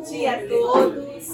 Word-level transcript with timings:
Bom 0.00 0.06
dia 0.06 0.32
a 0.32 0.48
todos. 0.48 1.28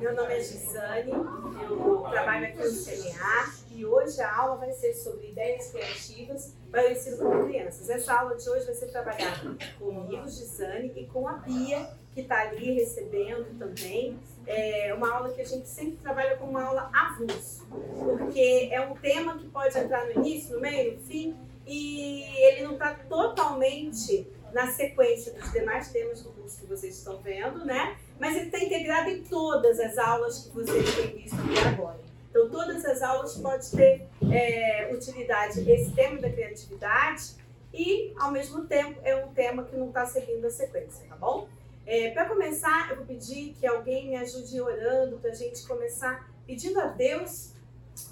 Meu 0.00 0.14
nome 0.16 0.34
é 0.34 0.40
Gisane, 0.40 1.10
eu 1.10 2.06
trabalho 2.10 2.46
aqui 2.46 2.56
no 2.56 2.72
CNA 2.72 3.54
e 3.72 3.84
hoje 3.84 4.22
a 4.22 4.34
aula 4.34 4.56
vai 4.56 4.72
ser 4.72 4.94
sobre 4.94 5.28
ideias 5.28 5.70
criativas 5.70 6.54
para 6.70 6.88
o 6.88 6.92
ensino 6.92 7.18
com 7.18 7.44
crianças. 7.44 7.90
Essa 7.90 8.14
aula 8.14 8.36
de 8.36 8.48
hoje 8.48 8.64
vai 8.64 8.74
ser 8.74 8.86
trabalhada 8.86 9.54
comigo, 9.78 10.26
Gisane, 10.26 10.94
e 10.96 11.06
com 11.08 11.28
a 11.28 11.34
Bia, 11.34 11.90
que 12.14 12.22
está 12.22 12.40
ali 12.40 12.72
recebendo 12.72 13.58
também. 13.58 14.18
É 14.46 14.94
uma 14.94 15.12
aula 15.12 15.34
que 15.34 15.42
a 15.42 15.46
gente 15.46 15.68
sempre 15.68 15.98
trabalha 15.98 16.38
como 16.38 16.52
uma 16.52 16.64
aula 16.64 16.90
avulso, 16.90 17.66
porque 17.68 18.70
é 18.72 18.80
um 18.80 18.94
tema 18.94 19.36
que 19.36 19.46
pode 19.48 19.78
entrar 19.78 20.06
no 20.06 20.12
início, 20.12 20.54
no 20.54 20.60
meio, 20.62 20.94
no 20.94 21.00
fim, 21.02 21.36
e 21.66 22.22
ele 22.46 22.62
não 22.62 22.72
está 22.72 22.94
totalmente 22.94 24.26
na 24.52 24.70
sequência 24.70 25.32
dos 25.32 25.50
demais 25.52 25.90
temas 25.90 26.22
do 26.22 26.30
curso 26.30 26.60
que 26.60 26.66
vocês 26.66 26.98
estão 26.98 27.18
vendo, 27.18 27.64
né? 27.64 27.96
Mas 28.18 28.36
ele 28.36 28.46
está 28.46 28.58
integrado 28.58 29.10
em 29.10 29.22
todas 29.22 29.80
as 29.80 29.98
aulas 29.98 30.44
que 30.44 30.54
vocês 30.54 30.94
têm 30.94 31.16
visto 31.16 31.36
até 31.36 31.68
agora. 31.68 32.00
Então, 32.30 32.48
todas 32.48 32.84
as 32.84 33.02
aulas 33.02 33.36
podem 33.36 33.70
ter 33.70 34.08
é, 34.30 34.90
utilidade 34.92 35.70
esse 35.70 35.92
tema 35.92 36.18
da 36.18 36.30
criatividade 36.30 37.34
e, 37.72 38.12
ao 38.18 38.30
mesmo 38.30 38.64
tempo, 38.64 39.00
é 39.02 39.16
um 39.16 39.28
tema 39.28 39.64
que 39.64 39.76
não 39.76 39.88
está 39.88 40.06
seguindo 40.06 40.44
a 40.46 40.50
sequência, 40.50 41.06
tá 41.08 41.16
bom? 41.16 41.48
É, 41.84 42.10
para 42.10 42.26
começar, 42.26 42.90
eu 42.90 42.96
vou 42.96 43.06
pedir 43.06 43.54
que 43.58 43.66
alguém 43.66 44.08
me 44.08 44.16
ajude 44.16 44.60
orando 44.60 45.18
para 45.18 45.30
a 45.30 45.34
gente 45.34 45.66
começar 45.66 46.30
pedindo 46.46 46.80
a 46.80 46.86
Deus 46.86 47.52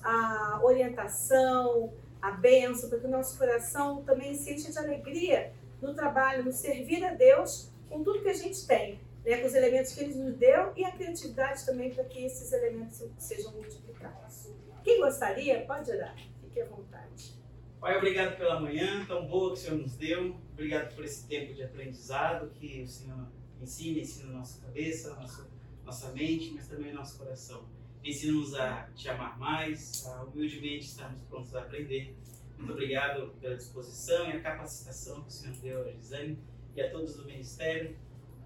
a 0.03 0.61
orientação, 0.63 1.93
a 2.21 2.31
bênção, 2.33 2.91
para 2.91 2.99
que 2.99 3.07
o 3.07 3.11
nosso 3.11 3.39
coração 3.39 4.03
também 4.03 4.35
se 4.35 4.55
de 4.55 4.79
alegria 4.79 5.53
no 5.81 5.95
trabalho, 5.95 6.45
no 6.45 6.53
servir 6.53 7.05
a 7.05 7.15
Deus 7.15 7.71
com 7.89 8.03
tudo 8.03 8.23
que 8.23 8.29
a 8.29 8.35
gente 8.35 8.67
tem, 8.67 9.01
né, 9.25 9.39
com 9.39 9.47
os 9.47 9.55
elementos 9.55 9.93
que 9.93 10.05
Ele 10.05 10.15
nos 10.15 10.37
deu 10.37 10.73
e 10.77 10.85
a 10.85 10.93
criatividade 10.93 11.67
também 11.67 11.93
para 11.93 12.05
que 12.05 12.25
esses 12.25 12.53
elementos 12.53 13.03
sejam 13.19 13.53
multiplicados. 13.53 14.51
Quem 14.83 15.01
gostaria, 15.01 15.65
pode 15.67 15.91
orar. 15.91 16.17
Fique 16.41 16.61
à 16.61 16.67
vontade. 16.67 17.35
Pai, 17.81 17.97
obrigado 17.97 18.37
pela 18.37 18.61
manhã 18.61 19.05
tão 19.07 19.27
boa 19.27 19.53
que 19.53 19.59
o 19.59 19.63
Senhor 19.63 19.79
nos 19.79 19.97
deu. 19.97 20.37
Obrigado 20.53 20.95
por 20.95 21.05
esse 21.05 21.27
tempo 21.27 21.55
de 21.55 21.63
aprendizado 21.63 22.51
que 22.51 22.83
o 22.83 22.87
Senhor 22.87 23.27
ensina, 23.61 24.01
ensina 24.01 24.33
nossa 24.33 24.61
cabeça, 24.61 25.15
nossa, 25.15 25.49
nossa 25.85 26.13
mente, 26.13 26.53
mas 26.55 26.69
também 26.69 26.93
nosso 26.93 27.19
coração. 27.19 27.65
Ensina-nos 28.03 28.55
a 28.55 28.89
te 28.95 29.09
amar 29.09 29.39
mais, 29.39 30.07
a 30.07 30.25
humildemente 30.25 30.87
estarmos 30.87 31.23
prontos 31.23 31.55
a 31.55 31.61
aprender 31.61 32.15
muito 32.61 32.73
obrigado 32.73 33.35
pela 33.41 33.57
disposição 33.57 34.29
e 34.29 34.33
a 34.33 34.41
capacitação 34.41 35.23
que 35.23 35.29
o 35.29 35.31
Senhor 35.31 35.57
deu 35.57 35.89
a 35.89 35.93
Gisane 35.93 36.39
e 36.77 36.81
a 36.81 36.91
todos 36.91 37.17
do 37.17 37.25
Ministério. 37.25 37.97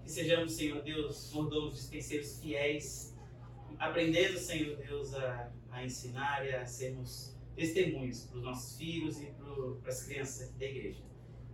Que 0.03 0.11
sejamos, 0.11 0.53
Senhor 0.53 0.81
Deus, 0.83 1.33
mordomos 1.33 1.73
dispenseiros 1.73 2.39
fiéis, 2.39 3.15
aprendendo, 3.77 4.37
Senhor 4.37 4.77
Deus, 4.77 5.13
a, 5.15 5.51
a 5.71 5.83
ensinar 5.83 6.45
e 6.45 6.53
a 6.55 6.65
sermos 6.65 7.35
testemunhos 7.55 8.25
para 8.25 8.37
os 8.37 8.43
nossos 8.43 8.77
filhos 8.77 9.19
e 9.21 9.25
para 9.81 9.89
as 9.89 10.03
crianças 10.03 10.51
da 10.53 10.65
igreja. 10.65 11.03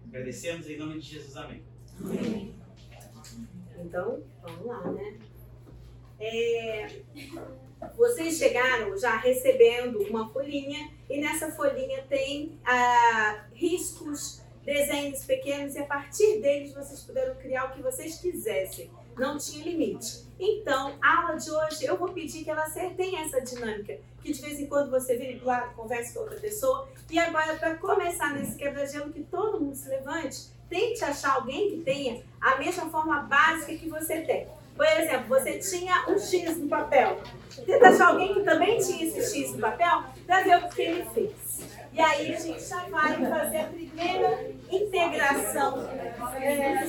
Agradecemos 0.05 0.69
em 0.69 0.77
nome 0.77 0.99
de 0.99 1.07
Jesus. 1.07 1.35
Amém. 1.37 1.63
Amém. 1.99 2.55
Então, 3.79 4.23
vamos 4.41 4.65
lá, 4.65 4.91
né? 4.91 5.19
É, 6.19 7.01
vocês 7.97 8.37
chegaram 8.37 8.97
já 8.97 9.17
recebendo 9.17 10.01
uma 10.03 10.29
folhinha 10.29 10.91
e 11.09 11.19
nessa 11.19 11.51
folhinha 11.51 12.03
tem 12.07 12.57
ah, 12.65 13.45
riscos, 13.53 14.41
desenhos 14.63 15.25
pequenos 15.25 15.75
e 15.75 15.79
a 15.79 15.85
partir 15.85 16.39
deles 16.39 16.73
vocês 16.73 17.01
puderam 17.01 17.35
criar 17.35 17.65
o 17.65 17.71
que 17.73 17.81
vocês 17.81 18.19
quisessem. 18.19 18.89
Não 19.17 19.37
tinha 19.37 19.65
limite. 19.65 20.25
Então, 20.39 20.97
a 21.01 21.21
aula 21.21 21.37
de 21.37 21.51
hoje 21.51 21.85
eu 21.85 21.97
vou 21.97 22.09
pedir 22.09 22.43
que 22.43 22.49
ela 22.49 22.67
tenha 22.69 23.21
essa 23.21 23.41
dinâmica, 23.41 23.99
que 24.23 24.31
de 24.31 24.41
vez 24.41 24.59
em 24.59 24.67
quando 24.67 24.89
você 24.89 25.17
vire 25.17 25.35
do 25.35 25.45
lado, 25.45 25.75
converse 25.75 26.13
com 26.13 26.21
outra 26.21 26.39
pessoa. 26.39 26.87
E 27.09 27.19
agora, 27.19 27.55
para 27.57 27.75
começar 27.75 28.33
nesse 28.33 28.55
quebra-gelo, 28.55 29.11
que 29.11 29.23
todo 29.23 29.59
mundo 29.59 29.75
se 29.75 29.89
levante, 29.89 30.47
tente 30.69 31.03
achar 31.03 31.35
alguém 31.35 31.69
que 31.71 31.81
tenha 31.83 32.23
a 32.39 32.57
mesma 32.57 32.89
forma 32.89 33.21
básica 33.23 33.75
que 33.75 33.89
você 33.89 34.21
tem. 34.21 34.47
Por 34.81 34.87
exemplo, 34.87 35.27
você 35.27 35.59
tinha 35.59 36.05
um 36.07 36.17
X 36.17 36.57
no 36.57 36.67
papel. 36.67 37.19
Tenta 37.67 37.87
achar 37.87 38.07
alguém 38.07 38.33
que 38.33 38.41
também 38.41 38.79
tinha 38.79 39.05
esse 39.05 39.21
X 39.21 39.51
no 39.53 39.59
papel 39.59 40.05
para 40.25 40.41
ver 40.41 40.57
o 40.57 40.69
que 40.69 40.81
ele 40.81 41.05
fez. 41.13 41.69
E 41.93 42.01
aí 42.01 42.33
a 42.33 42.39
gente 42.39 42.67
já 42.67 42.79
vai 42.89 43.13
fazer 43.13 43.57
a 43.57 43.65
primeira 43.65 44.51
integração. 44.71 45.87
É, 46.41 46.83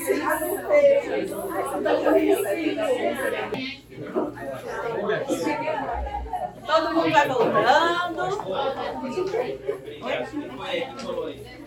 Todo 6.65 6.95
mundo 6.95 7.11
vai 7.11 7.29
voltando. 7.29 8.23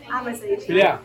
Ah, 0.09 0.21
mas 0.23 0.41
aí. 0.41 0.59
Filha. 0.59 0.99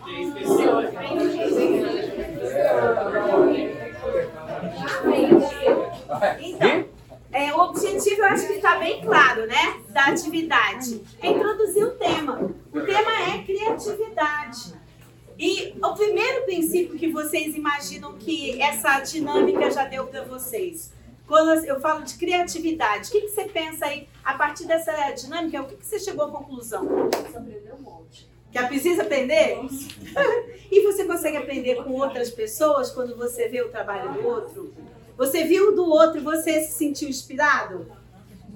Então, 6.40 6.88
é, 7.32 7.54
o 7.54 7.60
objetivo 7.60 8.20
eu 8.20 8.24
acho 8.24 8.46
que 8.46 8.54
está 8.54 8.78
bem 8.78 9.00
claro, 9.02 9.46
né? 9.46 9.80
Da 9.88 10.06
atividade. 10.06 11.00
É 11.22 11.28
introduzir 11.28 11.84
o 11.84 11.92
tema. 11.92 12.50
O 12.72 12.80
tema 12.80 13.34
é 13.34 13.42
criatividade. 13.44 14.74
E 15.38 15.74
o 15.82 15.94
primeiro 15.94 16.44
princípio 16.44 16.98
que 16.98 17.10
vocês 17.10 17.54
imaginam 17.54 18.14
que 18.18 18.60
essa 18.60 19.00
dinâmica 19.00 19.70
já 19.70 19.84
deu 19.84 20.06
para 20.06 20.22
vocês? 20.24 20.92
Quando 21.26 21.64
eu 21.64 21.80
falo 21.80 22.04
de 22.04 22.14
criatividade, 22.14 23.08
o 23.08 23.12
que, 23.12 23.20
que 23.22 23.28
você 23.28 23.44
pensa 23.44 23.86
aí 23.86 24.08
a 24.24 24.34
partir 24.34 24.66
dessa 24.66 24.92
dinâmica? 25.12 25.62
O 25.62 25.66
que, 25.66 25.76
que 25.76 25.86
você 25.86 25.98
chegou 25.98 26.24
à 26.24 26.30
conclusão? 26.30 26.84
Você 26.84 27.38
aprendeu 27.38 27.76
um 27.76 27.82
monte. 27.82 28.28
Que 28.52 28.62
precisa 28.66 29.02
aprender? 29.02 29.58
e 30.70 30.80
você 30.82 31.04
consegue 31.04 31.36
aprender 31.36 31.76
com 31.84 31.92
outras 31.92 32.30
pessoas 32.30 32.90
quando 32.90 33.16
você 33.16 33.48
vê 33.48 33.62
o 33.62 33.68
trabalho 33.68 34.12
do 34.12 34.26
outro? 34.26 34.74
Você 35.16 35.44
viu 35.44 35.74
do 35.74 35.84
outro 35.84 36.18
e 36.18 36.24
você 36.24 36.60
se 36.62 36.72
sentiu 36.72 37.08
inspirado? 37.08 37.86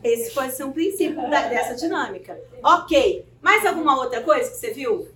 Esse 0.02 0.32
pode 0.32 0.52
ser 0.52 0.64
um 0.64 0.72
princípio 0.72 1.16
da, 1.30 1.48
dessa 1.48 1.74
dinâmica. 1.74 2.38
Ok. 2.62 3.26
Mais 3.40 3.64
alguma 3.64 3.96
outra 3.98 4.22
coisa 4.22 4.50
que 4.50 4.56
você 4.56 4.72
viu? 4.72 5.08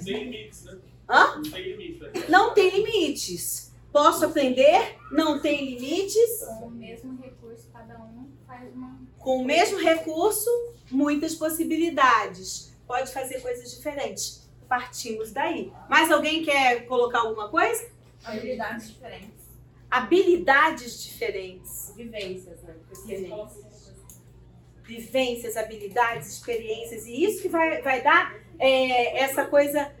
Sem 0.00 0.24
limites, 0.24 0.64
né? 0.64 0.78
Hã? 1.08 1.36
Não 1.36 1.42
tem 1.42 1.62
limites. 1.62 2.00
Né? 2.00 2.24
Não 2.28 2.54
tem 2.54 2.70
limites. 2.70 3.72
Posso 3.92 4.24
aprender? 4.24 4.96
Não 5.10 5.40
tem 5.40 5.74
limites. 5.74 6.44
Com 6.58 6.66
o 6.66 6.70
mesmo 6.70 7.20
recurso, 7.20 7.68
cada 7.72 7.98
um 7.98 8.28
faz 8.46 8.72
uma. 8.72 9.00
Com 9.18 9.38
o 9.38 9.44
mesmo 9.44 9.78
recurso, 9.78 10.48
muitas 10.90 11.34
possibilidades. 11.34 12.69
Pode 12.90 13.12
fazer 13.12 13.40
coisas 13.40 13.70
diferentes. 13.70 14.50
Partimos 14.68 15.30
daí. 15.32 15.72
Mais 15.88 16.10
alguém 16.10 16.44
quer 16.44 16.86
colocar 16.86 17.20
alguma 17.20 17.48
coisa? 17.48 17.88
Habilidades 18.24 18.88
diferentes 18.88 19.40
habilidades 19.90 21.02
diferentes. 21.02 21.92
Vivências, 21.96 22.62
né? 22.62 22.74
Vivências. 23.04 23.94
Vivências, 24.84 25.56
habilidades, 25.56 26.28
experiências. 26.28 27.06
E 27.06 27.24
isso 27.24 27.42
que 27.42 27.48
vai, 27.48 27.82
vai 27.82 28.02
dar 28.02 28.36
é, 28.58 29.18
essa 29.20 29.44
coisa 29.44 29.92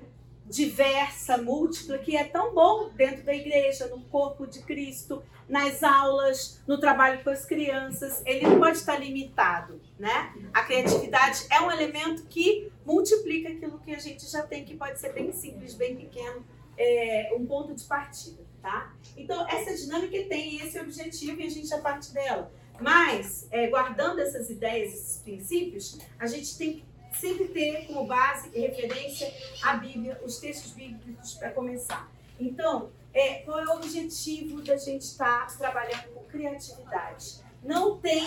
diversa, 0.50 1.38
múltipla, 1.38 1.96
que 1.98 2.16
é 2.16 2.24
tão 2.24 2.52
bom 2.52 2.90
dentro 2.90 3.22
da 3.22 3.32
igreja, 3.32 3.86
no 3.86 4.02
corpo 4.04 4.46
de 4.46 4.60
Cristo, 4.62 5.22
nas 5.48 5.82
aulas, 5.82 6.60
no 6.66 6.78
trabalho 6.78 7.22
com 7.24 7.30
as 7.30 7.46
crianças. 7.46 8.22
Ele 8.26 8.46
não 8.46 8.58
pode 8.58 8.76
estar 8.78 8.98
limitado, 8.98 9.80
né? 9.98 10.34
A 10.52 10.62
criatividade 10.64 11.46
é 11.50 11.60
um 11.60 11.70
elemento 11.70 12.24
que 12.26 12.70
multiplica 12.84 13.48
aquilo 13.48 13.78
que 13.78 13.94
a 13.94 13.98
gente 13.98 14.30
já 14.30 14.42
tem, 14.42 14.64
que 14.64 14.76
pode 14.76 15.00
ser 15.00 15.12
bem 15.12 15.32
simples, 15.32 15.74
bem 15.74 15.96
pequeno, 15.96 16.44
é, 16.76 17.32
um 17.36 17.46
ponto 17.46 17.74
de 17.74 17.84
partida 17.84 18.50
tá? 18.60 18.94
Então, 19.16 19.46
essa 19.48 19.74
dinâmica 19.74 20.16
tem 20.28 20.56
esse 20.56 20.78
objetivo 20.78 21.40
e 21.40 21.46
a 21.46 21.50
gente 21.50 21.66
já 21.66 21.78
parte 21.78 22.12
dela. 22.12 22.52
Mas, 22.80 23.46
é, 23.50 23.66
guardando 23.66 24.20
essas 24.20 24.48
ideias, 24.48 24.94
esses 24.94 25.22
princípios, 25.22 25.98
a 26.18 26.26
gente 26.26 26.56
tem 26.56 26.72
que 26.74 26.84
sempre 27.12 27.48
ter 27.48 27.86
como 27.86 28.06
base 28.06 28.50
e 28.54 28.60
referência 28.60 29.32
a 29.62 29.74
Bíblia, 29.74 30.20
os 30.24 30.38
textos 30.38 30.72
bíblicos 30.72 31.34
para 31.34 31.50
começar. 31.50 32.10
Então, 32.38 32.90
é, 33.12 33.34
qual 33.42 33.58
é 33.58 33.66
o 33.66 33.76
objetivo 33.76 34.62
da 34.62 34.76
gente 34.76 35.02
estar 35.02 35.46
tá 35.46 35.54
trabalhando 35.58 36.14
com 36.14 36.24
criatividade? 36.24 37.40
Não 37.62 37.98
tem 37.98 38.24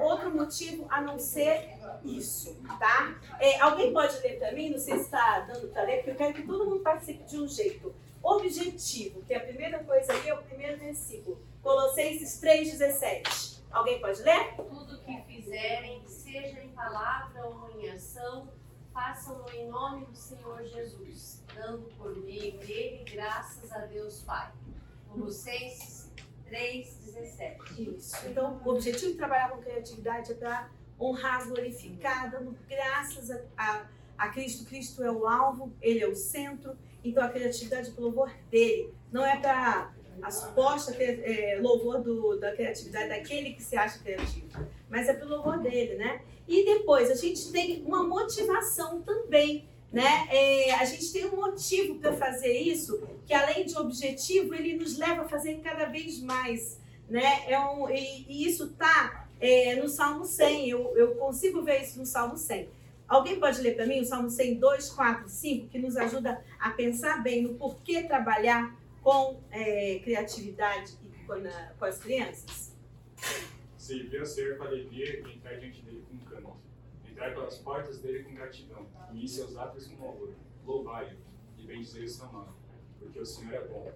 outro 0.00 0.30
motivo 0.34 0.86
a 0.90 1.00
não 1.00 1.18
ser 1.18 1.78
isso, 2.04 2.54
tá? 2.78 3.18
É, 3.38 3.58
alguém 3.60 3.92
pode 3.92 4.18
ler 4.20 4.38
para 4.38 4.52
mim? 4.52 4.70
Não 4.70 4.78
sei 4.78 4.96
se 4.96 5.04
está 5.04 5.40
dando 5.40 5.72
ler, 5.72 5.96
porque 5.96 6.10
eu 6.10 6.14
quero 6.14 6.34
que 6.34 6.42
todo 6.42 6.66
mundo 6.66 6.80
participe 6.80 7.24
de 7.24 7.38
um 7.38 7.48
jeito 7.48 7.94
objetivo, 8.22 9.22
que 9.22 9.32
é 9.32 9.38
a 9.38 9.40
primeira 9.40 9.82
coisa 9.82 10.12
aí 10.12 10.28
é 10.28 10.34
o 10.34 10.42
primeiro 10.42 10.78
versículo. 10.78 11.40
Colossenses 11.62 12.40
3,17. 12.42 13.60
Alguém 13.70 14.00
pode 14.00 14.20
ler? 14.22 14.54
Tudo 14.56 14.98
que 15.00 15.22
fizerem, 15.22 16.02
seja 16.30 16.62
em 16.62 16.68
palavra 16.68 17.44
ou 17.46 17.70
em 17.80 17.90
ação, 17.90 18.48
façam-no 18.92 19.48
em 19.50 19.68
nome 19.68 20.06
do 20.06 20.16
Senhor 20.16 20.62
Jesus, 20.64 21.44
dando 21.54 21.88
por 21.96 22.16
meio 22.16 22.56
dele 22.58 23.04
graças 23.10 23.70
a 23.72 23.78
Deus 23.86 24.22
Pai. 24.22 24.52
Colossenses 25.08 26.12
3,17. 26.48 27.96
Isso. 27.96 28.16
Então, 28.28 28.60
o 28.64 28.70
objetivo 28.70 29.12
de 29.12 29.18
trabalhar 29.18 29.50
com 29.50 29.62
criatividade 29.62 30.32
é 30.32 30.34
para 30.34 30.70
honrar, 31.00 31.46
glorificar, 31.48 32.30
dando 32.30 32.56
graças 32.68 33.30
a, 33.30 33.40
a, 33.56 33.86
a 34.16 34.28
Cristo. 34.28 34.64
Cristo 34.64 35.02
é 35.02 35.10
o 35.10 35.26
alvo, 35.26 35.72
ele 35.80 36.00
é 36.00 36.08
o 36.08 36.14
centro. 36.14 36.78
Então, 37.02 37.24
a 37.24 37.28
criatividade 37.28 37.88
é 37.88 37.92
para 37.92 38.04
louvor 38.04 38.32
dele. 38.50 38.94
Não 39.10 39.24
é 39.24 39.36
para 39.36 39.92
a 40.22 40.30
suposta 40.30 40.94
é, 40.98 41.58
louvor 41.60 42.00
do, 42.02 42.36
da 42.36 42.52
criatividade 42.52 43.08
daquele 43.08 43.52
que 43.52 43.62
se 43.62 43.76
acha 43.76 43.98
criativo, 43.98 44.48
mas 44.88 45.08
é 45.08 45.12
para 45.12 45.26
o 45.26 45.30
louvor 45.30 45.58
dele, 45.58 45.96
né? 45.96 46.20
E 46.46 46.64
depois, 46.64 47.10
a 47.10 47.14
gente 47.14 47.50
tem 47.52 47.82
uma 47.86 48.02
motivação 48.02 49.00
também. 49.02 49.68
Né? 49.92 50.28
É, 50.30 50.74
a 50.74 50.84
gente 50.84 51.12
tem 51.12 51.26
um 51.26 51.36
motivo 51.36 51.96
para 51.96 52.12
fazer 52.12 52.52
isso, 52.52 53.00
que 53.26 53.34
além 53.34 53.64
de 53.64 53.76
objetivo, 53.76 54.54
ele 54.54 54.76
nos 54.76 54.96
leva 54.96 55.22
a 55.22 55.28
fazer 55.28 55.60
cada 55.62 55.86
vez 55.86 56.20
mais. 56.20 56.78
Né? 57.08 57.44
É 57.48 57.58
um, 57.58 57.88
e, 57.90 58.24
e 58.28 58.46
isso 58.46 58.66
está 58.66 59.28
é, 59.40 59.74
no 59.76 59.88
Salmo 59.88 60.24
100, 60.24 60.70
eu, 60.70 60.96
eu 60.96 61.14
consigo 61.16 61.62
ver 61.62 61.82
isso 61.82 61.98
no 61.98 62.06
Salmo 62.06 62.36
100. 62.36 62.68
Alguém 63.08 63.40
pode 63.40 63.60
ler 63.60 63.74
para 63.74 63.86
mim 63.86 64.00
o 64.00 64.04
Salmo 64.04 64.30
100, 64.30 64.60
2, 64.60 64.90
4, 64.90 65.28
5, 65.28 65.68
que 65.68 65.78
nos 65.80 65.96
ajuda 65.96 66.40
a 66.60 66.70
pensar 66.70 67.20
bem 67.22 67.42
no 67.42 67.54
porquê 67.54 68.04
trabalhar 68.04 68.76
com 69.10 69.42
é, 69.50 69.98
criatividade 69.98 70.96
e 71.02 71.26
com, 71.26 71.34
na, 71.34 71.74
com 71.74 71.84
as 71.84 71.98
crianças? 71.98 72.76
A 73.76 74.24
ser 74.24 74.56
com 74.56 74.64
alegria 74.64 75.18
e 75.18 75.34
entrar 75.34 75.54
diante 75.58 75.82
dele 75.82 76.04
com 76.08 76.16
canto. 76.18 76.56
Entrar 77.04 77.32
pelas 77.32 77.58
portas 77.58 77.98
dele 77.98 78.22
com 78.22 78.34
gratidão. 78.34 78.86
E 79.12 79.24
em 79.24 79.26
seus 79.26 79.56
atos 79.56 79.88
com 79.88 80.00
louvor. 80.00 80.32
Louvai-o 80.64 81.18
e 81.58 81.66
bendizer 81.66 82.04
o 82.04 82.08
seu 82.08 82.26
nome. 82.30 82.52
Porque 83.00 83.18
o 83.18 83.26
Senhor 83.26 83.52
é 83.54 83.66
bom 83.66 83.92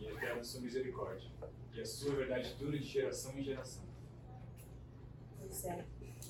e 0.00 0.06
eterna 0.06 0.42
sua 0.42 0.62
misericórdia. 0.62 1.30
E 1.72 1.80
a 1.80 1.84
sua 1.84 2.16
verdade 2.16 2.52
dura 2.54 2.76
de 2.76 2.84
geração 2.84 3.38
em 3.38 3.44
geração. 3.44 3.84
Pois 5.38 5.64
é. 5.64 5.84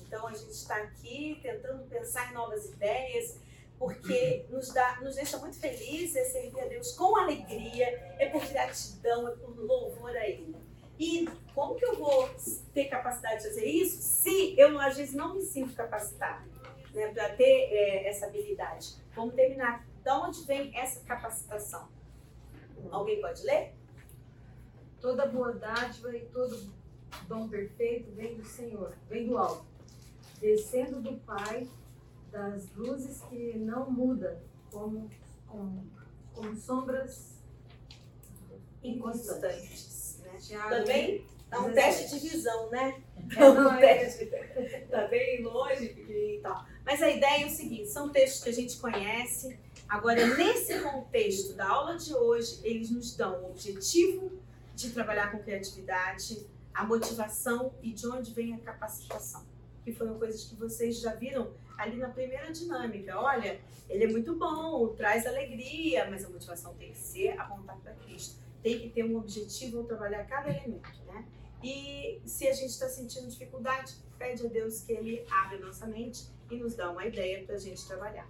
Então 0.05 0.27
a 0.27 0.33
gente 0.33 0.51
está 0.51 0.75
aqui 0.75 1.39
tentando 1.41 1.89
pensar 1.89 2.29
em 2.29 2.35
novas 2.35 2.69
ideias, 2.69 3.39
porque 3.81 4.45
nos, 4.51 4.71
dá, 4.71 5.01
nos 5.01 5.15
deixa 5.15 5.39
muito 5.39 5.59
felizes 5.59 6.15
é 6.15 6.23
servir 6.25 6.61
a 6.61 6.67
Deus 6.67 6.91
com 6.91 7.17
alegria, 7.17 7.87
é 8.19 8.29
por 8.29 8.45
gratidão, 8.45 9.27
é 9.27 9.31
por 9.31 9.57
louvor 9.57 10.15
a 10.15 10.27
Ele. 10.27 10.55
E 10.99 11.27
como 11.55 11.73
que 11.73 11.83
eu 11.83 11.97
vou 11.97 12.29
ter 12.75 12.85
capacidade 12.85 13.41
de 13.41 13.47
fazer 13.49 13.65
isso 13.65 13.99
se 14.03 14.55
eu 14.55 14.79
às 14.79 14.97
vezes 14.97 15.15
não 15.15 15.33
me 15.33 15.41
sinto 15.41 15.73
capacitada 15.73 16.45
né, 16.93 17.07
para 17.07 17.29
ter 17.29 17.43
é, 17.43 18.07
essa 18.07 18.27
habilidade? 18.27 18.97
Vamos 19.15 19.33
terminar. 19.33 19.83
De 20.03 20.11
onde 20.11 20.45
vem 20.45 20.77
essa 20.77 21.03
capacitação? 21.03 21.89
Alguém 22.91 23.19
pode 23.19 23.41
ler? 23.41 23.73
Toda 24.99 25.25
boa 25.25 25.53
dádiva 25.53 26.15
e 26.15 26.23
todo 26.27 26.71
dom 27.27 27.49
perfeito 27.49 28.11
vem 28.11 28.35
do 28.35 28.45
Senhor, 28.45 28.95
vem 29.09 29.25
do 29.25 29.39
alto 29.39 29.65
descendo 30.39 30.99
do 30.99 31.17
Pai 31.19 31.67
das 32.31 32.71
luzes 32.75 33.21
que 33.29 33.57
não 33.57 33.91
muda, 33.91 34.41
como, 34.71 35.09
como, 35.47 35.85
como 36.33 36.55
sombras 36.55 37.37
inconstantes. 38.83 40.21
Né? 40.23 40.59
Também 40.69 41.25
é 41.51 41.59
um 41.59 41.71
17. 41.71 41.73
teste 41.73 42.19
de 42.19 42.29
visão, 42.29 42.69
né? 42.69 43.01
É, 43.33 43.39
não, 43.39 43.67
um 43.67 43.73
é- 43.75 43.79
teste. 43.79 44.25
Tá 44.89 45.07
bem 45.07 45.41
longe, 45.41 45.87
pequenininho 45.87 46.39
e 46.39 46.41
tal. 46.41 46.65
Mas 46.85 47.01
a 47.01 47.09
ideia 47.09 47.43
é 47.43 47.47
o 47.47 47.49
seguinte: 47.49 47.87
são 47.87 48.09
textos 48.09 48.43
que 48.43 48.49
a 48.49 48.53
gente 48.53 48.77
conhece. 48.77 49.57
Agora, 49.87 50.25
nesse 50.35 50.79
contexto 50.79 51.53
da 51.53 51.67
aula 51.67 51.97
de 51.97 52.13
hoje, 52.13 52.59
eles 52.63 52.89
nos 52.89 53.15
dão 53.15 53.43
o 53.43 53.51
objetivo 53.51 54.31
de 54.75 54.89
trabalhar 54.89 55.31
com 55.31 55.39
criatividade, 55.39 56.45
a 56.73 56.83
motivação 56.83 57.73
e 57.81 57.91
de 57.93 58.07
onde 58.07 58.33
vem 58.33 58.53
a 58.53 58.57
capacitação. 58.57 59.45
Que 59.85 59.93
foram 59.93 60.17
coisas 60.17 60.43
que 60.43 60.55
vocês 60.55 60.99
já 60.99 61.13
viram 61.13 61.51
ali 61.81 61.97
na 61.97 62.09
primeira 62.09 62.51
dinâmica. 62.51 63.19
Olha, 63.19 63.59
ele 63.89 64.03
é 64.05 64.07
muito 64.07 64.35
bom, 64.35 64.89
traz 64.89 65.25
alegria, 65.25 66.09
mas 66.09 66.23
a 66.23 66.29
motivação 66.29 66.73
tem 66.75 66.91
que 66.91 66.97
ser 66.97 67.39
apontar 67.39 67.77
para 67.77 67.93
Cristo. 67.93 68.39
Tem 68.61 68.79
que 68.79 68.89
ter 68.89 69.03
um 69.03 69.17
objetivo 69.17 69.79
ao 69.79 69.83
trabalhar 69.85 70.25
cada 70.25 70.49
elemento, 70.49 71.03
né? 71.05 71.25
E 71.63 72.21
se 72.25 72.47
a 72.47 72.53
gente 72.53 72.69
está 72.69 72.87
sentindo 72.87 73.27
dificuldade, 73.27 73.95
pede 74.17 74.45
a 74.45 74.49
Deus 74.49 74.81
que 74.81 74.93
Ele 74.93 75.25
abra 75.29 75.59
nossa 75.59 75.85
mente 75.85 76.27
e 76.49 76.55
nos 76.55 76.75
dá 76.75 76.91
uma 76.91 77.05
ideia 77.05 77.43
para 77.43 77.55
a 77.55 77.59
gente 77.59 77.85
trabalhar. 77.87 78.27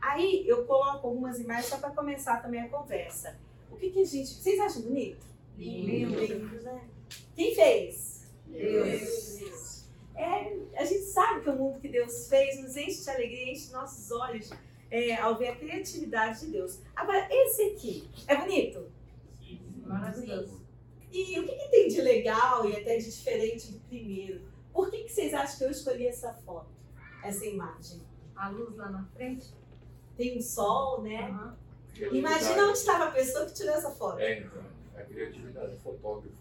Aí 0.00 0.46
eu 0.46 0.64
coloco 0.64 1.06
algumas 1.06 1.40
imagens 1.40 1.66
só 1.66 1.78
para 1.78 1.90
começar 1.90 2.42
também 2.42 2.60
a 2.60 2.68
conversa. 2.68 3.38
O 3.70 3.76
que, 3.76 3.90
que 3.90 4.00
a 4.00 4.04
gente. 4.04 4.28
Vocês 4.28 4.60
acham 4.60 4.82
bonito? 4.82 5.26
Lindo. 5.56 6.20
Lindo, 6.20 6.62
né? 6.62 6.88
Quem 7.34 7.54
fez? 7.54 8.30
Deus. 8.46 9.73
É, 10.16 10.80
a 10.80 10.84
gente 10.84 11.04
sabe 11.06 11.42
que 11.42 11.50
o 11.50 11.56
mundo 11.56 11.80
que 11.80 11.88
Deus 11.88 12.28
fez 12.28 12.60
nos 12.62 12.76
enche 12.76 13.02
de 13.02 13.10
alegria, 13.10 13.52
enche 13.52 13.72
nossos 13.72 14.10
olhos 14.10 14.50
é, 14.90 15.16
ao 15.16 15.36
ver 15.36 15.48
a 15.48 15.56
criatividade 15.56 16.40
de 16.40 16.52
Deus. 16.52 16.80
Agora, 16.94 17.26
esse 17.30 17.62
aqui, 17.62 18.08
é 18.28 18.36
bonito? 18.36 18.86
Maravilhoso. 19.84 20.62
E 21.10 21.38
o 21.38 21.46
que, 21.46 21.54
que 21.54 21.68
tem 21.68 21.88
de 21.88 22.00
legal 22.00 22.68
e 22.68 22.76
até 22.76 22.96
de 22.96 23.04
diferente 23.04 23.72
do 23.72 23.80
primeiro? 23.80 24.42
Por 24.72 24.90
que, 24.90 25.04
que 25.04 25.12
vocês 25.12 25.32
acham 25.32 25.58
que 25.58 25.64
eu 25.64 25.70
escolhi 25.70 26.06
essa 26.06 26.32
foto, 26.32 26.70
essa 27.22 27.44
imagem? 27.44 28.02
A 28.34 28.48
luz 28.48 28.76
lá 28.76 28.90
na 28.90 29.04
frente. 29.14 29.46
Tem 30.16 30.36
um 30.36 30.42
sol, 30.42 31.02
né? 31.02 31.28
Aham. 31.28 31.56
Imagina 32.12 32.64
onde 32.64 32.78
estava 32.78 33.04
a 33.04 33.10
pessoa 33.12 33.46
que 33.46 33.54
tirou 33.54 33.74
essa 33.74 33.90
foto. 33.90 34.18
É, 34.18 34.40
então, 34.40 34.62
a 34.96 35.02
criatividade 35.02 35.72
do 35.72 35.78
fotógrafo. 35.78 36.34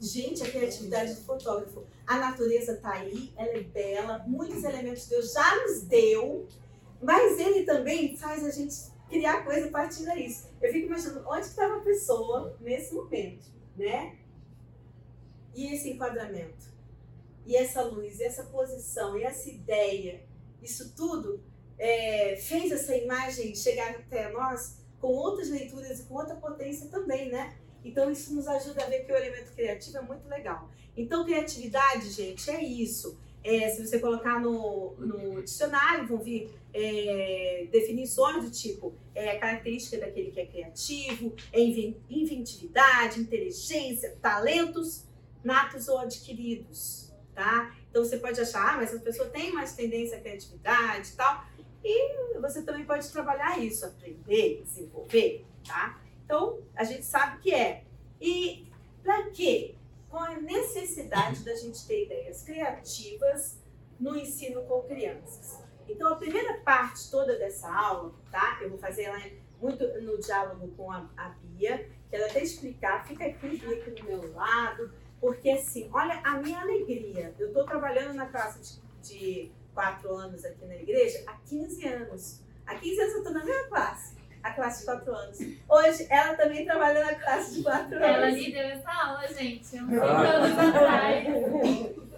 Gente, 0.00 0.42
a 0.42 0.50
criatividade 0.50 1.14
do 1.14 1.20
fotógrafo. 1.22 1.84
A 2.06 2.18
natureza 2.18 2.72
está 2.72 2.94
aí, 2.94 3.32
ela 3.36 3.52
é 3.52 3.62
bela, 3.62 4.24
muitos 4.26 4.64
elementos 4.64 5.06
Deus 5.06 5.32
já 5.32 5.62
nos 5.62 5.82
deu, 5.82 6.46
mas 7.00 7.38
ele 7.38 7.64
também 7.64 8.16
faz 8.16 8.44
a 8.44 8.50
gente 8.50 8.74
criar 9.08 9.44
coisa 9.44 9.68
a 9.68 9.70
partir 9.70 10.04
disso. 10.10 10.50
Eu 10.60 10.72
fico 10.72 10.86
imaginando 10.86 11.24
onde 11.28 11.46
estava 11.46 11.76
a 11.76 11.80
pessoa 11.80 12.56
nesse 12.60 12.94
momento, 12.94 13.46
né? 13.76 14.16
E 15.54 15.72
esse 15.72 15.90
enquadramento, 15.90 16.66
e 17.46 17.54
essa 17.54 17.82
luz, 17.82 18.18
e 18.18 18.24
essa 18.24 18.44
posição, 18.44 19.18
e 19.18 19.22
essa 19.22 19.48
ideia, 19.50 20.24
isso 20.62 20.94
tudo 20.96 21.42
é, 21.78 22.36
fez 22.36 22.72
essa 22.72 22.96
imagem 22.96 23.54
chegar 23.54 23.90
até 23.90 24.30
nós 24.30 24.78
com 25.00 25.08
outras 25.08 25.50
leituras 25.50 26.00
e 26.00 26.04
com 26.04 26.14
outra 26.14 26.36
potência 26.36 26.88
também, 26.88 27.30
né? 27.30 27.56
Então 27.84 28.10
isso 28.10 28.34
nos 28.34 28.46
ajuda 28.46 28.84
a 28.84 28.88
ver 28.88 29.04
que 29.04 29.12
o 29.12 29.16
elemento 29.16 29.52
criativo 29.52 29.98
é 29.98 30.02
muito 30.02 30.28
legal. 30.28 30.70
Então 30.96 31.24
criatividade, 31.24 32.10
gente, 32.10 32.50
é 32.50 32.62
isso. 32.62 33.18
É, 33.44 33.68
se 33.70 33.84
você 33.84 33.98
colocar 33.98 34.40
no, 34.40 34.94
no 34.98 35.42
dicionário, 35.42 36.06
vão 36.06 36.18
vir 36.18 36.48
é, 36.72 37.66
definições 37.72 38.44
do 38.44 38.50
tipo 38.50 38.94
é 39.14 39.36
característica 39.36 39.98
daquele 39.98 40.30
que 40.30 40.40
é 40.40 40.46
criativo, 40.46 41.34
é 41.52 41.60
inven- 41.60 41.96
inventividade, 42.08 43.20
inteligência, 43.20 44.16
talentos 44.22 45.04
natos 45.42 45.88
ou 45.88 45.98
adquiridos, 45.98 47.12
tá? 47.34 47.74
Então 47.90 48.04
você 48.04 48.16
pode 48.16 48.40
achar, 48.40 48.74
ah, 48.74 48.76
mas 48.76 48.94
as 48.94 49.02
pessoas 49.02 49.30
têm 49.32 49.52
mais 49.52 49.74
tendência 49.74 50.16
à 50.18 50.20
criatividade 50.20 51.10
e 51.10 51.16
tal. 51.16 51.44
E 51.84 52.38
você 52.38 52.62
também 52.62 52.84
pode 52.84 53.10
trabalhar 53.10 53.58
isso, 53.58 53.84
aprender, 53.84 54.62
desenvolver, 54.62 55.44
tá? 55.66 56.00
Então, 56.24 56.60
a 56.74 56.84
gente 56.84 57.04
sabe 57.04 57.40
que 57.40 57.54
é. 57.54 57.84
E 58.20 58.66
para 59.02 59.30
quê? 59.30 59.74
Com 60.08 60.18
a 60.18 60.36
necessidade 60.36 61.44
da 61.44 61.54
gente 61.54 61.86
ter 61.86 62.04
ideias 62.04 62.42
criativas 62.42 63.58
no 63.98 64.16
ensino 64.16 64.62
com 64.64 64.82
crianças. 64.82 65.62
Então, 65.88 66.12
a 66.12 66.16
primeira 66.16 66.58
parte 66.60 67.10
toda 67.10 67.38
dessa 67.38 67.72
aula, 67.72 68.12
tá? 68.30 68.58
Eu 68.62 68.70
vou 68.70 68.78
fazer 68.78 69.02
ela 69.02 69.18
muito 69.60 69.86
no 70.00 70.18
diálogo 70.18 70.68
com 70.76 70.90
a, 70.90 71.08
a 71.16 71.28
Bia, 71.42 71.88
que 72.10 72.16
ela 72.16 72.26
até 72.26 72.42
explicar, 72.42 73.06
fica 73.06 73.24
aqui, 73.24 73.46
aqui 73.46 73.90
do 73.90 74.04
meu 74.04 74.32
lado, 74.34 74.92
porque 75.20 75.50
assim, 75.50 75.88
olha 75.92 76.20
a 76.24 76.38
minha 76.38 76.60
alegria. 76.60 77.34
Eu 77.38 77.48
estou 77.48 77.64
trabalhando 77.64 78.14
na 78.14 78.26
classe 78.26 78.80
de, 79.02 79.08
de 79.08 79.52
quatro 79.72 80.12
anos 80.14 80.44
aqui 80.44 80.64
na 80.66 80.74
igreja 80.74 81.22
há 81.26 81.34
15 81.34 81.86
anos. 81.86 82.42
Há 82.66 82.74
15 82.74 83.00
anos 83.00 83.12
eu 83.12 83.18
estou 83.18 83.32
na 83.32 83.44
mesma 83.44 83.68
classe, 83.68 84.16
a 84.42 84.50
classe 84.52 84.80
de 84.80 84.84
quatro 84.86 85.14
anos. 85.14 85.38
Hoje 85.68 86.06
ela 86.10 86.34
também 86.34 86.64
trabalha 86.64 87.04
na 87.04 87.14
classe 87.14 87.54
de 87.56 87.62
quatro 87.62 87.96
Ela 87.96 88.26
anos. 88.26 88.34
me 88.38 88.52
deu 88.52 88.62
essa 88.62 88.90
aula, 88.90 89.28
gente, 89.28 89.62
uns 89.62 89.70
5 89.90 90.00
Ah. 90.02 90.20
anos 90.20 90.58
atrás. 90.58 91.26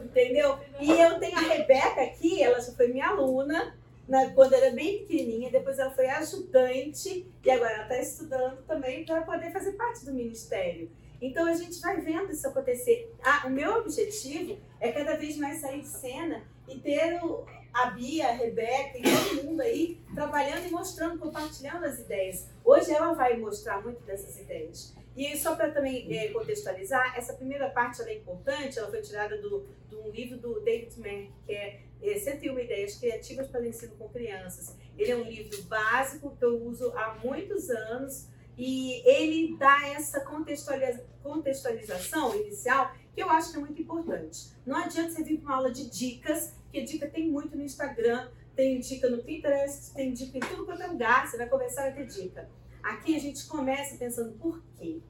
Entendeu? 0.04 0.59
E 0.81 0.90
eu 0.90 1.19
tenho 1.19 1.37
a 1.37 1.40
Rebeca 1.40 2.02
aqui, 2.02 2.43
ela 2.43 2.61
já 2.61 2.73
foi 2.73 2.88
minha 2.88 3.09
aluna 3.09 3.76
na- 4.09 4.31
quando 4.31 4.52
era 4.54 4.71
bem 4.71 4.99
pequenininha, 5.00 5.50
depois 5.50 5.78
ela 5.78 5.90
foi 5.90 6.07
ajudante 6.09 7.26
e 7.45 7.50
agora 7.50 7.73
ela 7.73 7.83
está 7.85 7.99
estudando 7.99 8.62
também 8.66 9.04
para 9.04 9.23
poder 9.23 9.50
fazer 9.52 9.73
parte 9.73 10.04
do 10.04 10.12
ministério. 10.14 10.90
Então 11.21 11.47
a 11.47 11.54
gente 11.54 11.81
vai 11.81 12.00
vendo 12.00 12.31
isso 12.31 12.47
acontecer. 12.47 13.12
Ah, 13.25 13.43
o 13.47 13.50
meu 13.50 13.78
objetivo 13.78 14.59
é 14.81 14.93
cada 14.93 15.16
vez 15.16 15.37
mais 15.37 15.61
sair 15.61 15.81
de 15.81 15.88
cena 15.88 16.43
e 16.69 16.78
ter 16.78 17.19
o- 17.25 17.45
a 17.75 17.90
Bia, 17.90 18.28
a 18.28 18.33
Rebeca 18.33 18.97
e 18.97 19.02
todo 19.02 19.45
mundo 19.45 19.61
aí 19.61 20.00
trabalhando 20.14 20.66
e 20.66 20.71
mostrando, 20.71 21.19
compartilhando 21.19 21.85
as 21.85 21.99
ideias. 21.99 22.49
Hoje 22.64 22.93
ela 22.93 23.12
vai 23.12 23.37
mostrar 23.37 23.83
muito 23.83 24.00
dessas 24.04 24.38
ideias. 24.38 24.95
E 25.16 25.37
só 25.37 25.54
para 25.54 25.71
também 25.71 26.07
é, 26.16 26.28
contextualizar, 26.28 27.16
essa 27.16 27.35
primeira 27.35 27.69
parte 27.71 28.02
é 28.02 28.14
importante, 28.14 28.78
ela 28.78 28.88
foi 28.88 29.00
tirada 29.00 29.37
do, 29.40 29.66
de 29.88 29.97
um 29.97 30.11
livro 30.11 30.38
do 30.38 30.61
David 30.61 30.99
Merck, 31.00 31.33
que 31.47 31.52
é, 31.52 31.81
é 32.02 32.19
101 32.19 32.59
Ideias 32.59 32.97
Criativas 32.97 33.49
para 33.49 33.61
o 33.61 33.66
Ensino 33.66 33.95
com 33.97 34.09
Crianças. 34.09 34.76
Ele 34.97 35.11
é 35.11 35.16
um 35.16 35.25
livro 35.25 35.62
básico 35.64 36.37
que 36.37 36.45
eu 36.45 36.61
uso 36.64 36.93
há 36.97 37.19
muitos 37.23 37.71
anos 37.71 38.28
e 38.57 39.02
ele 39.09 39.57
dá 39.57 39.88
essa 39.88 40.21
contextualiza 40.21 41.04
contextualização 41.23 42.37
inicial 42.37 42.93
que 43.14 43.23
eu 43.23 43.30
acho 43.30 43.52
que 43.52 43.56
é 43.56 43.61
muito 43.61 43.80
importante. 43.80 44.50
Não 44.66 44.76
adianta 44.76 45.11
você 45.11 45.23
vir 45.23 45.38
para 45.38 45.47
uma 45.47 45.56
aula 45.56 45.71
de 45.71 45.88
dicas, 45.88 46.54
que 46.73 46.83
dica 46.83 47.09
tem 47.09 47.30
muito 47.30 47.56
no 47.56 47.62
Instagram, 47.62 48.28
tem 48.56 48.80
dica 48.80 49.09
no 49.09 49.23
Pinterest, 49.23 49.94
tem 49.94 50.12
dica 50.12 50.38
em 50.38 50.40
tudo 50.40 50.64
quanto 50.64 50.83
é 50.83 50.87
lugar, 50.87 51.26
você 51.26 51.37
vai 51.37 51.49
conversar, 51.49 51.83
vai 51.83 51.94
ter 51.94 52.06
dica. 52.06 52.49
Aqui 52.83 53.16
a 53.16 53.21
gente 53.21 53.47
começa 53.47 53.97
pensando 53.97 54.33
por 54.38 54.62
quê? 54.76 55.00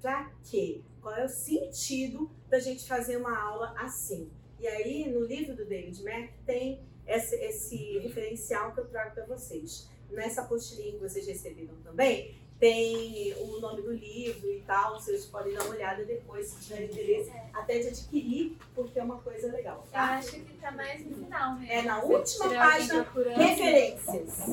Pra 0.00 0.30
quê? 0.50 0.82
Qual 1.00 1.14
é 1.14 1.24
o 1.24 1.28
sentido 1.28 2.30
da 2.48 2.58
gente 2.58 2.86
fazer 2.86 3.16
uma 3.16 3.38
aula 3.38 3.74
assim? 3.78 4.30
E 4.58 4.66
aí, 4.66 5.10
no 5.10 5.24
livro 5.24 5.54
do 5.54 5.64
David 5.64 6.02
Mack, 6.02 6.32
tem 6.44 6.82
esse, 7.06 7.34
esse 7.36 7.98
referencial 7.98 8.72
que 8.72 8.80
eu 8.80 8.88
trago 8.88 9.14
para 9.14 9.26
vocês. 9.26 9.88
Nessa 10.10 10.42
apostilinha 10.42 10.92
que 10.92 10.98
vocês 10.98 11.26
receberam 11.26 11.76
também, 11.82 12.34
tem 12.60 13.34
o 13.38 13.58
nome 13.58 13.80
do 13.80 13.90
livro 13.90 14.50
e 14.50 14.60
tal, 14.66 15.00
vocês 15.00 15.24
podem 15.24 15.54
dar 15.54 15.64
uma 15.64 15.74
olhada 15.74 16.04
depois, 16.04 16.46
se 16.46 16.62
tiver 16.68 16.84
interesse, 16.84 17.32
até 17.54 17.78
de 17.78 17.88
adquirir, 17.88 18.56
porque 18.74 18.98
é 18.98 19.02
uma 19.02 19.18
coisa 19.22 19.50
legal. 19.50 19.82
Eu 19.86 19.90
Tá? 19.92 20.18
acho 20.18 20.32
que 20.32 20.54
tá 20.58 20.70
mais 20.70 21.04
no 21.06 21.16
final 21.24 21.54
mesmo. 21.58 21.72
É 21.72 21.82
na 21.82 22.02
última 22.02 22.48
página, 22.50 23.06
referências. 23.34 24.46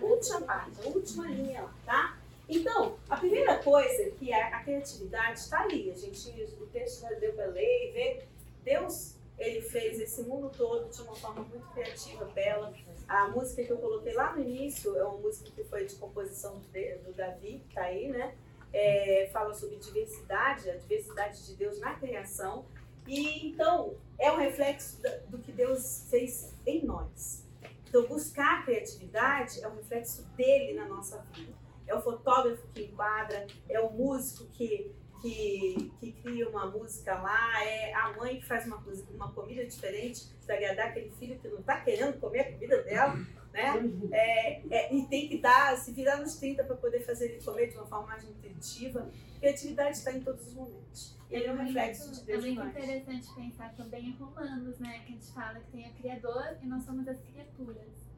Última 0.00 0.40
página, 0.42 0.76
última 0.86 1.28
linha 1.28 1.62
lá, 1.62 1.74
tá? 1.86 2.18
Então, 2.48 2.96
a 3.08 3.16
primeira 3.16 3.56
coisa 3.58 4.10
que 4.18 4.32
a, 4.32 4.48
a 4.56 4.64
criatividade 4.64 5.38
está 5.38 5.60
ali. 5.62 5.90
A 5.90 5.94
gente, 5.94 6.28
o 6.60 6.66
texto 6.66 7.02
já 7.02 7.10
deu 7.12 7.30
e 7.30 7.92
ver. 7.92 8.28
Deus, 8.64 9.14
ele 9.38 9.60
fez 9.62 10.00
esse 10.00 10.22
mundo 10.22 10.50
todo 10.54 10.90
de 10.90 11.00
uma 11.02 11.14
forma 11.14 11.42
muito 11.42 11.66
criativa, 11.72 12.24
bela. 12.26 12.74
A 13.12 13.28
música 13.28 13.62
que 13.62 13.70
eu 13.70 13.76
coloquei 13.76 14.14
lá 14.14 14.34
no 14.34 14.40
início 14.40 14.96
é 14.96 15.04
uma 15.04 15.18
música 15.18 15.50
que 15.50 15.62
foi 15.64 15.84
de 15.84 15.96
composição 15.96 16.62
do 17.04 17.12
Davi, 17.12 17.62
que 17.68 17.74
tá 17.74 17.82
aí, 17.82 18.08
né? 18.08 18.34
É, 18.72 19.28
fala 19.30 19.52
sobre 19.52 19.76
diversidade, 19.76 20.70
a 20.70 20.76
diversidade 20.76 21.44
de 21.44 21.54
Deus 21.54 21.78
na 21.78 21.94
criação. 21.94 22.64
E 23.06 23.48
então, 23.48 23.96
é 24.18 24.32
um 24.32 24.38
reflexo 24.38 24.98
do 25.28 25.36
que 25.36 25.52
Deus 25.52 26.06
fez 26.08 26.54
em 26.64 26.86
nós. 26.86 27.46
Então, 27.86 28.06
buscar 28.06 28.60
a 28.60 28.62
criatividade 28.62 29.62
é 29.62 29.68
um 29.68 29.76
reflexo 29.76 30.22
dele 30.34 30.72
na 30.72 30.86
nossa 30.86 31.18
vida. 31.34 31.52
É 31.86 31.94
o 31.94 32.00
fotógrafo 32.00 32.66
que 32.68 32.84
enquadra, 32.84 33.46
é 33.68 33.78
o 33.78 33.92
músico 33.92 34.46
que, 34.54 34.90
que, 35.22 35.92
que 36.00 36.12
cria 36.12 36.48
uma 36.48 36.66
música 36.66 37.14
lá, 37.14 37.64
é 37.64 37.94
a 37.94 38.12
mãe 38.12 38.40
que 38.40 38.46
faz 38.46 38.66
uma, 38.66 38.82
uma 39.14 39.32
comida 39.32 39.64
diferente 39.64 40.26
para 40.44 40.56
agradar 40.56 40.88
aquele 40.88 41.10
filho 41.12 41.38
que 41.38 41.48
não 41.48 41.60
está 41.60 41.80
querendo 41.80 42.18
comer 42.18 42.40
a 42.40 42.52
comida 42.52 42.82
dela, 42.82 43.14
né? 43.52 43.90
É, 44.10 44.62
é, 44.70 44.94
e 44.94 45.06
tem 45.06 45.28
que 45.28 45.38
dar, 45.38 45.76
se 45.76 45.92
virar 45.92 46.16
nos 46.16 46.36
30 46.36 46.64
para 46.64 46.76
poder 46.76 47.00
fazer 47.00 47.30
ele 47.30 47.42
comer 47.42 47.68
de 47.68 47.76
uma 47.76 47.86
forma 47.86 48.08
mais 48.08 48.24
nutritiva. 48.24 49.08
Criatividade 49.38 49.96
está 49.96 50.12
em 50.12 50.20
todos 50.20 50.48
os 50.48 50.54
momentos. 50.54 51.16
E 51.30 51.34
ele 51.36 51.46
é 51.46 51.52
um 51.52 51.56
reflexo 51.56 52.10
de 52.12 52.20
É 52.20 52.24
Deus 52.24 52.44
em 52.44 52.54
muito 52.54 52.64
nós. 52.64 52.76
interessante 52.76 53.34
pensar 53.34 53.74
também 53.74 54.08
em 54.08 54.12
Romanos, 54.16 54.78
né? 54.78 54.98
Que 55.00 55.12
a 55.12 55.16
gente 55.16 55.32
fala 55.32 55.60
que 55.60 55.70
tem 55.70 55.88
o 55.88 55.94
Criador 55.94 56.58
e 56.60 56.66
nós 56.66 56.82
somos 56.82 57.06
as 57.08 57.20
criaturas. 57.20 58.12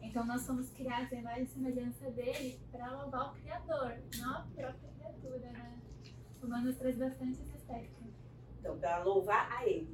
Então 0.00 0.24
nós 0.24 0.42
somos 0.42 0.70
criados 0.70 1.12
em 1.12 1.42
e 1.42 1.46
semelhança 1.46 2.10
dele 2.10 2.60
para 2.70 2.90
louvar 2.90 3.32
o 3.32 3.34
Criador, 3.34 3.98
não 4.18 4.34
a 4.34 4.46
própria 4.54 4.90
criatura, 4.96 5.50
né? 5.52 5.77
Romanos 6.48 6.76
traz 6.76 6.96
bastante 6.96 7.38
esse. 7.42 7.88
Então, 8.58 8.78
para 8.78 9.04
louvar 9.04 9.50
a 9.52 9.66
ele. 9.66 9.88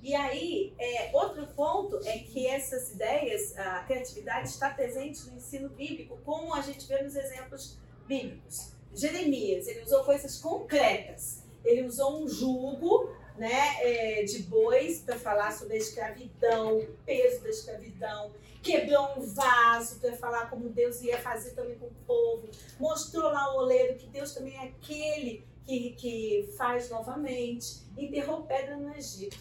E 0.00 0.14
aí, 0.14 0.72
é, 0.78 1.10
outro 1.12 1.46
ponto 1.48 1.98
é 2.06 2.18
que 2.18 2.46
essas 2.46 2.92
ideias, 2.92 3.58
a 3.58 3.82
criatividade 3.82 4.48
está 4.48 4.70
presente 4.70 5.28
no 5.28 5.36
ensino 5.36 5.68
bíblico, 5.70 6.16
como 6.24 6.54
a 6.54 6.60
gente 6.60 6.86
vê 6.86 7.02
nos 7.02 7.16
exemplos 7.16 7.76
bíblicos. 8.06 8.72
Jeremias, 8.94 9.66
ele 9.66 9.82
usou 9.82 10.04
coisas 10.04 10.40
concretas. 10.40 11.42
Ele 11.64 11.82
usou 11.82 12.22
um 12.22 12.28
jugo 12.28 13.12
né, 13.36 13.76
é, 13.80 14.22
de 14.22 14.44
bois 14.44 15.00
para 15.00 15.18
falar 15.18 15.52
sobre 15.52 15.74
a 15.74 15.78
escravidão, 15.78 16.78
o 16.78 16.86
peso 17.04 17.42
da 17.42 17.50
escravidão. 17.50 18.30
Quebrou 18.68 19.18
um 19.18 19.22
vaso 19.22 19.98
para 19.98 20.12
falar 20.18 20.50
como 20.50 20.68
Deus 20.68 21.00
ia 21.00 21.18
fazer 21.18 21.52
também 21.54 21.78
com 21.78 21.86
o 21.86 21.94
povo. 22.06 22.50
Mostrou 22.78 23.32
lá 23.32 23.54
o 23.54 23.60
oleiro 23.60 23.96
que 23.96 24.06
Deus 24.08 24.34
também 24.34 24.54
é 24.58 24.64
aquele 24.64 25.42
que, 25.64 25.92
que 25.92 26.54
faz 26.58 26.90
novamente. 26.90 27.82
Enterrou 27.96 28.42
pedra 28.42 28.76
no 28.76 28.94
Egito. 28.94 29.38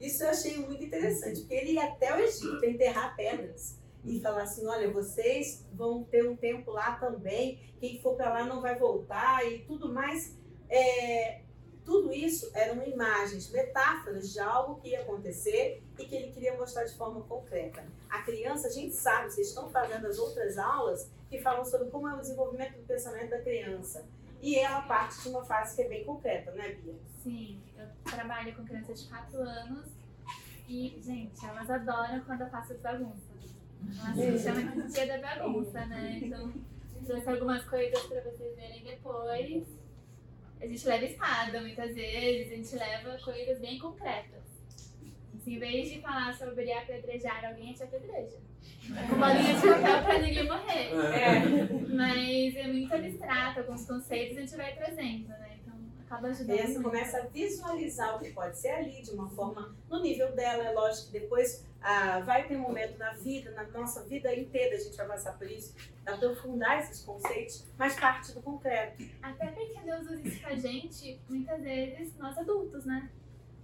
Isso 0.00 0.22
eu 0.22 0.30
achei 0.30 0.56
muito 0.58 0.84
interessante, 0.84 1.40
porque 1.40 1.54
ele 1.54 1.72
ia 1.72 1.86
até 1.86 2.14
o 2.14 2.20
Egito 2.20 2.64
enterrar 2.64 3.16
pedras 3.16 3.76
e 4.04 4.20
falar 4.20 4.42
assim: 4.42 4.64
olha, 4.64 4.92
vocês 4.92 5.66
vão 5.72 6.04
ter 6.04 6.28
um 6.28 6.36
tempo 6.36 6.70
lá 6.70 6.92
também, 7.00 7.58
quem 7.80 8.00
for 8.00 8.14
para 8.14 8.32
lá 8.32 8.44
não 8.44 8.62
vai 8.62 8.78
voltar 8.78 9.44
e 9.44 9.64
tudo 9.64 9.92
mais. 9.92 10.36
É, 10.68 11.40
tudo 11.84 12.12
isso 12.12 12.48
eram 12.54 12.86
imagens, 12.86 13.50
metáforas 13.50 14.32
de 14.32 14.38
algo 14.38 14.80
que 14.80 14.90
ia 14.90 15.00
acontecer 15.00 15.82
e 15.98 16.04
que 16.04 16.14
ele 16.14 16.30
queria 16.30 16.56
mostrar 16.56 16.84
de 16.84 16.94
forma 16.96 17.22
concreta. 17.22 17.82
A 18.10 18.22
criança, 18.22 18.68
a 18.68 18.70
gente 18.70 18.94
sabe, 18.94 19.30
vocês 19.30 19.48
estão 19.48 19.68
fazendo 19.70 20.06
as 20.06 20.18
outras 20.18 20.56
aulas 20.58 21.10
que 21.28 21.38
falam 21.40 21.64
sobre 21.64 21.90
como 21.90 22.08
é 22.08 22.14
o 22.14 22.20
desenvolvimento 22.20 22.76
do 22.76 22.86
pensamento 22.86 23.30
da 23.30 23.40
criança. 23.42 24.06
E 24.40 24.56
ela 24.56 24.82
parte 24.82 25.22
de 25.22 25.28
uma 25.28 25.44
fase 25.44 25.76
que 25.76 25.82
é 25.82 25.88
bem 25.88 26.04
concreta, 26.04 26.52
né, 26.52 26.74
Bia? 26.74 26.94
Sim, 27.22 27.60
eu 27.76 27.86
trabalho 28.04 28.54
com 28.54 28.64
crianças 28.64 29.02
de 29.02 29.08
4 29.08 29.40
anos 29.40 29.86
e, 30.68 30.98
gente, 31.02 31.44
elas 31.44 31.68
adoram 31.68 32.20
quando 32.20 32.42
eu 32.42 32.48
faço 32.48 32.72
as 32.72 32.80
bagunças. 32.80 33.28
Elas 34.00 34.40
se 34.40 34.48
chamam 34.48 34.86
de 34.86 34.92
dia 34.92 35.06
da 35.06 35.36
bagunça, 35.36 35.84
né? 35.86 36.20
Então, 36.22 36.52
trouxe 37.04 37.28
algumas 37.28 37.64
coisas 37.64 38.02
pra 38.06 38.20
vocês 38.22 38.56
verem 38.56 38.84
depois. 38.84 39.66
A 40.60 40.66
gente 40.66 40.86
leva 40.86 41.04
espada 41.04 41.60
muitas 41.60 41.94
vezes, 41.94 42.52
a 42.52 42.56
gente 42.56 42.76
leva 42.76 43.18
coisas 43.22 43.58
bem 43.60 43.78
concretas. 43.78 44.47
Assim, 45.48 45.54
em 45.54 45.58
vez 45.58 45.90
de 45.90 46.00
falar 46.00 46.36
sobre 46.36 46.70
apedrejar 46.72 47.44
alguém, 47.44 47.64
a 47.64 47.66
gente 47.68 47.82
apedreja. 47.82 48.36
Com 49.08 49.18
bolinha 49.18 49.54
de 49.54 49.66
papel 49.66 50.04
pra 50.04 50.18
ninguém 50.18 50.46
morrer. 50.46 50.90
Mas 51.88 52.56
é 52.56 52.66
muito 52.66 52.94
abstrato, 52.94 53.60
alguns 53.60 53.86
conceitos 53.86 54.36
a 54.36 54.40
gente 54.42 54.56
vai 54.56 54.74
trazendo, 54.74 55.28
né? 55.28 55.58
Então 55.60 55.74
acaba 56.04 56.28
ajudando. 56.28 56.58
E 56.58 56.64
muito. 56.64 56.82
começa 56.82 57.18
a 57.18 57.26
visualizar 57.26 58.16
o 58.16 58.18
que 58.18 58.30
pode 58.30 58.58
ser 58.58 58.70
ali 58.70 59.00
de 59.02 59.10
uma 59.10 59.28
forma 59.30 59.74
no 59.88 60.02
nível 60.02 60.32
dela. 60.32 60.64
É 60.64 60.72
lógico 60.72 61.06
que 61.06 61.18
depois 61.18 61.66
ah, 61.80 62.20
vai 62.20 62.46
ter 62.46 62.56
um 62.56 62.60
momento 62.60 62.98
na 62.98 63.12
vida, 63.12 63.50
na 63.52 63.64
nossa 63.64 64.04
vida 64.04 64.34
inteira, 64.34 64.76
a 64.76 64.80
gente 64.80 64.96
vai 64.96 65.06
passar 65.06 65.38
por 65.38 65.50
isso, 65.50 65.74
aprofundar 66.04 66.80
esses 66.80 67.02
conceitos, 67.02 67.64
mas 67.78 67.98
parte 67.98 68.32
do 68.32 68.42
concreto. 68.42 69.02
Até 69.22 69.46
porque 69.46 69.80
Deus 69.80 70.02
usa 70.02 70.28
isso 70.28 70.40
pra 70.40 70.54
gente, 70.56 71.20
muitas 71.28 71.62
vezes, 71.62 72.16
nós 72.18 72.36
adultos, 72.36 72.84
né? 72.84 73.08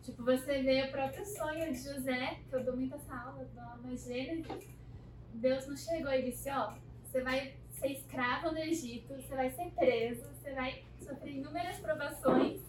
Tipo, 0.04 0.22
você 0.22 0.62
vê 0.62 0.82
o 0.82 0.90
próprio 0.90 1.24
sonho 1.24 1.72
de 1.72 1.78
José, 1.78 2.38
que 2.46 2.54
eu 2.54 2.62
dou 2.62 2.76
muitas 2.76 3.10
aulas, 3.10 3.48
dou 3.52 3.82
mais 3.82 4.04
Gênesis. 4.04 4.68
Deus 5.32 5.66
não 5.66 5.74
chegou 5.74 6.12
e 6.12 6.30
disse, 6.30 6.50
ó, 6.50 6.74
você 7.02 7.22
vai 7.22 7.56
ser 7.70 7.88
escravo 7.88 8.52
no 8.52 8.58
Egito, 8.58 9.14
você 9.14 9.34
vai 9.34 9.50
ser 9.50 9.70
preso, 9.70 10.28
você 10.28 10.52
vai 10.52 10.84
sofrer 11.00 11.36
inúmeras 11.36 11.78
provações, 11.78 12.60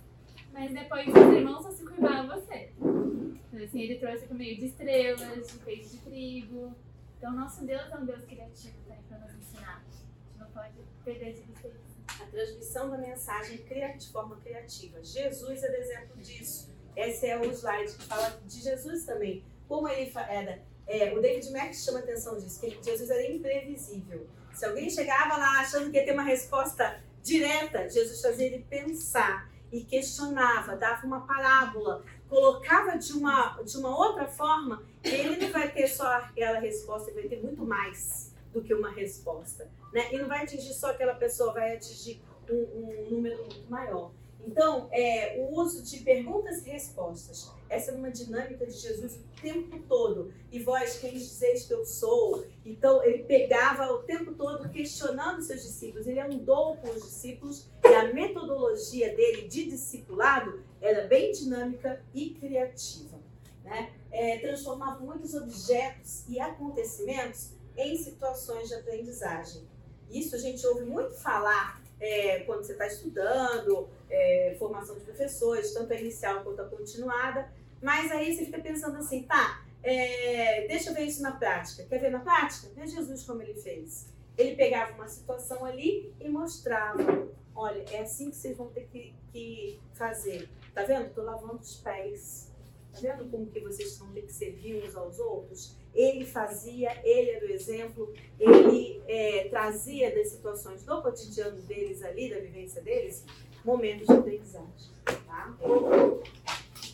mas 0.53 0.71
depois 0.71 1.09
os 1.09 1.37
irmãos 1.37 1.61
vão 1.61 1.71
se 1.73 1.83
curvar 1.83 2.19
a 2.19 2.35
você. 2.37 2.71
Então, 2.79 3.61
assim, 3.61 3.81
ele 3.81 3.99
trouxe 3.99 4.27
por 4.27 4.37
meio 4.37 4.57
de 4.57 4.67
estrelas, 4.67 5.51
de 5.51 5.59
peixe 5.59 5.97
de 5.97 6.03
trigo. 6.03 6.73
Então, 7.17 7.33
nosso 7.33 7.65
Deus 7.65 7.91
é 7.91 7.97
um 7.97 8.05
Deus 8.05 8.23
criativo 8.23 8.77
também 8.83 9.03
para 9.09 9.19
nos 9.19 9.35
ensinar. 9.35 9.83
A 9.85 9.91
gente 9.91 10.39
não 10.39 10.49
pode 10.51 10.77
perder 11.03 11.33
de 11.33 11.41
vista. 11.41 11.69
A 12.07 12.25
transmissão 12.27 12.89
da 12.89 12.97
mensagem 12.97 13.57
de 13.57 14.09
forma 14.09 14.37
criativa. 14.37 15.03
Jesus 15.03 15.63
é 15.63 15.79
exemplo 15.81 16.21
disso. 16.21 16.74
Esse 16.95 17.27
é 17.27 17.37
o 17.37 17.45
slide 17.51 17.93
que 17.93 18.03
fala 18.05 18.39
de 18.45 18.61
Jesus 18.61 19.05
também. 19.05 19.43
Como 19.67 19.87
ele 19.87 20.11
era. 20.15 20.61
é, 20.87 21.13
o 21.13 21.21
David 21.21 21.51
Mack 21.51 21.73
chama 21.75 21.99
atenção 21.99 22.37
disso, 22.37 22.59
que 22.59 22.77
Jesus 22.83 23.09
era 23.09 23.25
imprevisível. 23.27 24.27
Se 24.53 24.65
alguém 24.65 24.89
chegava 24.89 25.35
lá 25.37 25.59
achando 25.59 25.91
que 25.91 25.97
ia 25.97 26.05
ter 26.05 26.13
uma 26.13 26.23
resposta 26.23 27.01
direta, 27.21 27.89
Jesus 27.89 28.21
fazia 28.21 28.45
ele 28.45 28.65
pensar 28.69 29.49
e 29.71 29.83
questionava, 29.83 30.75
dava 30.77 31.05
uma 31.05 31.25
parábola, 31.25 32.05
colocava 32.29 32.97
de 32.97 33.11
uma, 33.13 33.61
de 33.63 33.77
uma 33.77 33.97
outra 33.97 34.27
forma, 34.27 34.83
ele 35.03 35.37
não 35.37 35.51
vai 35.51 35.71
ter 35.71 35.87
só 35.87 36.05
aquela 36.05 36.59
resposta, 36.59 37.09
ele 37.11 37.21
vai 37.21 37.29
ter 37.29 37.43
muito 37.43 37.65
mais 37.65 38.33
do 38.53 38.61
que 38.61 38.73
uma 38.73 38.91
resposta. 38.91 39.69
Né? 39.91 40.13
E 40.13 40.17
não 40.17 40.27
vai 40.27 40.43
atingir 40.43 40.73
só 40.73 40.91
aquela 40.91 41.15
pessoa, 41.15 41.51
vai 41.51 41.75
atingir 41.75 42.21
um, 42.49 42.55
um 42.55 43.07
número 43.11 43.37
muito 43.39 43.69
maior. 43.69 44.11
Então, 44.47 44.87
é, 44.91 45.37
o 45.39 45.59
uso 45.59 45.81
de 45.81 46.03
perguntas 46.03 46.65
e 46.65 46.69
respostas. 46.69 47.51
Essa 47.67 47.91
é 47.91 47.95
uma 47.95 48.11
dinâmica 48.11 48.65
de 48.65 48.73
Jesus 48.73 49.15
o 49.15 49.41
tempo 49.41 49.79
todo. 49.87 50.31
E 50.51 50.59
vós, 50.59 50.99
quem 50.99 51.13
dizeis 51.13 51.65
que 51.65 51.73
eu 51.73 51.83
sou? 51.83 52.45
Então, 52.63 53.03
ele 53.03 53.23
pegava 53.23 53.91
o 53.91 54.03
tempo 54.03 54.33
todo 54.33 54.69
questionando 54.69 55.41
seus 55.41 55.63
discípulos. 55.63 56.05
Ele 56.07 56.19
andou 56.19 56.77
com 56.77 56.89
os 56.89 57.03
discípulos 57.03 57.67
e 57.83 57.87
a 57.87 58.13
metodologia 58.13 59.15
dele 59.15 59.47
de 59.47 59.65
discipulado 59.65 60.63
era 60.79 61.07
bem 61.07 61.31
dinâmica 61.31 62.03
e 62.13 62.29
criativa. 62.31 63.19
Né? 63.63 63.91
É, 64.11 64.37
transformava 64.37 64.99
muitos 64.99 65.33
objetos 65.33 66.23
e 66.29 66.39
acontecimentos 66.39 67.53
em 67.75 67.97
situações 67.97 68.67
de 68.67 68.75
aprendizagem. 68.75 69.67
Isso 70.09 70.35
a 70.35 70.39
gente 70.39 70.65
ouve 70.67 70.85
muito 70.85 71.15
falar 71.15 71.84
é, 72.05 72.39
quando 72.41 72.63
você 72.63 72.73
está 72.73 72.85
estudando, 72.85 73.89
é, 74.09 74.55
formação 74.59 74.95
de 74.95 75.01
professores, 75.01 75.73
tanto 75.73 75.91
a 75.91 75.99
inicial 75.99 76.43
quanto 76.43 76.61
a 76.61 76.65
continuada, 76.65 77.51
mas 77.81 78.11
aí 78.11 78.35
você 78.35 78.45
fica 78.45 78.61
pensando 78.61 78.97
assim, 78.97 79.23
tá, 79.23 79.65
é, 79.81 80.67
deixa 80.67 80.89
eu 80.89 80.93
ver 80.93 81.03
isso 81.03 81.21
na 81.21 81.31
prática. 81.31 81.83
Quer 81.83 81.99
ver 81.99 82.11
na 82.11 82.19
prática? 82.19 82.69
Vê 82.75 82.87
Jesus 82.87 83.23
como 83.23 83.41
ele 83.41 83.55
fez. 83.55 84.07
Ele 84.37 84.55
pegava 84.55 84.93
uma 84.93 85.07
situação 85.07 85.65
ali 85.65 86.13
e 86.19 86.29
mostrava. 86.29 87.27
Olha, 87.55 87.83
é 87.91 88.01
assim 88.01 88.29
que 88.29 88.35
vocês 88.35 88.57
vão 88.57 88.67
ter 88.67 88.87
que, 88.87 89.13
que 89.31 89.79
fazer. 89.93 90.49
Tá 90.73 90.83
vendo? 90.83 91.07
Estou 91.07 91.23
lavando 91.23 91.59
os 91.61 91.75
pés. 91.77 92.51
Tá 92.91 92.99
vendo 92.99 93.29
como 93.29 93.47
que 93.47 93.59
vocês 93.59 93.97
vão 93.97 94.11
ter 94.11 94.23
que 94.23 94.33
servir 94.33 94.83
uns 94.83 94.95
aos 94.95 95.19
outros? 95.19 95.77
Ele 95.95 96.25
fazia, 96.25 96.91
ele 97.03 97.31
era 97.31 97.45
o 97.45 97.49
exemplo, 97.49 98.13
ele 98.37 99.01
é, 99.07 99.47
trazia 99.49 100.13
das 100.13 100.27
situações 100.27 100.83
do 100.83 101.01
cotidiano 101.01 101.61
deles 101.61 102.03
ali, 102.03 102.29
da 102.29 102.39
vivência 102.39 102.81
deles, 102.81 103.23
momentos 103.63 104.05
de 104.05 104.13
aprendizagem. 104.13 104.91
Tá? 105.25 105.55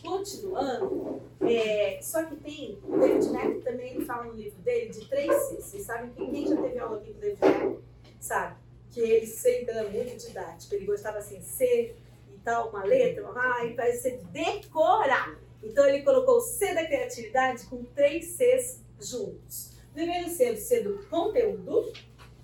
Continuando, 0.02 1.20
é, 1.40 1.98
só 2.02 2.24
que 2.24 2.36
tem, 2.36 2.78
o 2.84 2.98
David 2.98 3.30
Neck 3.30 3.60
também 3.60 3.94
ele 3.94 4.04
fala 4.04 4.24
no 4.24 4.34
livro 4.34 4.60
dele 4.62 4.90
de 4.90 5.08
três 5.08 5.32
Cs. 5.32 5.64
Vocês 5.64 5.84
sabem 5.84 6.10
que 6.10 6.26
quem 6.30 6.46
já 6.46 6.56
teve 6.56 6.78
aula 6.78 6.98
aqui 6.98 7.12
com 7.12 7.18
o 7.18 7.20
David 7.20 7.40
Neck 7.40 7.78
sabe 8.20 8.56
que 8.90 9.00
ele 9.00 9.26
sempre 9.26 9.70
era 9.70 9.88
muito 9.88 10.16
didático. 10.16 10.74
Ele 10.74 10.86
gostava 10.86 11.18
assim, 11.18 11.40
C 11.40 11.94
e 12.32 12.38
tal, 12.38 12.70
uma 12.70 12.84
letra, 12.84 13.28
ah, 13.34 13.64
e 13.64 13.74
você 13.74 14.20
decorar. 14.32 15.38
Então 15.62 15.86
ele 15.86 16.02
colocou 16.02 16.36
o 16.36 16.40
C 16.40 16.74
da 16.74 16.84
criatividade 16.84 17.64
com 17.66 17.84
três 17.84 18.26
Cs 18.36 18.81
juntos. 19.08 19.72
Primeiro 19.92 20.26
o 20.26 20.30
C 20.30 20.82
do 20.82 21.06
conteúdo, 21.06 21.92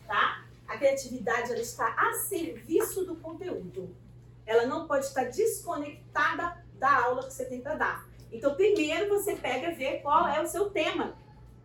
tá? 0.06 0.44
A 0.66 0.76
criatividade 0.76 1.50
ela 1.50 1.60
está 1.60 1.94
a 1.96 2.12
serviço 2.12 3.04
do 3.04 3.16
conteúdo. 3.16 3.96
Ela 4.44 4.66
não 4.66 4.86
pode 4.86 5.06
estar 5.06 5.24
desconectada 5.24 6.62
da 6.74 7.04
aula 7.04 7.26
que 7.26 7.32
você 7.32 7.46
tem 7.46 7.60
para 7.60 7.74
dar. 7.74 8.08
Então, 8.30 8.54
primeiro 8.54 9.08
você 9.08 9.34
pega 9.34 9.74
vê 9.74 9.98
qual 9.98 10.28
é 10.28 10.40
o 10.42 10.46
seu 10.46 10.70
tema. 10.70 11.16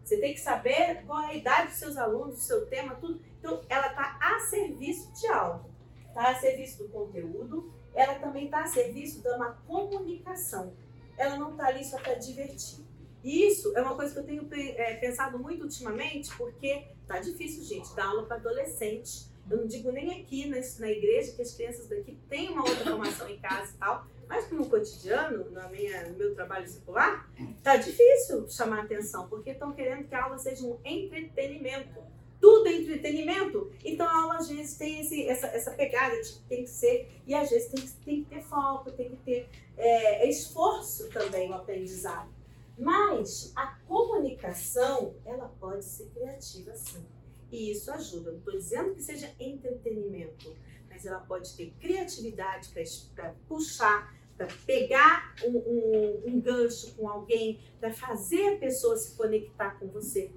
Você 0.03 0.17
tem 0.17 0.33
que 0.33 0.39
saber 0.39 1.03
qual 1.05 1.21
é 1.23 1.31
a 1.31 1.33
idade 1.35 1.67
dos 1.69 1.77
seus 1.77 1.97
alunos, 1.97 2.37
o 2.37 2.41
seu 2.41 2.65
tema, 2.65 2.95
tudo. 2.95 3.21
Então, 3.39 3.61
ela 3.69 3.87
está 3.87 4.17
a 4.21 4.39
serviço 4.39 5.11
de 5.13 5.27
algo. 5.27 5.69
Está 6.07 6.29
a 6.29 6.35
serviço 6.35 6.83
do 6.83 6.89
conteúdo. 6.89 7.73
Ela 7.93 8.15
também 8.15 8.45
está 8.45 8.61
a 8.61 8.67
serviço 8.67 9.21
de 9.21 9.29
uma 9.29 9.51
comunicação. 9.67 10.73
Ela 11.17 11.37
não 11.37 11.51
está 11.51 11.67
ali 11.67 11.83
só 11.83 11.97
para 11.99 12.15
divertir. 12.15 12.82
Isso 13.23 13.75
é 13.77 13.81
uma 13.81 13.95
coisa 13.95 14.13
que 14.13 14.19
eu 14.19 14.25
tenho 14.25 14.47
é, 14.51 14.95
pensado 14.95 15.39
muito 15.39 15.63
ultimamente, 15.63 16.35
porque 16.35 16.87
tá 17.07 17.19
difícil, 17.19 17.63
gente, 17.63 17.95
dar 17.95 18.07
aula 18.07 18.25
para 18.25 18.35
adolescente. 18.35 19.31
Eu 19.49 19.57
não 19.57 19.67
digo 19.67 19.91
nem 19.91 20.21
aqui 20.21 20.45
na, 20.47 20.57
na 20.79 20.91
igreja, 20.91 21.31
que 21.33 21.41
as 21.41 21.53
crianças 21.53 21.87
daqui 21.87 22.17
têm 22.29 22.49
uma 22.49 22.61
outra 22.61 22.83
formação 22.83 23.29
em 23.29 23.39
casa 23.39 23.73
e 23.73 23.77
tal, 23.77 24.07
mas 24.27 24.49
no 24.51 24.65
cotidiano, 24.67 25.51
na 25.51 25.69
minha, 25.69 26.09
no 26.09 26.17
meu 26.17 26.33
trabalho 26.33 26.67
circular, 26.67 27.29
tá 27.61 27.77
difícil 27.77 28.49
chamar 28.49 28.83
atenção, 28.83 29.27
porque 29.27 29.51
estão 29.51 29.71
querendo 29.71 30.07
que 30.07 30.15
a 30.15 30.23
aula 30.23 30.37
seja 30.37 30.65
um 30.65 30.77
entretenimento. 30.83 32.01
Tudo 32.41 32.67
é 32.67 32.73
entretenimento. 32.73 33.71
Então 33.85 34.05
a 34.05 34.21
aula 34.21 34.35
às 34.37 34.49
vezes 34.49 34.77
tem 34.77 34.99
esse, 34.99 35.27
essa, 35.27 35.47
essa 35.47 35.71
pegada 35.71 36.21
de 36.21 36.33
que 36.33 36.41
tem 36.41 36.63
que 36.63 36.69
ser, 36.69 37.09
e 37.25 37.33
às 37.33 37.49
vezes 37.49 37.69
tem 37.69 37.81
que, 37.81 37.91
tem 38.03 38.23
que 38.23 38.29
ter 38.29 38.41
foco, 38.41 38.91
tem 38.91 39.11
que 39.11 39.17
ter 39.17 39.49
é, 39.77 40.27
esforço 40.27 41.09
também 41.09 41.47
no 41.47 41.55
aprendizado. 41.55 42.32
Mas 42.77 43.51
a 43.55 43.67
comunicação, 43.87 45.15
ela 45.25 45.47
pode 45.59 45.85
ser 45.85 46.09
criativa 46.09 46.75
sim. 46.75 47.05
E 47.51 47.71
isso 47.71 47.91
ajuda. 47.91 48.31
Não 48.31 48.39
estou 48.39 48.53
dizendo 48.53 48.95
que 48.95 49.01
seja 49.01 49.31
entretenimento, 49.39 50.55
mas 50.89 51.05
ela 51.05 51.19
pode 51.19 51.55
ter 51.55 51.71
criatividade 51.79 52.69
para 53.13 53.35
puxar, 53.47 54.15
para 54.35 54.47
pegar 54.65 55.35
um, 55.43 55.57
um, 55.57 56.23
um, 56.25 56.41
gancho 56.41 56.95
com 56.95 57.07
alguém, 57.07 57.61
para 57.79 57.93
fazer 57.93 58.55
a 58.55 58.57
pessoa 58.57 58.97
se 58.97 59.15
conectar 59.15 59.77
com 59.79 59.87
você. 59.87 60.31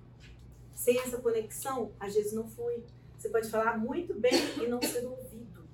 Sem 0.75 0.99
essa 0.99 1.17
conexão, 1.19 1.93
às 1.99 2.15
vezes 2.15 2.35
não 2.35 2.47
foi. 2.47 2.85
Você 3.17 3.31
pode 3.31 3.49
falar 3.49 3.79
muito 3.79 4.13
bem 4.13 4.35
e 4.63 4.67
não 4.67 4.83
ser 4.83 5.07
ouvido. 5.07 5.67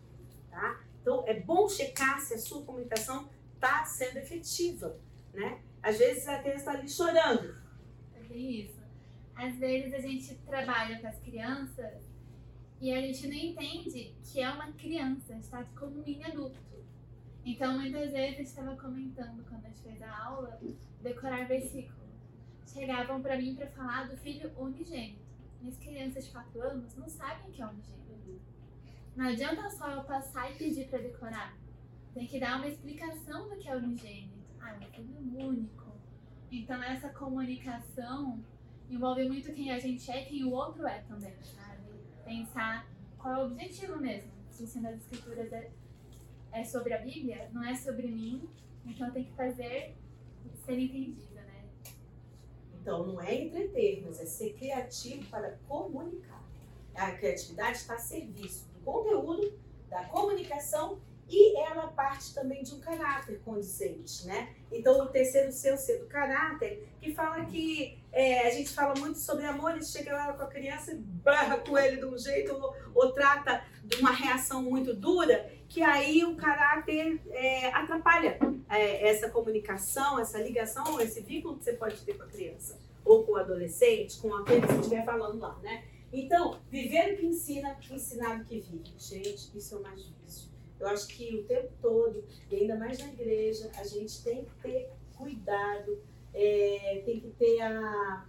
Tá? 0.49 0.81
Então 1.01 1.25
é 1.27 1.41
bom 1.41 1.69
checar 1.69 2.21
se 2.21 2.35
a 2.35 2.39
sua 2.39 2.63
comunicação 2.63 3.29
está 3.57 3.85
sendo 3.85 4.19
efetiva. 4.19 4.97
Né? 5.33 5.61
Às 5.83 5.99
vezes 5.99 6.27
a 6.29 6.39
criança 6.39 6.59
está 6.59 6.73
ali 6.73 6.89
chorando. 6.89 7.57
É 8.15 8.37
isso. 8.37 8.81
Às 9.35 9.57
vezes 9.57 9.95
a 9.95 9.99
gente 9.99 10.35
trabalha 10.47 11.01
com 11.01 11.07
as 11.07 11.19
crianças 11.21 12.03
e 12.81 12.93
a 12.93 13.01
gente 13.01 13.27
não 13.27 13.35
entende 13.35 14.15
que 14.25 14.41
é 14.41 14.51
uma 14.51 14.73
criança, 14.73 15.35
está 15.35 15.65
como 15.79 16.01
um 16.01 16.05
mini 16.05 16.25
adulto. 16.25 16.59
Então, 17.45 17.79
muitas 17.79 18.13
vezes, 18.13 18.37
gente 18.37 18.47
estava 18.47 18.77
comentando 18.77 19.45
quando 19.49 19.65
a 19.65 19.69
gente 19.69 19.83
fez 19.83 20.03
a 20.03 20.25
aula, 20.25 20.61
decorar 21.01 21.47
versículo. 21.49 22.03
Chegavam 22.67 23.21
para 23.21 23.37
mim 23.37 23.55
para 23.57 23.67
falar 23.69 24.09
do 24.09 24.17
filho 24.17 24.51
unigênito. 24.57 25.21
Minhas 25.61 25.77
crianças 25.79 26.27
de 26.27 26.33
4 26.33 26.63
anos 26.63 26.97
não 26.97 27.09
sabem 27.09 27.51
que 27.51 27.61
é 27.61 27.67
unigênito. 27.67 28.03
Não 29.15 29.27
adianta 29.27 29.69
só 29.71 29.91
eu 29.91 30.05
passar 30.05 30.51
e 30.53 30.57
pedir 30.57 30.89
para 30.89 31.01
decorar. 31.01 31.57
Tem 32.15 32.27
que 32.27 32.41
dar 32.41 32.57
uma 32.57 32.69
explicação 32.69 33.49
do 33.49 33.57
que 33.57 33.69
é 33.69 33.77
unigênito. 33.77 34.42
Ah, 34.63 34.77
é 34.81 34.87
filho 34.87 35.49
único. 35.49 35.93
Então, 36.51 36.83
essa 36.83 37.09
comunicação 37.09 38.43
envolve 38.89 39.27
muito 39.27 39.53
quem 39.53 39.73
a 39.73 39.79
gente 39.79 40.11
é 40.11 40.23
e 40.23 40.27
quem 40.27 40.45
o 40.45 40.53
outro 40.53 40.87
é 40.87 41.01
também, 41.01 41.35
sabe? 41.43 41.83
Pensar 42.25 42.89
qual 43.19 43.35
é 43.35 43.39
o 43.39 43.47
objetivo 43.47 43.99
mesmo. 43.99 44.31
Se 44.51 44.63
o 44.63 44.65
ensino 44.65 44.85
das 44.85 45.01
escrituras 45.01 45.53
é, 45.53 45.71
é 46.53 46.65
sobre 46.65 46.95
a 46.95 46.99
Bíblia, 46.99 47.51
não 47.53 47.65
é 47.65 47.75
sobre 47.75 48.07
mim, 48.07 48.49
então 48.85 49.11
tem 49.11 49.25
que 49.25 49.33
fazer 49.33 49.97
ser 50.65 50.79
entendida, 50.79 51.41
né? 51.41 51.65
Então, 52.81 53.07
não 53.07 53.21
é 53.21 53.35
entreter, 53.35 54.03
mas 54.05 54.21
é 54.21 54.27
ser 54.27 54.53
criativo 54.55 55.29
para 55.29 55.59
comunicar. 55.67 56.43
A 56.95 57.13
criatividade 57.13 57.79
está 57.79 57.95
a 57.95 57.99
serviço 57.99 58.69
do 58.69 58.81
conteúdo, 58.81 59.59
da 59.89 60.05
comunicação 60.05 61.01
e 61.33 61.57
ela 61.57 61.87
parte 61.89 62.35
também 62.35 62.63
de 62.63 62.75
um 62.75 62.81
caráter 62.81 63.41
condizente, 63.43 64.27
né? 64.27 64.55
Então, 64.71 65.01
o 65.01 65.07
terceiro 65.07 65.51
seu 65.51 65.79
ser 65.79 65.99
do 66.01 66.07
caráter, 66.07 66.87
que 67.01 67.15
fala 67.15 67.43
que 67.47 67.99
é, 68.13 68.47
a 68.47 68.51
gente 68.51 68.69
fala 68.69 68.95
muito 68.99 69.19
sobre 69.19 69.47
amor, 69.47 69.79
e 69.79 69.83
chega 69.83 70.13
lá 70.13 70.35
com 70.35 70.43
a 70.43 70.47
criança 70.47 70.93
e 70.93 70.97
barra 70.97 71.57
com 71.57 71.79
ele 71.79 71.97
de 71.97 72.05
um 72.05 72.19
jeito, 72.19 72.53
ou, 72.53 72.77
ou 72.95 73.13
trata 73.13 73.65
de 73.83 73.97
uma 73.97 74.11
reação 74.11 74.63
muito 74.63 74.95
dura, 74.95 75.51
que 75.71 75.83
aí 75.83 76.23
o 76.23 76.37
caráter 76.37 77.19
é, 77.31 77.69
atrapalha 77.69 78.39
é, 78.69 79.09
essa 79.09 79.31
comunicação, 79.31 80.21
essa 80.21 80.39
ligação, 80.39 81.01
esse 81.01 81.23
vínculo 81.23 81.57
que 81.57 81.65
você 81.65 81.73
pode 81.73 81.99
ter 82.03 82.13
com 82.13 82.25
a 82.25 82.29
criança, 82.29 82.79
ou 83.03 83.25
com 83.25 83.33
o 83.33 83.37
adolescente, 83.37 84.21
com 84.21 84.35
aquele 84.35 84.61
que 84.61 84.67
você 84.67 84.81
estiver 84.81 85.05
falando 85.07 85.41
lá, 85.41 85.59
né? 85.63 85.85
Então, 86.13 86.61
viver 86.71 87.15
o 87.15 87.17
que 87.17 87.25
ensina, 87.25 87.79
ensinar 87.91 88.39
o 88.39 88.45
que 88.45 88.61
vive. 88.61 88.93
Gente, 88.99 89.57
isso 89.57 89.75
é 89.75 89.79
o 89.79 89.83
mais 89.83 90.05
difícil. 90.05 90.52
Eu 90.83 90.89
acho 90.89 91.07
que 91.07 91.37
o 91.39 91.45
tempo 91.45 91.73
todo, 91.81 92.25
e 92.51 92.57
ainda 92.57 92.75
mais 92.75 92.99
na 92.99 93.07
igreja, 93.07 93.71
a 93.77 93.85
gente 93.85 94.21
tem 94.25 94.45
que 94.45 94.55
ter 94.57 94.91
cuidado, 95.17 96.03
é, 96.35 97.03
tem 97.07 97.21
que 97.21 97.31
ter 97.31 97.61
a, 97.61 98.27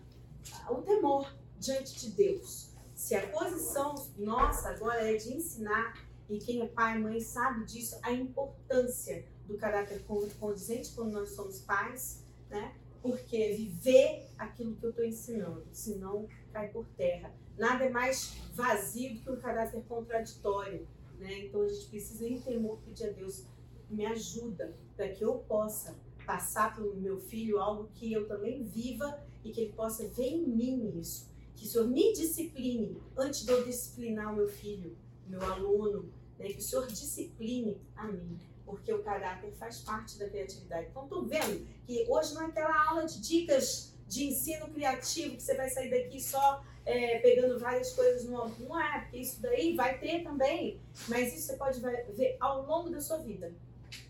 a, 0.68 0.72
o 0.72 0.84
temor 0.84 1.36
diante 1.58 2.00
de 2.00 2.12
Deus. 2.12 2.70
Se 2.94 3.16
a 3.16 3.28
posição 3.28 3.96
nossa 4.16 4.70
agora 4.70 5.02
é 5.12 5.16
de 5.16 5.34
ensinar, 5.34 6.06
e 6.30 6.38
quem 6.38 6.62
é 6.62 6.68
pai 6.68 7.00
e 7.00 7.02
mãe 7.02 7.20
sabe 7.20 7.66
disso, 7.66 7.98
a 8.04 8.12
importância 8.12 9.26
do 9.48 9.58
caráter 9.58 10.06
condizente 10.40 10.94
quando 10.94 11.12
nós 11.12 11.30
somos 11.30 11.60
pais, 11.62 12.24
né? 12.52 12.76
Porque 13.02 13.54
viver 13.54 14.30
aquilo 14.38 14.76
que 14.76 14.84
eu 14.86 14.92
estou 14.92 15.04
ensinando, 15.04 15.68
senão 15.72 16.28
cai 16.52 16.68
por 16.68 16.86
terra. 16.90 17.34
Nada 17.58 17.84
é 17.84 17.90
mais 17.90 18.38
vazio 18.54 19.16
do 19.16 19.22
que 19.22 19.32
um 19.32 19.38
caráter 19.38 19.84
contraditório. 19.86 20.88
Né? 21.20 21.46
Então 21.46 21.62
a 21.62 21.68
gente 21.68 21.88
precisa, 21.88 22.28
em 22.28 22.40
temor, 22.40 22.80
pedir 22.86 23.06
a 23.08 23.12
Deus, 23.12 23.46
me 23.90 24.06
ajuda 24.06 24.76
para 24.96 25.10
que 25.10 25.24
eu 25.24 25.36
possa 25.40 25.96
passar 26.26 26.74
para 26.74 26.84
o 26.84 26.96
meu 26.96 27.18
filho 27.18 27.60
algo 27.60 27.90
que 27.94 28.12
eu 28.12 28.28
também 28.28 28.64
viva 28.64 29.22
e 29.44 29.52
que 29.52 29.62
ele 29.62 29.74
possa 29.74 30.08
ver 30.08 30.28
em 30.28 30.48
mim 30.48 31.00
isso. 31.00 31.30
Que 31.56 31.66
o 31.66 31.70
Senhor 31.70 31.88
me 31.88 32.14
discipline 32.14 33.02
antes 33.18 33.46
de 33.46 33.52
eu 33.52 33.64
disciplinar 33.64 34.34
o 34.34 34.36
meu 34.36 34.48
filho, 34.48 34.98
meu 35.28 35.42
aluno, 35.42 36.12
né? 36.40 36.48
que 36.48 36.60
o 36.60 36.62
Senhor 36.62 36.88
discipline 36.88 37.78
a 37.96 38.08
mim. 38.08 38.38
porque 38.66 38.94
o 38.94 39.04
caráter 39.04 39.52
faz 39.54 39.82
parte 39.82 40.18
da 40.18 40.30
criatividade. 40.30 40.88
Então, 40.90 41.04
estou 41.04 41.26
vendo 41.26 41.68
que 41.86 42.06
hoje 42.10 42.34
não 42.34 42.44
é 42.44 42.46
aquela 42.46 42.90
aula 42.90 43.06
de 43.06 43.22
dicas 43.22 43.93
de 44.14 44.26
ensino 44.26 44.68
criativo 44.68 45.36
que 45.36 45.42
você 45.42 45.56
vai 45.56 45.68
sair 45.70 45.90
daqui 45.90 46.22
só 46.22 46.64
é, 46.86 47.18
pegando 47.20 47.60
várias 47.60 47.94
coisas 47.94 48.26
no 48.26 48.48
Não 48.60 48.80
é, 48.80 49.00
porque 49.02 49.18
isso 49.18 49.42
daí 49.42 49.76
vai 49.76 49.98
ter 49.98 50.24
também, 50.24 50.80
mas 51.08 51.34
isso 51.34 51.48
você 51.48 51.58
pode 51.58 51.80
ver 51.80 52.38
ao 52.40 52.64
longo 52.66 52.90
da 52.92 53.02
sua 53.02 53.18
vida. 53.18 53.52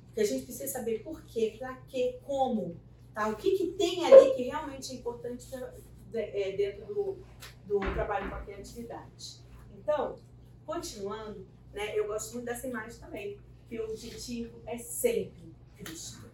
Porque 0.08 0.22
a 0.22 0.26
gente 0.26 0.44
precisa 0.44 0.68
saber 0.68 1.04
por 1.04 1.24
quê, 1.24 1.56
para 1.58 1.76
quê, 1.88 2.20
como, 2.26 2.76
tá? 3.14 3.30
O 3.30 3.36
que, 3.36 3.58
que 3.58 3.68
tem 3.72 4.06
ali 4.06 4.36
que 4.36 4.44
realmente 4.44 4.92
é 4.92 4.96
importante 4.96 5.48
é, 6.14 6.52
dentro 6.52 6.86
do, 6.86 7.18
do 7.66 7.80
trabalho 7.94 8.30
com 8.30 8.36
a 8.36 8.42
criatividade. 8.42 9.38
Então, 9.78 10.18
continuando, 10.66 11.48
né, 11.72 11.98
eu 11.98 12.08
gosto 12.08 12.34
muito 12.34 12.46
dessa 12.46 12.68
imagem 12.68 13.00
também, 13.00 13.40
que 13.70 13.80
o 13.80 13.86
objetivo 13.86 14.62
é 14.66 14.78
sempre 14.78 15.54
Cristo. 15.78 16.30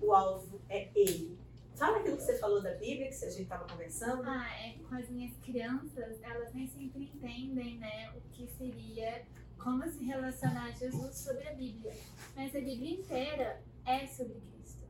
O 0.00 0.12
alvo 0.12 0.60
é 0.68 0.88
Ele. 0.94 1.43
Fala 1.76 1.98
aquilo 1.98 2.16
que 2.16 2.22
você 2.22 2.38
falou 2.38 2.62
da 2.62 2.72
Bíblia, 2.74 3.08
que 3.08 3.14
a 3.14 3.30
gente 3.30 3.42
estava 3.42 3.66
conversando. 3.66 4.22
Ah, 4.26 4.48
é, 4.60 4.78
com 4.88 4.94
as 4.94 5.08
minhas 5.08 5.36
crianças, 5.38 6.22
elas 6.22 6.54
nem 6.54 6.68
sempre 6.68 7.04
entendem 7.04 7.78
né, 7.78 8.12
o 8.16 8.20
que 8.30 8.46
seria, 8.46 9.26
como 9.58 9.84
se 9.90 10.04
relacionar 10.04 10.66
a 10.66 10.70
Jesus 10.70 11.16
sobre 11.16 11.48
a 11.48 11.52
Bíblia. 11.54 11.92
Mas 12.36 12.54
a 12.54 12.60
Bíblia 12.60 12.94
inteira 12.94 13.60
é 13.84 14.06
sobre 14.06 14.34
Cristo. 14.34 14.84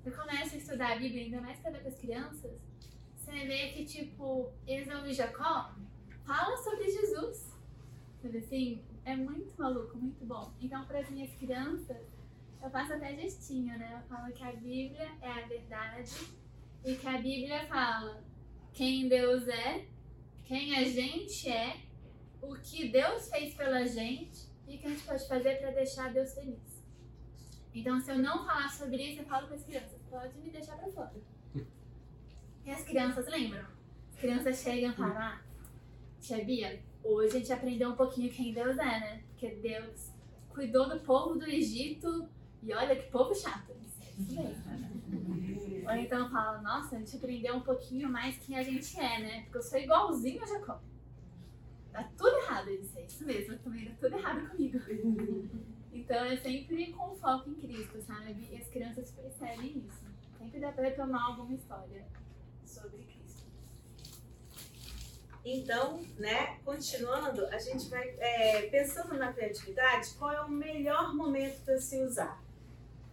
Você 0.00 0.10
começa 0.12 0.54
a 0.54 0.58
estudar 0.58 0.92
a 0.92 0.96
Bíblia, 0.96 1.24
ainda 1.24 1.40
mais 1.40 1.58
para 1.58 1.76
as 1.78 1.98
crianças, 1.98 2.52
você 3.16 3.46
vê 3.46 3.68
que, 3.68 3.84
tipo, 3.84 4.52
Esaú 4.66 5.06
e 5.06 5.14
Jacó 5.14 5.74
fala 6.24 6.56
sobre 6.58 6.90
Jesus. 6.90 7.52
Sabe 8.20 8.38
assim? 8.38 8.82
É 9.04 9.16
muito 9.16 9.52
maluco, 9.60 9.96
muito 9.96 10.24
bom. 10.24 10.52
Então, 10.60 10.84
para 10.86 11.00
as 11.00 11.10
minhas 11.10 11.32
crianças, 11.34 12.11
eu 12.62 12.70
faço 12.70 12.92
até 12.92 13.14
gestinho, 13.14 13.76
né? 13.76 14.00
Eu 14.00 14.08
falo 14.08 14.32
que 14.32 14.42
a 14.42 14.52
Bíblia 14.52 15.10
é 15.20 15.28
a 15.28 15.46
verdade 15.46 16.12
e 16.84 16.94
que 16.94 17.08
a 17.08 17.18
Bíblia 17.18 17.66
fala 17.66 18.22
quem 18.72 19.08
Deus 19.08 19.48
é, 19.48 19.84
quem 20.44 20.76
a 20.76 20.84
gente 20.84 21.50
é, 21.50 21.80
o 22.40 22.54
que 22.54 22.88
Deus 22.88 23.28
fez 23.28 23.54
pela 23.54 23.84
gente 23.86 24.48
e 24.68 24.76
o 24.76 24.78
que 24.78 24.86
a 24.86 24.90
gente 24.90 25.02
pode 25.02 25.26
fazer 25.26 25.56
para 25.56 25.72
deixar 25.72 26.12
Deus 26.12 26.34
feliz. 26.34 26.82
Então, 27.74 28.00
se 28.00 28.10
eu 28.10 28.18
não 28.18 28.44
falar 28.44 28.70
sobre 28.70 29.02
isso, 29.02 29.22
eu 29.22 29.26
falo 29.26 29.46
para 29.46 29.56
as 29.56 29.64
crianças: 29.64 30.00
pode 30.08 30.38
me 30.38 30.50
deixar 30.50 30.76
para 30.76 30.90
fora. 30.92 31.14
E 32.64 32.70
as 32.70 32.84
crianças 32.84 33.26
lembram? 33.26 33.66
As 34.12 34.20
crianças 34.20 34.62
chegam 34.62 34.90
e 34.90 34.94
falam: 34.94 35.18
ah, 35.18 35.42
Tia 36.20 36.44
Bia, 36.44 36.80
hoje 37.02 37.36
a 37.36 37.38
gente 37.40 37.52
aprendeu 37.52 37.90
um 37.90 37.96
pouquinho 37.96 38.32
quem 38.32 38.52
Deus 38.52 38.78
é, 38.78 39.00
né? 39.00 39.24
Porque 39.28 39.48
Deus 39.56 40.12
cuidou 40.48 40.88
do 40.88 41.00
povo 41.00 41.38
do 41.38 41.46
Egito 41.46 42.28
e 42.62 42.72
olha 42.72 42.96
que 42.96 43.10
povo 43.10 43.34
chato. 43.34 43.72
Isso 44.18 44.40
mesmo. 44.40 44.62
Ou 45.84 45.96
então 45.96 46.30
fala, 46.30 46.62
nossa, 46.62 46.94
a 46.94 46.98
gente 46.98 47.16
aprendeu 47.16 47.56
um 47.56 47.60
pouquinho 47.60 48.08
mais 48.08 48.38
quem 48.38 48.56
a 48.56 48.62
gente 48.62 48.98
é, 48.98 49.18
né? 49.20 49.42
Porque 49.42 49.58
eu 49.58 49.62
sou 49.62 49.78
igualzinho 49.78 50.42
a 50.42 50.46
Jacó. 50.46 50.80
Tá 51.90 52.08
tudo 52.16 52.36
errado 52.38 52.70
isso, 52.70 52.98
é 52.98 53.04
isso 53.04 53.26
mesmo, 53.26 53.58
também 53.58 53.86
tá 53.86 53.94
tudo 54.00 54.16
errado 54.16 54.48
comigo. 54.48 54.78
Então 55.94 56.24
é 56.24 56.36
sempre 56.38 56.90
com 56.92 57.14
foco 57.16 57.50
em 57.50 57.54
Cristo, 57.54 58.00
sabe? 58.00 58.48
E 58.50 58.56
as 58.56 58.66
crianças 58.68 59.10
percebem 59.10 59.84
isso. 59.86 60.02
Sempre 60.38 60.58
dá 60.58 60.72
pra 60.72 60.84
retomar 60.84 61.26
alguma 61.26 61.52
história 61.52 62.06
sobre 62.64 63.02
Cristo. 63.04 63.46
Então, 65.44 66.00
né, 66.16 66.58
continuando, 66.64 67.44
a 67.46 67.58
gente 67.58 67.90
vai 67.90 68.08
é, 68.18 68.62
pensando 68.70 69.14
na 69.18 69.34
criatividade, 69.34 70.14
qual 70.18 70.32
é 70.32 70.40
o 70.40 70.48
melhor 70.48 71.14
momento 71.14 71.62
para 71.62 71.78
se 71.78 72.02
usar? 72.02 72.42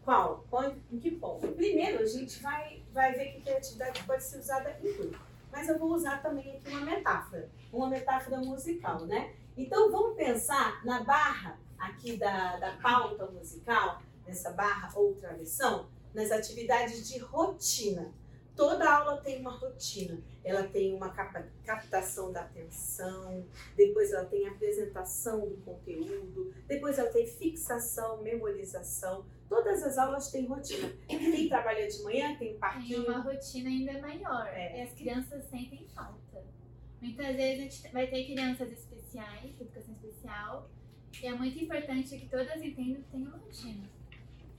Qual? 0.04 0.46
Em 0.92 1.00
que 1.00 1.12
ponto? 1.12 1.48
Primeiro, 1.50 2.00
a 2.02 2.06
gente 2.06 2.42
vai, 2.42 2.82
vai 2.92 3.14
ver 3.14 3.34
que 3.34 3.42
criatividade 3.42 4.04
pode 4.04 4.24
ser 4.24 4.40
usada 4.40 4.78
em 4.84 4.94
tudo. 4.94 5.20
Mas 5.52 5.68
eu 5.68 5.78
vou 5.78 5.94
usar 5.94 6.22
também 6.22 6.58
aqui 6.58 6.70
uma 6.70 6.82
metáfora, 6.82 7.50
uma 7.72 7.90
metáfora 7.90 8.38
musical, 8.38 9.06
né? 9.06 9.34
Então, 9.58 9.92
vamos 9.92 10.16
pensar 10.16 10.84
na 10.86 11.04
barra 11.04 11.60
aqui 11.78 12.18
da, 12.18 12.58
da 12.58 12.72
pauta 12.78 13.26
musical, 13.28 14.02
nessa 14.26 14.52
barra 14.52 14.92
ou 14.96 15.16
travessão, 15.16 15.90
nas 16.14 16.32
atividades 16.32 17.08
de 17.10 17.20
rotina. 17.20 18.14
Toda 18.60 18.94
aula 18.94 19.16
tem 19.22 19.40
uma 19.40 19.52
rotina. 19.52 20.22
Ela 20.44 20.64
tem 20.64 20.94
uma 20.94 21.14
captação 21.64 22.30
da 22.34 22.42
atenção, 22.42 23.48
depois 23.74 24.12
ela 24.12 24.26
tem 24.26 24.46
apresentação 24.50 25.48
do 25.48 25.56
conteúdo, 25.64 26.54
depois 26.68 27.00
ela 27.00 27.10
tem 27.10 27.26
fixação, 27.26 28.22
memorização. 28.22 29.26
Todas 29.48 29.82
as 29.82 29.98
aulas 29.98 30.30
têm 30.30 30.46
rotina. 30.46 30.92
Quem 31.08 31.48
trabalha 31.48 31.88
de 31.88 32.04
manhã 32.04 32.36
tem 32.38 32.58
parquinho. 32.58 33.06
Tem 33.06 33.14
uma 33.14 33.22
rotina 33.22 33.70
ainda 33.70 34.02
maior. 34.02 34.48
É. 34.48 34.78
E 34.78 34.82
as 34.82 34.92
crianças 34.92 35.46
sentem 35.46 35.88
falta. 35.96 36.44
Muitas 37.02 37.38
vezes 37.38 37.60
a 37.60 37.64
gente 37.64 37.94
vai 37.94 38.08
ter 38.08 38.26
crianças 38.26 38.70
especiais, 38.74 39.58
educação 39.58 39.94
especial, 39.94 40.70
e 41.24 41.26
é 41.26 41.34
muito 41.34 41.64
importante 41.64 42.18
que 42.18 42.28
todas 42.28 42.62
entendam 42.62 43.02
que 43.04 43.10
tem 43.10 43.22
uma 43.22 43.38
rotina. 43.38 43.99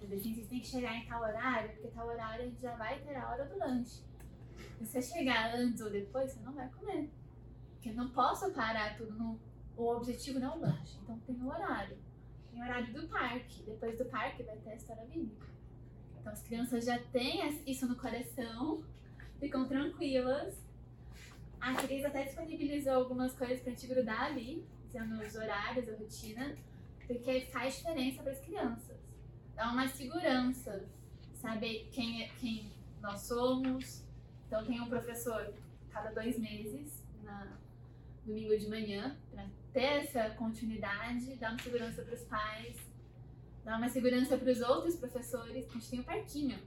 Assim, 0.03 0.35
vocês 0.35 0.49
têm 0.49 0.61
que 0.61 0.67
chegar 0.67 0.97
em 0.97 1.07
tal 1.07 1.23
horário, 1.23 1.71
porque 1.73 1.89
tal 1.89 2.07
horário 2.07 2.45
a 2.45 2.49
gente 2.49 2.61
já 2.61 2.75
vai 2.75 2.99
ter 3.01 3.15
a 3.17 3.31
hora 3.31 3.45
do 3.45 3.59
lanche. 3.59 4.03
Se 4.79 4.87
você 4.87 5.03
chegar 5.03 5.55
antes 5.55 5.81
ou 5.81 5.91
depois, 5.91 6.33
você 6.33 6.41
não 6.41 6.53
vai 6.53 6.69
comer. 6.71 7.11
Porque 7.75 7.91
eu 7.91 7.95
não 7.95 8.11
posso 8.11 8.51
parar 8.53 8.97
tudo 8.97 9.13
no. 9.13 9.39
O 9.77 9.97
objetivo 9.97 10.39
não 10.39 10.55
é 10.55 10.57
o 10.57 10.61
lanche. 10.61 10.99
Então 11.03 11.19
tem 11.21 11.37
o 11.37 11.47
horário. 11.47 11.97
Tem 12.51 12.61
o 12.61 12.65
horário 12.65 12.93
do 12.93 13.09
parque. 13.09 13.63
Depois 13.63 13.97
do 13.99 14.07
parque 14.07 14.43
vai 14.43 14.57
ter 14.57 14.71
a 14.71 14.75
história 14.75 15.05
bíblica. 15.05 15.47
Então 16.19 16.33
as 16.33 16.43
crianças 16.43 16.85
já 16.85 16.99
têm 16.99 17.63
isso 17.67 17.87
no 17.87 17.97
coração, 17.97 18.83
ficam 19.39 19.69
tranquilas. 19.69 20.55
A 21.61 21.75
Cris 21.75 22.05
até 22.05 22.25
disponibilizou 22.25 22.95
algumas 22.95 23.35
coisas 23.35 23.61
pra 23.61 23.71
gente 23.71 23.87
grudar 23.87 24.25
ali, 24.25 24.67
dizendo 24.87 25.23
os 25.23 25.35
horários, 25.35 25.89
a 25.89 25.97
rotina, 25.97 26.57
porque 27.07 27.43
faz 27.53 27.77
diferença 27.77 28.23
para 28.23 28.33
as 28.33 28.41
crianças 28.41 29.00
dá 29.61 29.71
uma 29.71 29.87
segurança, 29.89 30.83
saber 31.35 31.91
quem, 31.93 32.23
é, 32.23 32.29
quem 32.41 32.73
nós 33.03 33.21
somos. 33.21 34.03
Então 34.47 34.65
tem 34.65 34.81
um 34.81 34.89
professor 34.89 35.53
cada 35.91 36.11
dois 36.13 36.39
meses, 36.39 37.05
na 37.23 37.47
domingo 38.25 38.57
de 38.57 38.67
manhã, 38.71 39.19
para 39.31 39.47
ter 39.71 40.03
essa 40.03 40.31
continuidade, 40.31 41.37
dar 41.37 41.51
uma 41.51 41.59
segurança 41.59 42.03
para 42.03 42.15
os 42.15 42.23
pais, 42.23 42.77
dar 43.63 43.77
uma 43.77 43.91
segurança 43.91 44.39
para 44.39 44.51
os 44.51 44.63
outros 44.63 44.97
professores, 44.97 45.69
a 45.69 45.73
gente 45.75 45.91
tem 45.91 45.99
o 45.99 46.03
um 46.03 46.07
parquinho. 46.07 46.59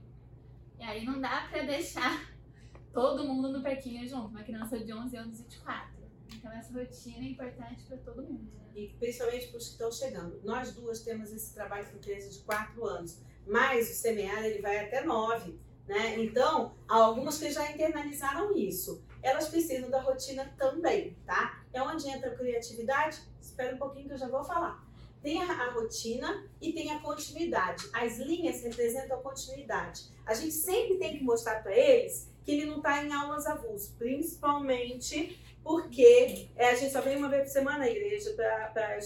E 0.78 0.84
aí 0.84 1.04
não 1.04 1.20
dá 1.20 1.48
para 1.50 1.64
deixar 1.64 2.32
todo 2.94 3.24
mundo 3.24 3.50
no 3.50 3.60
parquinho 3.60 4.06
junto, 4.06 4.28
uma 4.28 4.44
criança 4.44 4.78
de 4.78 4.94
11 4.94 5.16
anos 5.16 5.40
e 5.40 5.48
de 5.48 5.58
4. 5.58 6.03
Então 6.44 6.52
essa 6.52 6.74
rotina 6.74 7.24
é 7.24 7.30
importante 7.30 7.84
para 7.84 7.96
todo 7.96 8.22
mundo. 8.22 8.52
Né? 8.52 8.66
E 8.76 8.88
principalmente 8.98 9.46
para 9.48 9.56
os 9.56 9.64
que 9.64 9.72
estão 9.72 9.90
chegando. 9.90 10.38
Nós 10.44 10.72
duas 10.72 11.00
temos 11.00 11.32
esse 11.32 11.54
trabalho 11.54 11.90
com 11.90 11.98
crianças 11.98 12.34
de 12.34 12.40
4 12.40 12.84
anos, 12.84 13.18
mas 13.46 13.90
o 13.90 13.94
semear 13.94 14.44
ele 14.44 14.60
vai 14.60 14.84
até 14.84 15.02
9. 15.02 15.58
Né? 15.88 16.22
Então, 16.22 16.74
há 16.86 16.96
algumas 16.96 17.38
que 17.38 17.50
já 17.50 17.70
internalizaram 17.72 18.54
isso. 18.54 19.02
Elas 19.22 19.48
precisam 19.48 19.88
da 19.88 20.02
rotina 20.02 20.54
também, 20.58 21.16
tá? 21.24 21.64
É 21.72 21.80
onde 21.80 22.06
entra 22.08 22.30
a 22.30 22.34
criatividade. 22.34 23.22
Espera 23.40 23.74
um 23.74 23.78
pouquinho 23.78 24.08
que 24.08 24.12
eu 24.12 24.18
já 24.18 24.28
vou 24.28 24.44
falar. 24.44 24.86
Tem 25.22 25.42
a, 25.42 25.50
a 25.50 25.70
rotina 25.72 26.46
e 26.60 26.74
tem 26.74 26.90
a 26.90 27.00
continuidade. 27.00 27.88
As 27.90 28.18
linhas 28.18 28.62
representam 28.62 29.18
a 29.18 29.22
continuidade. 29.22 30.10
A 30.26 30.34
gente 30.34 30.52
sempre 30.52 30.98
tem 30.98 31.16
que 31.16 31.24
mostrar 31.24 31.62
para 31.62 31.74
eles 31.74 32.30
que 32.44 32.52
ele 32.52 32.66
não 32.66 32.76
está 32.76 33.02
em 33.02 33.10
aulas 33.10 33.46
avulso, 33.46 33.94
principalmente 33.96 35.42
porque 35.64 36.50
é, 36.54 36.68
a 36.68 36.74
gente 36.74 36.92
só 36.92 37.00
vem 37.00 37.16
uma 37.16 37.30
vez 37.30 37.44
por 37.44 37.48
semana 37.48 37.84
à 37.84 37.90
igreja, 37.90 38.30
pra, 38.34 38.68
pra, 38.68 38.98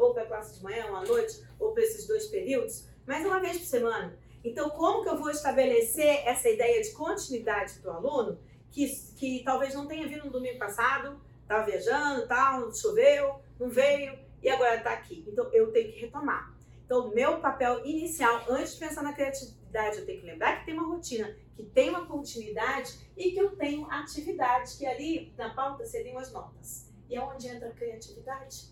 ou 0.00 0.12
para 0.12 0.24
a 0.24 0.26
classe 0.26 0.58
de 0.58 0.64
manhã, 0.64 0.86
ou 0.90 0.96
à 0.96 1.04
noite, 1.04 1.42
ou 1.58 1.72
para 1.72 1.84
esses 1.84 2.06
dois 2.06 2.26
períodos, 2.26 2.88
mas 3.06 3.24
uma 3.24 3.40
vez 3.40 3.58
por 3.58 3.66
semana. 3.66 4.18
Então, 4.42 4.70
como 4.70 5.02
que 5.02 5.08
eu 5.08 5.16
vou 5.16 5.30
estabelecer 5.30 6.26
essa 6.26 6.48
ideia 6.48 6.82
de 6.82 6.90
continuidade 6.90 7.74
para 7.74 7.92
o 7.92 7.96
aluno, 7.96 8.38
que, 8.72 8.88
que 9.16 9.42
talvez 9.44 9.72
não 9.72 9.86
tenha 9.86 10.06
vindo 10.08 10.24
no 10.24 10.32
domingo 10.32 10.58
passado, 10.58 11.20
estava 11.42 11.64
viajando, 11.64 12.26
tal, 12.26 12.72
choveu, 12.74 13.40
não 13.58 13.68
veio, 13.68 14.18
e 14.42 14.48
agora 14.48 14.76
está 14.76 14.92
aqui. 14.92 15.24
Então, 15.28 15.48
eu 15.52 15.70
tenho 15.70 15.92
que 15.92 16.00
retomar. 16.00 16.58
Então, 16.90 17.14
meu 17.14 17.38
papel 17.38 17.86
inicial, 17.86 18.44
antes 18.48 18.72
de 18.72 18.80
pensar 18.80 19.04
na 19.04 19.12
criatividade, 19.12 19.98
eu 19.98 20.06
tenho 20.06 20.18
que 20.18 20.26
lembrar 20.26 20.58
que 20.58 20.66
tem 20.66 20.74
uma 20.74 20.88
rotina, 20.88 21.36
que 21.54 21.62
tem 21.62 21.88
uma 21.88 22.04
continuidade 22.04 22.98
e 23.16 23.30
que 23.30 23.38
eu 23.38 23.54
tenho 23.54 23.88
atividade, 23.88 24.76
que 24.76 24.84
ali 24.84 25.32
na 25.38 25.54
pauta 25.54 25.86
seriam 25.86 26.18
as 26.18 26.32
notas. 26.32 26.90
E 27.08 27.14
é 27.14 27.22
onde 27.22 27.46
entra 27.46 27.68
a 27.68 27.72
criatividade? 27.72 28.70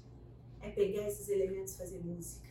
É 0.61 0.68
pegar 0.70 1.07
esses 1.07 1.28
elementos 1.28 1.74
e 1.74 1.78
fazer 1.78 2.00
música. 2.00 2.48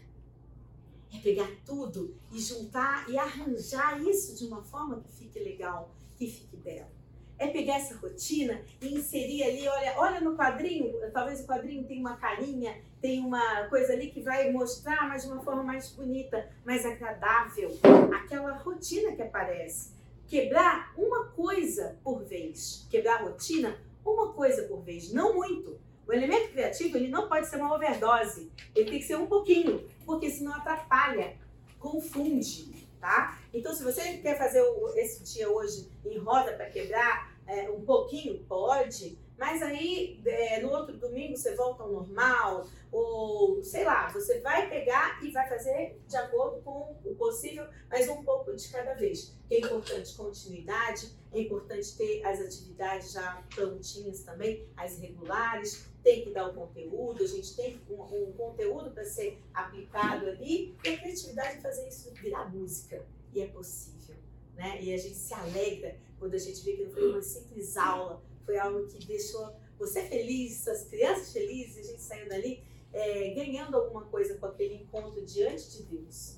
É 1.13 1.19
pegar 1.19 1.49
tudo 1.65 2.17
e 2.31 2.39
juntar 2.39 3.09
e 3.09 3.17
arranjar 3.17 4.01
isso 4.01 4.37
de 4.37 4.45
uma 4.45 4.63
forma 4.63 5.01
que 5.01 5.11
fique 5.11 5.37
legal, 5.37 5.93
que 6.15 6.27
fique 6.31 6.55
belo. 6.55 6.96
É 7.39 7.47
pegar 7.47 7.75
essa 7.75 7.95
rotina 7.97 8.61
e 8.81 8.95
inserir 8.95 9.43
ali, 9.43 9.67
olha, 9.67 9.93
olha 9.97 10.21
no 10.21 10.35
quadrinho, 10.35 10.93
talvez 11.11 11.41
o 11.41 11.47
quadrinho 11.47 11.83
tenha 11.83 11.99
uma 11.99 12.17
carinha, 12.17 12.75
tem 12.99 13.19
uma 13.19 13.65
coisa 13.65 13.93
ali 13.93 14.09
que 14.09 14.21
vai 14.21 14.51
mostrar, 14.51 15.07
mas 15.07 15.23
de 15.23 15.31
uma 15.31 15.41
forma 15.43 15.63
mais 15.63 15.91
bonita, 15.91 16.49
mais 16.65 16.85
agradável, 16.85 17.77
aquela 18.15 18.53
rotina 18.57 19.15
que 19.15 19.21
aparece. 19.21 19.95
Quebrar 20.27 20.93
uma 20.97 21.25
coisa 21.27 21.97
por 22.03 22.23
vez, 22.23 22.85
quebrar 22.89 23.21
a 23.21 23.23
rotina 23.23 23.77
uma 24.03 24.33
coisa 24.33 24.63
por 24.63 24.81
vez, 24.81 25.11
não 25.11 25.35
muito. 25.35 25.79
O 26.07 26.13
elemento 26.13 26.51
criativo 26.51 26.97
ele 26.97 27.09
não 27.09 27.27
pode 27.27 27.47
ser 27.47 27.57
uma 27.57 27.75
overdose, 27.75 28.49
ele 28.75 28.89
tem 28.89 28.99
que 28.99 29.05
ser 29.05 29.17
um 29.17 29.27
pouquinho, 29.27 29.85
porque 30.05 30.29
senão 30.29 30.53
atrapalha, 30.53 31.35
confunde, 31.79 32.76
tá? 33.07 33.39
Então, 33.53 33.73
se 33.73 33.85
você 33.85 34.17
quer 34.17 34.37
fazer 34.37 34.61
esse 34.97 35.23
dia 35.23 35.49
hoje 35.49 35.89
em 36.05 36.17
roda 36.17 36.51
para 36.53 36.69
quebrar 36.69 37.33
é, 37.47 37.69
um 37.69 37.85
pouquinho, 37.85 38.43
pode, 38.43 39.17
mas 39.37 39.61
aí, 39.61 40.21
é, 40.25 40.59
no 40.59 40.69
outro 40.71 40.97
domingo, 40.97 41.37
você 41.37 41.55
volta 41.55 41.83
ao 41.83 41.91
normal, 41.91 42.67
ou 42.91 43.63
sei 43.63 43.85
lá, 43.85 44.09
você 44.09 44.41
vai 44.41 44.67
pegar 44.67 45.23
e 45.23 45.31
vai 45.31 45.47
fazer 45.47 46.01
de 46.05 46.17
acordo 46.17 46.61
com 46.63 46.97
o 47.05 47.15
possível, 47.15 47.65
mas 47.89 48.09
um 48.09 48.23
pouco 48.23 48.53
de 48.53 48.67
cada 48.67 48.93
vez. 48.95 49.33
É 49.49 49.59
importante 49.59 50.13
continuidade, 50.17 51.15
é 51.31 51.39
importante 51.39 51.95
ter 51.95 52.25
as 52.25 52.41
atividades 52.41 53.13
já 53.13 53.41
prontinhas 53.55 54.21
também, 54.23 54.67
as 54.75 54.99
regulares, 54.99 55.87
tem 56.07 56.23
que 56.23 56.29
dar 56.29 56.47
o 56.47 56.53
conteúdo, 56.53 57.21
a 57.21 57.27
gente 57.27 57.53
tem 57.53 57.81
um, 57.89 58.01
um 58.01 58.31
conteúdo 58.31 58.91
para 58.91 59.03
ser 59.03 59.37
aplicado 59.53 60.25
ali, 60.27 60.73
e 60.81 60.87
a 60.87 60.97
criatividade 60.97 61.61
fazer 61.61 61.85
isso 61.89 62.13
virar 62.13 62.49
música, 62.49 63.05
e 63.33 63.41
é 63.41 63.47
possível. 63.47 64.15
Né? 64.55 64.81
E 64.83 64.93
a 64.93 64.97
gente 64.97 65.15
se 65.15 65.33
alegra 65.33 65.97
quando 66.17 66.33
a 66.33 66.37
gente 66.37 66.63
vê 66.63 66.77
que 66.77 66.85
não 66.85 66.91
foi 66.91 67.09
uma 67.09 67.21
simples 67.21 67.75
aula, 67.75 68.23
foi 68.45 68.57
algo 68.57 68.87
que 68.87 69.05
deixou 69.05 69.53
você 69.77 70.01
feliz, 70.03 70.65
as 70.69 70.85
crianças 70.85 71.33
felizes, 71.33 71.85
a 71.85 71.91
gente 71.91 72.01
saiu 72.01 72.29
dali 72.29 72.63
é, 72.93 73.31
ganhando 73.31 73.75
alguma 73.75 74.05
coisa 74.05 74.35
com 74.35 74.45
aquele 74.45 74.75
encontro 74.75 75.25
diante 75.25 75.71
de 75.71 75.83
Deus. 75.83 76.37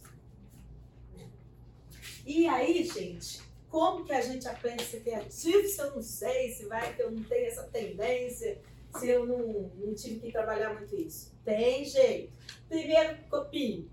E 2.25 2.47
aí, 2.47 2.83
gente, 2.83 3.39
como 3.69 4.03
que 4.03 4.13
a 4.13 4.21
gente 4.21 4.47
aprende 4.47 4.83
a 4.83 4.87
ser 4.87 5.01
criativo 5.01 5.67
se 5.67 5.79
eu 5.79 5.91
não 5.91 6.01
sei, 6.01 6.53
se 6.53 6.65
vai 6.65 6.95
que 6.95 7.03
eu 7.03 7.11
não 7.11 7.23
tenho 7.23 7.45
essa 7.45 7.63
tendência, 7.63 8.59
se 8.97 9.09
eu 9.09 9.25
não, 9.25 9.71
não 9.75 9.93
tive 9.93 10.19
que 10.19 10.31
trabalhar 10.31 10.73
muito 10.73 10.95
isso? 10.95 11.33
Tem 11.43 11.85
jeito. 11.85 12.33
Primeiro, 12.67 13.17
copie. 13.29 13.89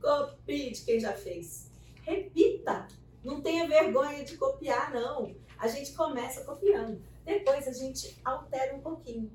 Copie 0.00 0.70
de 0.70 0.82
quem 0.82 1.00
já 1.00 1.12
fez. 1.12 1.70
Repita. 2.02 2.86
Não 3.22 3.40
tenha 3.40 3.66
vergonha 3.66 4.24
de 4.24 4.36
copiar, 4.36 4.92
não. 4.92 5.34
A 5.58 5.66
gente 5.66 5.92
começa 5.92 6.44
copiando. 6.44 7.00
Depois 7.24 7.66
a 7.66 7.72
gente 7.72 8.20
altera 8.24 8.74
um 8.74 8.80
pouquinho. 8.80 9.30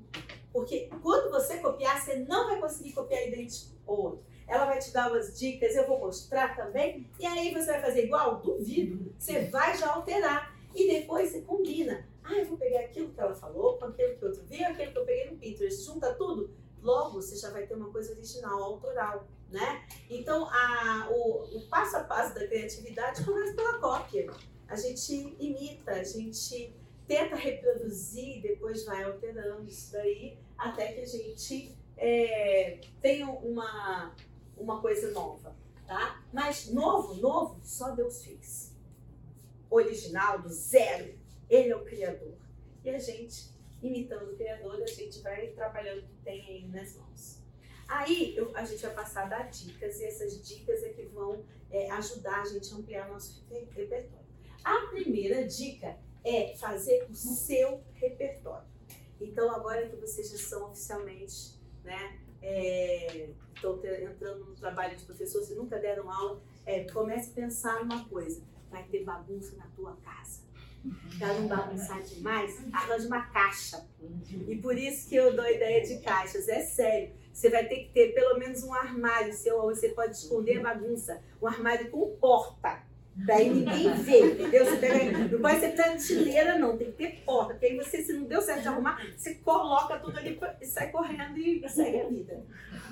Porque 0.52 0.88
quando 1.02 1.30
você 1.30 1.58
copiar, 1.58 2.00
você 2.00 2.16
não 2.16 2.48
vai 2.48 2.60
conseguir 2.60 2.92
copiar 2.92 3.26
idêntico 3.26 3.74
ao 3.86 4.00
outro. 4.00 4.24
Ela 4.46 4.66
vai 4.66 4.78
te 4.78 4.92
dar 4.92 5.10
umas 5.10 5.38
dicas, 5.38 5.76
eu 5.76 5.86
vou 5.86 5.98
mostrar 5.98 6.56
também. 6.56 7.08
E 7.18 7.26
aí 7.26 7.52
você 7.52 7.66
vai 7.72 7.80
fazer 7.80 8.04
igual? 8.04 8.40
Duvido. 8.40 9.12
Você 9.18 9.44
vai 9.46 9.76
já 9.76 9.92
alterar. 9.92 10.56
E 10.74 10.88
depois 10.88 11.30
você 11.30 11.40
combina. 11.42 12.06
Ah, 12.30 12.38
eu 12.38 12.46
vou 12.46 12.56
pegar 12.56 12.80
aquilo 12.80 13.12
que 13.12 13.20
ela 13.20 13.34
falou 13.34 13.76
com 13.76 13.86
aquilo 13.86 14.16
que 14.16 14.24
o 14.24 14.28
outro 14.28 14.44
viu, 14.44 14.64
aquilo 14.64 14.92
que 14.92 14.98
eu 14.98 15.04
peguei 15.04 15.30
no 15.30 15.36
Pinterest. 15.36 15.84
Junta 15.84 16.14
tudo. 16.14 16.54
Logo, 16.80 17.20
você 17.20 17.36
já 17.36 17.50
vai 17.50 17.66
ter 17.66 17.74
uma 17.74 17.90
coisa 17.90 18.12
original, 18.12 18.62
autoral. 18.62 19.26
Né? 19.50 19.84
Então, 20.08 20.46
a, 20.48 21.08
o, 21.10 21.58
o 21.58 21.68
passo 21.68 21.96
a 21.96 22.04
passo 22.04 22.32
da 22.36 22.46
criatividade 22.46 23.24
começa 23.24 23.52
pela 23.52 23.80
cópia. 23.80 24.30
A 24.68 24.76
gente 24.76 25.12
imita, 25.40 25.90
a 25.90 26.04
gente 26.04 26.72
tenta 27.08 27.34
reproduzir, 27.34 28.40
depois 28.40 28.84
vai 28.84 29.02
alterando 29.02 29.66
isso 29.66 29.90
daí, 29.90 30.38
até 30.56 30.92
que 30.92 31.00
a 31.00 31.06
gente 31.06 31.76
é, 31.96 32.78
tenha 33.02 33.28
uma, 33.28 34.14
uma 34.56 34.80
coisa 34.80 35.10
nova, 35.10 35.56
tá? 35.84 36.22
Mas 36.32 36.70
novo, 36.70 37.14
novo, 37.14 37.58
só 37.64 37.90
Deus 37.90 38.22
fez. 38.24 38.72
Original, 39.68 40.40
do 40.40 40.48
zero, 40.48 41.18
Ele 41.50 41.70
é 41.70 41.76
o 41.76 41.84
Criador. 41.84 42.36
E 42.84 42.88
a 42.88 42.98
gente, 42.98 43.50
imitando 43.82 44.32
o 44.32 44.36
Criador, 44.36 44.80
a 44.80 44.86
gente 44.86 45.20
vai 45.20 45.48
trabalhando 45.48 46.04
o 46.04 46.06
que 46.06 46.16
tem 46.24 46.40
aí 46.46 46.68
nas 46.68 46.96
mãos. 46.96 47.42
Aí 47.88 48.36
eu, 48.36 48.56
a 48.56 48.64
gente 48.64 48.80
vai 48.82 48.94
passar 48.94 49.24
a 49.24 49.28
dar 49.28 49.50
dicas, 49.50 50.00
e 50.00 50.04
essas 50.04 50.46
dicas 50.46 50.82
é 50.84 50.90
que 50.90 51.02
vão 51.06 51.44
é, 51.70 51.90
ajudar 51.90 52.42
a 52.42 52.44
gente 52.44 52.72
a 52.72 52.76
ampliar 52.76 53.08
nosso 53.08 53.44
repertório. 53.48 54.30
A 54.62 54.86
primeira 54.86 55.44
dica 55.44 55.98
é 56.24 56.54
fazer 56.56 57.06
o 57.10 57.14
seu 57.14 57.82
repertório. 57.94 58.68
Então, 59.20 59.50
agora 59.50 59.88
que 59.88 59.96
vocês 59.96 60.30
já 60.30 60.38
são 60.38 60.70
oficialmente, 60.70 61.58
né, 61.82 62.20
é, 62.40 63.30
estão 63.54 63.76
entrando 63.84 64.44
no 64.46 64.54
trabalho 64.54 64.96
de 64.96 65.04
professor, 65.04 65.42
se 65.42 65.54
nunca 65.54 65.78
deram 65.78 66.10
aula, 66.10 66.40
é, 66.64 66.84
comece 66.84 67.30
a 67.30 67.34
pensar 67.34 67.84
numa 67.84 68.08
coisa: 68.08 68.42
vai 68.70 68.84
ter 68.84 69.04
bagunça 69.04 69.56
na 69.56 69.66
tua 69.68 69.96
casa. 69.96 70.42
Para 71.18 71.34
não 71.34 71.46
bagunçar 71.46 72.00
demais, 72.02 72.58
arranje 72.72 73.06
uma 73.06 73.22
caixa. 73.26 73.86
E 74.48 74.56
por 74.56 74.76
isso 74.76 75.08
que 75.08 75.16
eu 75.16 75.36
dou 75.36 75.46
ideia 75.46 75.82
de 75.82 76.00
caixas. 76.00 76.48
É 76.48 76.60
sério. 76.60 77.12
Você 77.32 77.50
vai 77.50 77.66
ter 77.66 77.84
que 77.84 77.92
ter 77.92 78.14
pelo 78.14 78.38
menos 78.38 78.62
um 78.62 78.72
armário 78.72 79.32
seu, 79.32 79.60
você 79.62 79.90
pode 79.90 80.16
esconder 80.16 80.58
a 80.58 80.62
bagunça. 80.62 81.22
Um 81.40 81.46
armário 81.46 81.90
com 81.90 82.16
porta 82.16 82.89
Daí 83.26 83.50
ninguém 83.50 83.92
vê, 83.94 84.32
entendeu? 84.32 84.64
Você 84.64 84.76
pega, 84.76 85.18
não 85.18 85.40
pode 85.40 85.60
ser 85.60 85.74
prateleira, 85.74 86.58
não, 86.58 86.76
tem 86.76 86.90
que 86.90 86.96
ter 86.96 87.22
porta. 87.24 87.54
Porque 87.54 87.66
aí 87.66 87.76
você, 87.76 88.02
se 88.02 88.12
não 88.12 88.24
deu 88.24 88.40
certo 88.40 88.62
de 88.62 88.68
arrumar, 88.68 89.00
você 89.16 89.34
coloca 89.36 89.98
tudo 89.98 90.18
ali 90.18 90.38
e 90.60 90.66
sai 90.66 90.90
correndo 90.90 91.38
e 91.38 91.68
segue 91.68 92.00
a 92.00 92.08
vida. 92.08 92.42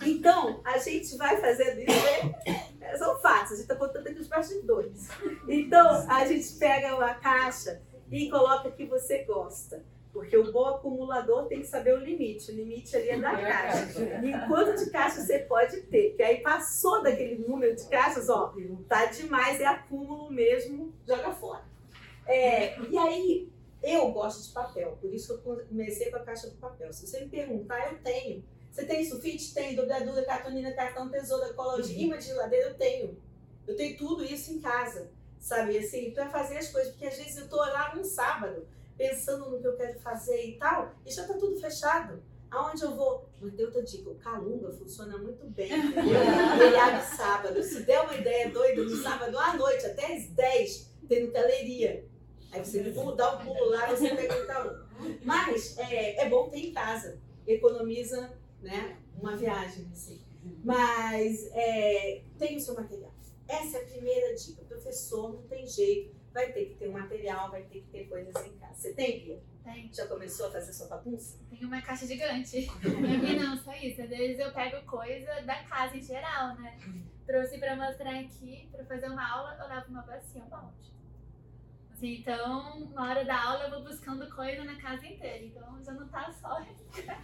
Então, 0.04 0.60
a 0.64 0.78
gente 0.78 1.16
vai 1.16 1.36
fazendo 1.38 1.80
isso, 1.80 2.76
né? 2.78 2.96
são 2.96 3.18
fatos, 3.18 3.52
a 3.52 3.54
gente 3.56 3.62
está 3.62 3.76
contando 3.76 4.06
aqui 4.06 4.20
os 4.20 4.28
bastidores. 4.28 5.08
Então, 5.48 6.06
a 6.08 6.26
gente 6.26 6.52
pega 6.54 6.94
uma 6.96 7.14
caixa 7.14 7.80
e 8.10 8.28
coloca 8.30 8.68
o 8.68 8.72
que 8.72 8.86
você 8.86 9.24
gosta. 9.24 9.84
Porque 10.18 10.36
o 10.36 10.50
bom 10.50 10.66
acumulador 10.66 11.46
tem 11.46 11.60
que 11.60 11.68
saber 11.68 11.94
o 11.94 11.98
limite. 11.98 12.50
O 12.50 12.54
limite 12.56 12.96
ali 12.96 13.10
é 13.10 13.20
da 13.20 13.30
caixa. 13.30 14.00
E 14.00 14.48
quanto 14.48 14.84
de 14.84 14.90
caixa 14.90 15.20
você 15.20 15.38
pode 15.38 15.80
ter? 15.82 16.16
Que 16.16 16.22
aí 16.24 16.38
passou 16.38 17.04
daquele 17.04 17.38
número 17.38 17.76
de 17.76 17.84
caixas, 17.86 18.28
ó, 18.28 18.52
tá 18.88 19.04
demais, 19.06 19.60
é 19.60 19.66
acúmulo 19.66 20.28
mesmo, 20.28 20.92
joga 21.06 21.30
fora. 21.30 21.62
É, 22.26 22.80
e 22.80 22.98
aí, 22.98 23.48
eu 23.80 24.10
gosto 24.10 24.48
de 24.48 24.52
papel, 24.52 24.98
por 25.00 25.14
isso 25.14 25.34
eu 25.34 25.38
comecei 25.38 26.10
com 26.10 26.16
a 26.16 26.24
caixa 26.24 26.50
de 26.50 26.56
papel. 26.56 26.92
Se 26.92 27.06
você 27.06 27.20
me 27.20 27.28
perguntar, 27.28 27.92
eu 27.92 27.98
tenho. 28.02 28.44
Você 28.72 28.84
tem 28.84 29.04
sulfite? 29.04 29.54
Tem. 29.54 29.76
Dobradura, 29.76 30.24
cartolina, 30.24 30.72
cartão, 30.72 31.08
tesoura, 31.08 31.54
cola 31.54 31.80
de 31.80 31.96
imã 31.96 32.18
de 32.18 32.24
geladeira? 32.24 32.70
Eu 32.70 32.74
tenho. 32.74 33.16
Eu 33.68 33.76
tenho 33.76 33.96
tudo 33.96 34.24
isso 34.24 34.52
em 34.52 34.60
casa, 34.60 35.12
sabe? 35.38 35.78
Assim, 35.78 36.10
para 36.10 36.28
fazer 36.28 36.58
as 36.58 36.72
coisas. 36.72 36.90
Porque 36.90 37.06
às 37.06 37.16
vezes 37.16 37.36
eu 37.36 37.48
tô 37.48 37.56
lá 37.56 37.94
num 37.94 38.02
sábado, 38.02 38.66
pensando 38.98 39.48
no 39.48 39.60
que 39.60 39.66
eu 39.66 39.76
quero 39.76 39.98
fazer 40.00 40.44
e 40.44 40.58
tal, 40.58 40.92
e 41.06 41.10
já 41.10 41.22
está 41.22 41.34
tudo 41.34 41.56
fechado. 41.56 42.20
Aonde 42.50 42.82
eu 42.82 42.96
vou? 42.96 43.28
Mas 43.40 43.52
deu 43.52 43.66
outra 43.66 43.82
dica, 43.82 44.10
o 44.10 44.16
Calunga 44.16 44.72
funciona 44.72 45.16
muito 45.18 45.46
bem, 45.46 45.70
Ele 45.70 46.76
abre 46.76 47.02
sábado. 47.14 47.62
Se 47.62 47.82
der 47.84 48.00
uma 48.00 48.16
ideia 48.16 48.50
doida, 48.50 48.82
no 48.82 48.96
sábado 48.96 49.38
à 49.38 49.54
noite, 49.54 49.86
até 49.86 50.16
às 50.16 50.26
10, 50.28 50.94
tem 51.08 51.26
no 51.26 51.32
galeria. 51.32 52.04
Aí 52.50 52.64
você 52.64 52.82
dá 52.82 53.36
um 53.36 53.44
pulo 53.44 53.70
lá, 53.70 53.86
você 53.86 54.14
pega 54.14 54.42
o 54.42 54.46
Calunga. 54.46 54.88
Mas 55.22 55.78
é, 55.78 56.22
é 56.22 56.28
bom 56.28 56.48
ter 56.48 56.58
em 56.58 56.72
casa. 56.72 57.20
Economiza 57.46 58.32
né, 58.62 58.96
uma 59.20 59.36
viagem, 59.36 59.86
assim. 59.92 60.20
Mas 60.64 61.50
é, 61.52 62.22
tem 62.38 62.56
o 62.56 62.60
seu 62.60 62.74
material. 62.74 63.14
Essa 63.46 63.78
é 63.78 63.82
a 63.82 63.84
primeira 63.84 64.34
dica. 64.34 64.62
Professor, 64.64 65.34
não 65.34 65.42
tem 65.42 65.66
jeito 65.66 66.17
vai 66.32 66.52
ter 66.52 66.66
que 66.66 66.74
ter 66.76 66.88
um 66.88 66.92
material, 66.92 67.50
vai 67.50 67.62
ter 67.62 67.80
que 67.80 67.88
ter 67.88 68.08
coisas 68.08 68.34
em 68.46 68.56
casa. 68.58 68.74
Você 68.74 68.94
tem, 68.94 69.20
Bia? 69.20 69.40
Tem. 69.64 69.90
Já 69.92 70.06
começou 70.06 70.46
a 70.46 70.52
fazer 70.52 70.72
sua 70.72 70.86
bagunça? 70.86 71.38
Tem 71.50 71.64
uma 71.64 71.82
caixa 71.82 72.06
gigante. 72.06 72.68
Aqui 72.78 73.36
não, 73.36 73.56
só 73.58 73.74
isso. 73.74 74.02
Às 74.02 74.08
vezes 74.08 74.38
eu 74.38 74.52
pego 74.52 74.84
coisa 74.86 75.42
da 75.42 75.62
casa 75.64 75.96
em 75.96 76.02
geral, 76.02 76.56
né? 76.56 76.78
Trouxe 77.26 77.58
pra 77.58 77.76
mostrar 77.76 78.18
aqui, 78.18 78.68
pra 78.72 78.84
fazer 78.86 79.10
uma 79.10 79.30
aula, 79.30 79.58
eu 79.60 79.68
levo 79.68 79.90
uma 79.90 80.02
bacia, 80.02 80.42
um 80.42 80.48
balde. 80.48 80.88
Assim, 81.92 82.20
então, 82.20 82.88
na 82.94 83.10
hora 83.10 83.24
da 83.24 83.42
aula 83.42 83.64
eu 83.64 83.70
vou 83.70 83.82
buscando 83.82 84.26
coisa 84.34 84.64
na 84.64 84.80
casa 84.80 85.06
inteira. 85.06 85.44
Então 85.44 85.84
já 85.84 85.92
não 85.92 86.08
tá 86.08 86.32
só. 86.32 86.64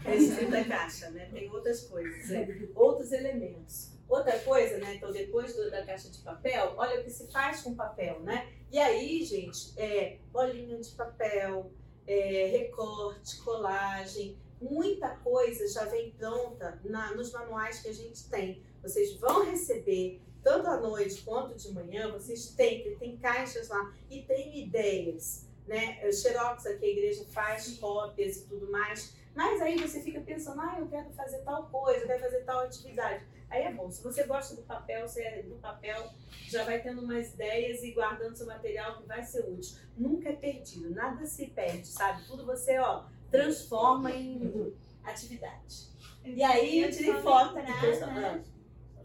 Esse 0.05 0.47
da 0.47 0.65
caixa, 0.65 1.11
né? 1.11 1.27
Tem 1.33 1.49
outras 1.49 1.87
coisas, 1.89 2.29
né? 2.29 2.69
outros 2.75 3.13
elementos. 3.13 3.94
Outra 4.09 4.39
coisa, 4.41 4.79
né? 4.79 4.95
Então, 4.97 5.11
depois 5.11 5.55
do, 5.55 5.71
da 5.71 5.85
caixa 5.85 6.11
de 6.11 6.19
papel, 6.19 6.75
olha 6.77 7.01
o 7.01 7.05
que 7.05 7.11
se 7.11 7.31
faz 7.31 7.63
com 7.63 7.75
papel, 7.75 8.21
né? 8.21 8.53
E 8.71 8.79
aí, 8.79 9.25
gente, 9.25 9.73
é 9.79 10.19
bolinha 10.33 10.79
de 10.79 10.91
papel, 10.91 11.71
é, 12.07 12.47
recorte, 12.47 13.39
colagem, 13.39 14.37
muita 14.61 15.09
coisa 15.17 15.67
já 15.69 15.85
vem 15.87 16.11
pronta 16.13 16.81
na, 16.85 17.15
nos 17.15 17.33
manuais 17.33 17.81
que 17.81 17.89
a 17.89 17.95
gente 17.95 18.29
tem. 18.29 18.63
Vocês 18.83 19.15
vão 19.15 19.45
receber, 19.45 20.21
tanto 20.43 20.69
à 20.69 20.79
noite 20.79 21.23
quanto 21.23 21.57
de 21.57 21.73
manhã, 21.73 22.13
vocês 22.13 22.49
têm, 22.51 22.97
tem 22.99 23.17
caixas 23.17 23.69
lá 23.69 23.95
e 24.11 24.23
tem 24.23 24.63
ideias 24.63 25.49
né? 25.67 26.01
O 26.07 26.13
Xerox 26.13 26.67
aqui 26.67 26.85
a 26.85 26.89
igreja 26.89 27.25
faz 27.31 27.79
cópias 27.79 28.37
e 28.39 28.47
tudo 28.47 28.71
mais. 28.71 29.15
Mas 29.35 29.61
aí 29.61 29.77
você 29.79 30.01
fica 30.01 30.21
pensando, 30.21 30.61
ah, 30.61 30.77
eu 30.79 30.87
quero 30.87 31.11
fazer 31.11 31.39
tal 31.39 31.67
coisa, 31.69 32.01
eu 32.01 32.07
quero 32.07 32.21
fazer 32.21 32.45
tal 32.45 32.61
atividade. 32.61 33.25
Aí 33.55 33.63
é 33.63 33.73
bom. 33.73 33.89
Se 33.89 34.03
você 34.03 34.25
gosta 34.25 34.57
do 34.57 34.63
papel, 34.63 35.07
você 35.07 35.23
é 35.23 35.43
do 35.45 35.55
papel, 35.61 36.11
já 36.49 36.65
vai 36.65 36.83
tendo 36.83 37.03
umas 37.03 37.35
ideias 37.35 37.85
e 37.85 37.93
guardando 37.93 38.35
seu 38.35 38.49
material 38.49 38.97
que 38.97 39.07
vai 39.07 39.23
ser 39.23 39.49
útil. 39.49 39.79
Nunca 39.97 40.31
é 40.31 40.33
perdido, 40.33 40.91
nada 40.91 41.25
se 41.25 41.47
perde, 41.47 41.87
sabe? 41.87 42.27
Tudo 42.27 42.45
você, 42.45 42.77
ó, 42.81 43.05
transforma 43.31 44.11
em 44.11 44.75
atividade. 45.05 45.89
E 46.25 46.43
aí 46.43 46.81
eu 46.81 46.91
tirei 46.91 47.15
foto 47.23 47.55
né? 47.55 48.45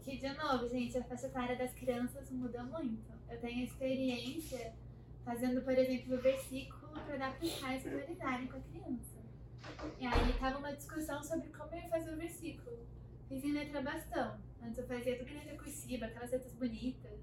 Que, 0.02 0.16
de 0.16 0.32
novo, 0.32 0.68
gente, 0.68 0.98
a 0.98 1.04
faixa 1.04 1.28
etária 1.28 1.56
das 1.56 1.72
crianças 1.72 2.28
muda 2.30 2.64
muito. 2.64 3.12
Eu 3.28 3.38
tenho 3.38 3.64
experiência 3.64 4.74
fazendo, 5.24 5.62
por 5.62 5.78
exemplo, 5.78 6.16
o 6.16 6.20
versículo 6.20 6.92
para 7.06 7.16
dar 7.16 7.36
para 7.36 7.46
os 7.46 7.54
pais 7.54 7.84
priorizarem 7.84 8.48
com 8.48 8.56
a 8.56 8.60
criança. 8.60 9.20
E 9.96 10.04
aí 10.04 10.32
tava 10.40 10.58
uma 10.58 10.72
discussão 10.72 11.22
sobre 11.22 11.50
como 11.50 11.72
eu 11.72 11.78
ia 11.78 11.88
fazer 11.88 12.12
o 12.12 12.16
versículo. 12.16 12.80
Fiz 13.30 13.44
em 13.44 13.52
letra 13.52 13.80
bastão. 13.80 14.40
Antes 14.60 14.78
eu 14.78 14.86
fazia 14.88 15.16
tudo 15.16 15.30
em 15.30 15.34
letra 15.34 15.56
cursiva, 15.56 16.06
aquelas 16.06 16.32
letras 16.32 16.52
bonitas. 16.54 17.20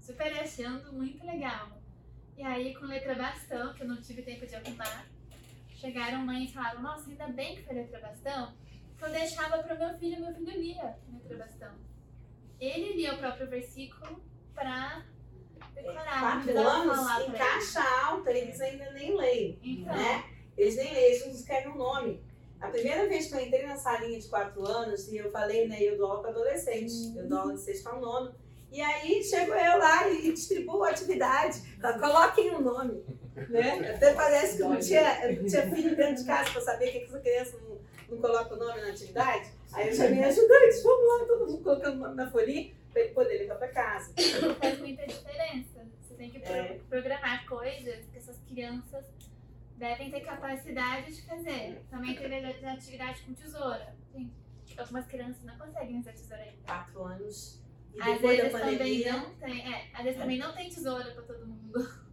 Super 0.00 0.32
achando 0.38 0.92
muito 0.92 1.26
legal. 1.26 1.82
E 2.36 2.44
aí 2.44 2.72
com 2.76 2.86
letra 2.86 3.16
bastão, 3.16 3.74
que 3.74 3.82
eu 3.82 3.88
não 3.88 4.00
tive 4.00 4.22
tempo 4.22 4.46
de 4.46 4.54
arrumar, 4.54 5.04
chegaram 5.74 6.24
mães 6.24 6.50
e 6.50 6.52
falaram, 6.52 6.80
nossa, 6.80 7.10
ainda 7.10 7.26
bem 7.26 7.56
que 7.56 7.64
foi 7.64 7.74
letra 7.74 7.98
bastão, 7.98 8.54
que 8.96 9.04
eu 9.04 9.10
deixava 9.10 9.60
para 9.60 9.74
o 9.74 9.78
meu 9.80 9.98
filho, 9.98 10.20
meu 10.20 10.32
filho 10.32 10.60
lia 10.60 10.96
letra 11.12 11.36
bastão. 11.38 11.74
Ele 12.60 12.92
lia 12.92 13.14
o 13.14 13.18
próprio 13.18 13.48
versículo 13.48 14.22
para 14.54 15.04
decorar. 15.74 16.20
Quatro 16.20 16.56
anos, 16.56 17.26
em 17.26 17.32
caixa 17.32 17.82
alta, 18.06 18.30
eles 18.30 18.60
ainda 18.60 18.92
nem 18.92 19.16
leem, 19.16 19.58
Então, 19.60 19.92
né? 19.92 20.24
Eles 20.56 20.76
nem 20.76 20.94
leem, 20.94 21.04
eles 21.04 21.26
não 21.26 21.32
escrevem 21.32 21.72
o 21.72 21.76
nome. 21.76 22.27
A 22.60 22.68
primeira 22.68 23.06
vez 23.08 23.26
que 23.28 23.34
eu 23.34 23.40
entrei 23.40 23.66
na 23.66 23.76
salinha 23.76 24.18
de 24.18 24.26
quatro 24.28 24.66
anos, 24.66 25.08
e 25.08 25.16
eu 25.16 25.30
falei, 25.30 25.68
né, 25.68 25.80
eu 25.80 25.96
dou 25.96 26.06
aula 26.10 26.20
para 26.22 26.30
adolescente, 26.30 27.16
eu 27.16 27.26
dou 27.28 27.38
aula 27.38 27.54
de 27.54 27.60
sexto 27.60 27.86
ao 27.88 28.00
nono, 28.00 28.34
e 28.72 28.80
aí 28.80 29.22
chego 29.22 29.52
eu 29.52 29.78
lá 29.78 30.08
e 30.10 30.32
distribuo 30.32 30.82
a 30.84 30.90
atividade, 30.90 31.62
coloquem 32.00 32.54
o 32.54 32.60
nome, 32.60 33.02
né? 33.48 33.92
Até 33.94 34.12
parece 34.12 34.56
que 34.56 34.62
não 34.62 34.78
tinha, 34.78 35.32
não 35.32 35.46
tinha 35.46 35.70
filho 35.70 35.96
dentro 35.96 36.16
de 36.16 36.24
casa 36.24 36.50
para 36.50 36.60
saber 36.60 36.90
que 36.90 37.04
essa 37.04 37.20
criança 37.20 37.56
não, 37.58 37.78
não 38.10 38.18
coloca 38.20 38.54
o 38.54 38.58
nome 38.58 38.80
na 38.80 38.88
atividade. 38.88 39.48
Aí 39.72 39.88
eu 39.88 39.94
chamei 39.94 40.22
ajudantes, 40.24 40.82
vamos 40.82 41.20
lá, 41.20 41.26
todo 41.26 41.46
mundo 41.46 41.62
colocando 41.62 41.94
o 41.94 41.98
nome 42.00 42.14
na 42.16 42.30
folhinha, 42.30 42.74
para 42.92 43.02
ele 43.02 43.14
poder 43.14 43.38
levar 43.38 43.54
para 43.56 43.68
casa. 43.68 44.12
faz 44.58 44.78
muita 44.80 45.06
diferença. 45.06 45.86
Você 46.02 46.14
tem 46.14 46.30
que 46.30 46.38
É. 46.38 46.78
programar 46.90 47.46
coisas 47.46 48.04
que 48.12 48.18
essas 48.18 48.36
crianças 48.48 49.04
devem 49.78 50.10
ter 50.10 50.20
capacidade 50.20 51.14
de 51.14 51.22
fazer. 51.22 51.84
Também 51.90 52.14
teve 52.16 52.34
atividade 52.66 53.22
com 53.22 53.32
tesoura. 53.34 53.96
Gente, 54.12 54.32
algumas 54.78 55.06
crianças 55.06 55.42
não 55.44 55.56
conseguem 55.56 56.00
usar 56.00 56.12
tesoura 56.12 56.42
ainda. 56.42 56.62
Quatro 56.64 57.04
anos. 57.04 57.62
E 57.94 58.02
Às 58.02 58.20
vezes 58.20 58.52
também 58.52 58.78
pandemia, 58.78 59.12
não 59.12 59.34
tem, 59.36 59.74
é, 59.74 59.90
às 59.92 60.04
vezes 60.04 60.20
também 60.20 60.38
não 60.38 60.54
tem 60.54 60.68
tesoura 60.68 61.10
pra 61.12 61.22
todo 61.22 61.46
mundo. 61.46 62.08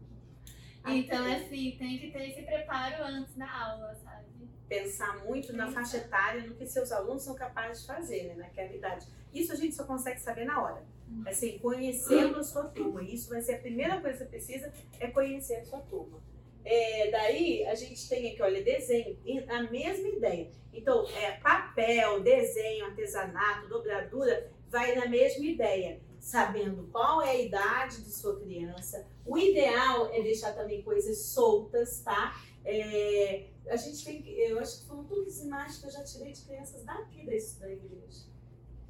Então, 0.87 1.19
Até. 1.19 1.37
assim, 1.37 1.75
tem 1.79 1.97
que 1.97 2.11
ter 2.11 2.29
esse 2.29 2.43
preparo 2.43 3.03
antes 3.03 3.35
da 3.35 3.51
aula, 3.51 3.95
sabe? 3.95 4.25
pensar 4.67 5.23
muito 5.25 5.53
na 5.53 5.71
faixa 5.71 5.97
etária, 5.97 6.41
no 6.41 6.55
que 6.55 6.65
seus 6.65 6.91
alunos 6.91 7.23
são 7.23 7.35
capazes 7.35 7.81
de 7.81 7.87
fazer, 7.87 8.23
né, 8.23 8.35
naquela 8.35 8.73
idade. 8.73 9.07
Isso 9.33 9.51
a 9.51 9.55
gente 9.55 9.75
só 9.75 9.83
consegue 9.83 10.19
saber 10.19 10.45
na 10.45 10.61
hora. 10.61 10.83
Assim, 11.25 11.59
conhecendo 11.59 12.39
a 12.39 12.43
sua 12.43 12.65
turma. 12.65 13.03
Isso 13.03 13.29
vai 13.29 13.41
ser 13.41 13.55
a 13.55 13.59
primeira 13.59 14.01
coisa 14.01 14.17
que 14.17 14.23
você 14.23 14.29
precisa, 14.29 14.73
é 14.99 15.07
conhecer 15.07 15.57
a 15.57 15.65
sua 15.65 15.79
turma. 15.81 16.19
É, 16.65 17.11
daí, 17.11 17.63
a 17.67 17.75
gente 17.75 18.09
tem 18.09 18.31
aqui, 18.31 18.41
olha, 18.41 18.63
desenho, 18.63 19.15
a 19.47 19.63
mesma 19.63 20.07
ideia. 20.07 20.51
Então, 20.73 21.07
é, 21.09 21.33
papel, 21.33 22.21
desenho, 22.21 22.85
artesanato, 22.85 23.69
dobradura, 23.69 24.51
vai 24.67 24.95
na 24.95 25.05
mesma 25.05 25.45
ideia. 25.45 26.01
Sabendo 26.19 26.89
qual 26.91 27.21
é 27.21 27.29
a 27.29 27.41
idade 27.41 28.03
de 28.03 28.11
sua 28.11 28.39
criança. 28.39 29.05
O 29.23 29.37
ideal 29.37 30.11
é 30.11 30.23
deixar 30.23 30.53
também 30.53 30.81
coisas 30.81 31.19
soltas, 31.19 31.99
tá? 31.99 32.35
É, 32.65 33.45
a 33.69 33.75
gente 33.75 34.03
tem, 34.03 34.27
eu 34.27 34.59
acho 34.59 34.81
que 34.81 34.87
foram 34.87 35.03
todas 35.03 35.37
as 35.39 35.45
imagens 35.45 35.77
que 35.77 35.85
eu 35.85 35.91
já 35.91 36.03
tirei 36.03 36.31
de 36.31 36.41
crianças 36.41 36.83
daqui 36.83 37.23
da, 37.23 37.31
da 37.59 37.71
igreja. 37.71 38.34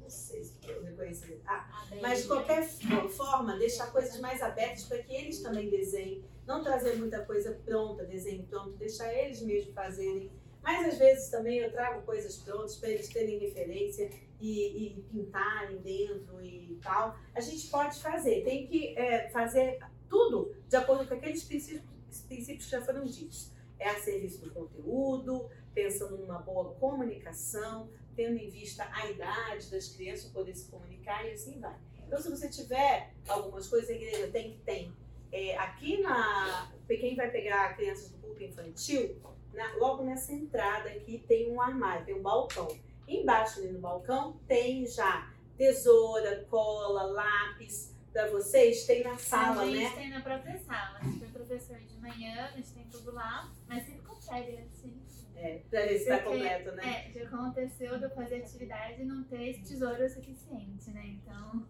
Não 0.06 0.10
sei 0.10 0.44
se 0.44 0.54
eu 0.68 0.84
reconheci. 0.84 1.40
Ah, 1.44 1.68
mas 2.00 2.22
de 2.22 2.28
qualquer 2.28 2.62
fo- 2.64 3.08
forma, 3.08 3.58
deixar 3.58 3.90
coisas 3.90 4.20
mais 4.20 4.40
abertas 4.40 4.84
para 4.84 5.02
que 5.02 5.12
eles 5.12 5.40
também 5.42 5.68
desenhem. 5.68 6.24
Não 6.46 6.62
trazer 6.62 6.94
muita 6.96 7.24
coisa 7.24 7.58
pronta, 7.64 8.04
desenho 8.04 8.44
pronto, 8.46 8.76
deixar 8.76 9.12
eles 9.12 9.42
mesmos 9.42 9.74
fazerem. 9.74 10.30
Mas 10.62 10.86
às 10.92 10.98
vezes 10.98 11.28
também 11.28 11.58
eu 11.58 11.72
trago 11.72 12.02
coisas 12.02 12.36
prontas 12.36 12.76
para 12.76 12.90
eles 12.90 13.08
terem 13.08 13.38
referência 13.40 14.08
e, 14.40 14.86
e 14.96 15.02
pintarem 15.10 15.78
dentro 15.78 16.40
e 16.40 16.78
tal. 16.80 17.16
A 17.34 17.40
gente 17.40 17.66
pode 17.68 17.98
fazer, 18.00 18.44
tem 18.44 18.68
que 18.68 18.96
é, 18.96 19.28
fazer 19.30 19.80
tudo 20.08 20.54
de 20.68 20.76
acordo 20.76 21.08
com 21.08 21.14
aqueles 21.14 21.42
princípios, 21.42 21.82
princípios 22.28 22.64
que 22.66 22.70
já 22.70 22.80
foram 22.80 23.02
ditos. 23.04 23.50
É 23.78 23.90
a 23.90 23.98
serviço 24.00 24.40
do 24.40 24.52
conteúdo, 24.52 25.50
pensando 25.74 26.16
numa 26.16 26.38
boa 26.38 26.74
comunicação, 26.76 27.90
tendo 28.16 28.36
em 28.38 28.48
vista 28.48 28.88
a 28.92 29.06
idade 29.10 29.70
das 29.70 29.88
crianças 29.88 30.30
poder 30.30 30.54
se 30.56 30.68
comunicar 30.70 31.24
e 31.26 31.32
assim 31.32 31.60
vai. 31.60 31.76
Então, 32.06 32.20
se 32.20 32.30
você 32.30 32.48
tiver 32.48 33.12
algumas 33.28 33.68
coisas, 33.68 33.90
a 33.90 33.92
igreja 33.92 34.28
tem 34.28 34.52
que 34.52 34.58
tem. 34.58 34.92
É, 35.32 35.56
aqui 35.58 36.00
na. 36.00 36.70
Quem 36.86 37.14
vai 37.16 37.30
pegar 37.30 37.76
crianças 37.76 38.10
do 38.10 38.18
grupo 38.18 38.42
infantil, 38.42 39.20
na- 39.52 39.74
logo 39.76 40.04
nessa 40.04 40.32
entrada 40.32 40.88
aqui 40.88 41.24
tem 41.26 41.50
um 41.50 41.60
armário, 41.60 42.06
tem 42.06 42.14
um 42.14 42.22
balcão. 42.22 42.68
Embaixo 43.08 43.58
ali 43.60 43.72
no 43.72 43.80
balcão 43.80 44.38
tem 44.48 44.86
já 44.86 45.32
tesoura, 45.56 46.44
cola, 46.48 47.02
lápis. 47.02 47.94
Para 48.12 48.28
vocês, 48.30 48.86
tem 48.86 49.02
na 49.04 49.18
sala, 49.18 49.62
a 49.62 49.66
gente 49.66 49.82
né? 49.82 49.90
tem 49.94 50.08
na 50.10 50.20
própria 50.22 50.58
sala. 50.60 51.00
Se 51.02 51.18
for 51.18 51.28
professor 51.28 51.76
de 51.76 51.96
manhã, 51.98 52.46
a 52.46 52.56
gente 52.56 52.70
tem 52.70 52.84
tudo 52.84 53.12
lá, 53.12 53.52
mas 53.68 53.84
sempre 53.84 54.00
consegue, 54.26 54.58
assim. 54.58 55.02
É, 55.36 55.62
está 55.92 56.18
Porque- 56.18 56.30
completo, 56.30 56.72
né? 56.72 57.08
É, 57.08 57.12
já 57.12 57.24
aconteceu 57.24 57.98
de 57.98 58.04
eu 58.04 58.10
fazer 58.10 58.36
atividade 58.36 59.02
e 59.02 59.04
não 59.04 59.22
ter 59.24 59.60
tesouro 59.62 60.08
suficiente, 60.08 60.90
né? 60.90 61.06
Então, 61.06 61.66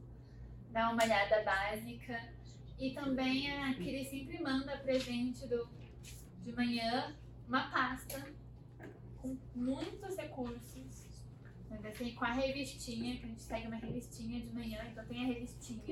dá 0.71 0.90
uma 0.90 1.03
olhada 1.03 1.42
básica. 1.42 2.33
E 2.79 2.92
também 2.92 3.51
a 3.51 3.75
Kiri 3.75 4.05
sempre 4.05 4.40
manda 4.40 4.77
presente 4.79 5.47
do, 5.49 5.69
de 6.42 6.53
manhã 6.53 7.16
uma 7.49 7.71
pasta 7.71 8.33
com 9.16 9.37
muitos 9.55 10.16
recursos. 10.16 11.27
Mas 11.69 11.85
assim, 11.85 12.14
com 12.14 12.25
a 12.25 12.33
revistinha, 12.33 13.16
que 13.19 13.25
a 13.25 13.29
gente 13.29 13.45
pega 13.47 13.66
uma 13.66 13.77
revistinha 13.77 14.40
de 14.40 14.53
manhã, 14.53 14.79
então 14.90 15.05
tem 15.07 15.25
a 15.25 15.27
revistinha, 15.27 15.83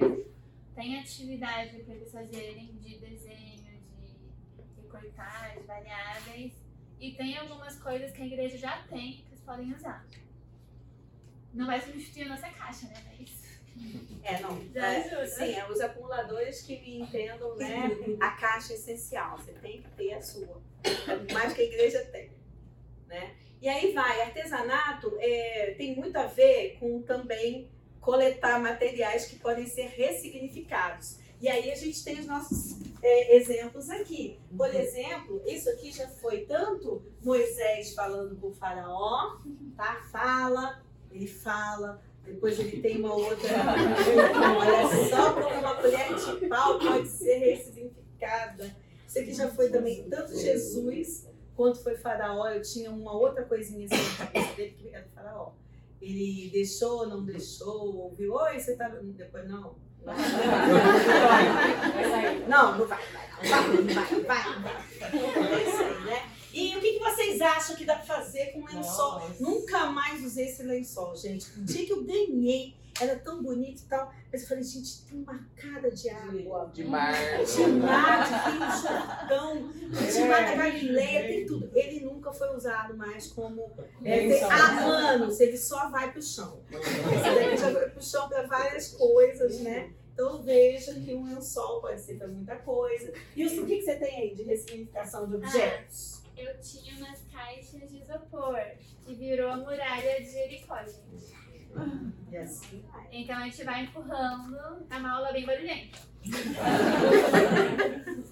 tem 0.75 1.01
atividade 1.01 1.83
para 1.83 1.95
eles 1.95 2.13
fazerem 2.13 2.77
de 2.77 2.99
desenho, 2.99 3.54
de 5.01 5.67
variáveis. 5.67 6.53
E 7.01 7.13
tem 7.13 7.37
algumas 7.37 7.79
coisas 7.79 8.13
que 8.13 8.23
a 8.23 8.27
igreja 8.27 8.57
já 8.57 8.83
tem 8.85 9.13
que 9.13 9.27
eles 9.29 9.41
podem 9.41 9.73
usar. 9.75 10.07
Não 11.53 11.67
vai 11.67 11.81
substituir 11.81 12.25
a 12.25 12.29
nossa 12.29 12.49
caixa, 12.51 12.87
né? 12.87 12.95
Mas 13.07 13.45
É, 14.23 14.41
não. 14.41 14.59
É, 14.75 15.27
sim, 15.27 15.55
é 15.55 15.71
os 15.71 15.81
acumuladores 15.81 16.63
que 16.63 16.81
me 16.81 17.01
entendam, 17.01 17.57
né? 17.57 17.91
A 18.21 18.31
caixa 18.31 18.73
é 18.73 18.77
essencial. 18.77 19.37
Você 19.39 19.53
tem 19.53 19.83
que 19.83 19.91
ter 19.91 20.15
a 20.15 20.23
sua. 20.23 20.63
É 20.85 21.33
mais 21.33 21.53
que 21.53 21.61
a 21.61 21.65
igreja 21.65 22.05
tem. 22.07 22.31
Né? 23.07 23.35
E 23.61 23.69
aí 23.69 23.93
vai, 23.93 24.23
artesanato 24.23 25.17
é, 25.19 25.75
tem 25.77 25.95
muito 25.95 26.17
a 26.17 26.27
ver 26.27 26.77
com 26.79 27.03
também 27.03 27.71
coletar 28.01 28.61
materiais 28.61 29.27
que 29.27 29.39
podem 29.39 29.67
ser 29.67 29.87
ressignificados. 29.89 31.19
E 31.41 31.49
aí 31.49 31.71
a 31.71 31.75
gente 31.75 32.03
tem 32.03 32.21
os 32.21 32.27
nossos 32.27 32.79
é, 33.03 33.37
exemplos 33.37 33.91
aqui. 33.91 34.39
Por 34.57 34.75
exemplo, 34.75 35.43
isso 35.47 35.69
aqui 35.71 35.93
já 35.93 36.09
foi 36.09 36.47
tanto 36.47 37.03
Moisés 37.23 37.95
falando 37.95 38.37
com 38.37 38.49
o 38.49 38.55
faraó, 38.55 39.37
tá? 39.77 40.03
Fala, 40.11 40.83
ele 41.11 41.27
fala, 41.27 42.03
depois 42.25 42.59
ele 42.59 42.81
tem 42.81 42.99
uma 42.99 43.15
outra. 43.15 43.49
Olha 44.59 45.09
só 45.11 45.35
como 45.35 45.59
uma 45.61 45.77
colher 45.77 46.15
de 46.15 46.47
pau 46.47 46.79
pode 46.79 47.09
ser 47.09 47.39
ressignificada. 47.39 48.75
Isso 49.07 49.19
aqui 49.19 49.35
já 49.35 49.49
foi 49.49 49.71
também 49.71 50.09
tanto 50.09 50.37
Jesus 50.37 51.29
quanto 51.55 51.83
foi 51.83 51.97
Faraó. 51.97 52.49
Eu 52.49 52.63
tinha 52.63 52.91
uma 52.91 53.13
outra 53.13 53.45
coisinha 53.45 53.87
assim 53.87 54.19
na 54.19 54.27
cabeça 54.27 54.55
dele 54.55 54.77
que 54.79 54.89
era 54.89 55.07
Faraó. 55.15 55.53
Ele 56.01 56.51
deixou, 56.51 57.07
não 57.07 57.25
deixou, 57.25 57.97
ouviu, 57.97 58.35
oi, 58.35 58.59
você 58.59 58.77
tá. 58.77 58.89
Depois 58.89 59.49
não. 59.49 59.77
Não, 62.47 62.79
não 62.79 62.87
vai, 62.87 62.99
vai, 63.09 63.69
não 63.69 63.95
vai, 63.95 64.13
não 64.13 64.23
vai, 64.23 64.43
vai, 64.43 64.61
vai. 64.61 64.77
É 65.01 65.69
isso 65.69 65.83
aí, 65.83 66.05
né? 66.05 66.31
E 66.53 66.77
o 66.77 66.81
que, 66.81 66.93
que 66.93 66.99
vocês 67.01 67.41
acham 67.41 67.75
que 67.75 67.85
dá 67.85 67.97
pra 67.97 68.05
fazer 68.05 68.53
com 68.53 68.65
lençol? 68.65 69.23
Nunca 69.41 69.87
mais 69.87 70.23
usei 70.25 70.47
esse 70.49 70.63
lençol, 70.63 71.17
gente. 71.17 71.47
O 71.59 71.65
dia 71.65 71.85
que 71.87 71.93
eu 71.93 72.05
ganhei 72.05 72.77
era 73.01 73.17
tão 73.17 73.43
bonito 73.43 73.83
e 73.83 73.87
tal. 73.87 74.13
Mas 74.33 74.43
eu 74.43 74.49
falei, 74.49 74.65
gente, 74.65 75.05
tem 75.05 75.19
uma 75.21 75.47
cara 75.57 75.91
de 75.91 76.09
água. 76.11 76.71
De 76.73 76.85
mar. 76.85 77.15
De 77.45 77.67
mar, 77.67 78.25
de 78.25 78.51
Rio 78.51 78.83
Jordão, 78.83 79.73
de 79.73 80.29
mar 80.29 80.45
da 80.45 80.55
Galileia, 80.57 81.27
tem 81.27 81.47
tudo. 81.47 81.71
Ele 81.75 82.01
nunca 82.01 82.33
foi 82.33 82.55
usado 82.55 82.97
mais 82.97 83.29
como. 83.29 83.73
É, 84.05 84.29
tem, 84.29 84.45
há 84.45 84.81
anos, 84.81 85.41
ele 85.41 85.57
só 85.57 85.89
vai 85.91 86.13
pro 86.13 86.23
chão. 86.23 86.61
Esse 86.71 87.35
daqui 87.35 87.57
já 87.57 87.71
vai 87.71 87.91
pro 87.91 88.03
chão 88.03 88.29
para 88.29 88.47
várias 88.47 88.89
coisas, 88.93 89.61
né? 89.61 89.93
Então 90.13 90.43
veja 90.43 90.95
que 90.95 91.13
um 91.13 91.25
lençol 91.25 91.81
pode 91.81 92.01
ser 92.01 92.15
para 92.15 92.29
muita 92.29 92.55
coisa. 92.57 93.13
E 93.35 93.45
o 93.45 93.67
que, 93.67 93.79
que 93.79 93.83
você 93.83 93.97
tem 93.97 94.17
aí 94.17 94.35
de 94.35 94.45
ressignificação 94.45 95.29
de 95.29 95.35
objetos? 95.35 96.23
Eu 96.37 96.57
tinha 96.61 96.95
umas 96.97 97.21
caixas 97.33 97.91
de 97.91 97.99
isopor 98.01 98.61
que 99.05 99.15
virou 99.15 99.51
a 99.51 99.57
muralha 99.57 100.21
de 100.21 100.31
Jericó, 100.31 100.79
gente. 100.79 101.44
Vai. 101.75 102.49
Então 103.13 103.37
a 103.37 103.45
gente 103.45 103.65
vai 103.65 103.85
empurrando, 103.85 104.57
é 104.91 104.97
uma 104.97 105.13
aula 105.17 105.33
bem 105.33 105.47
barulhenta. 105.47 105.99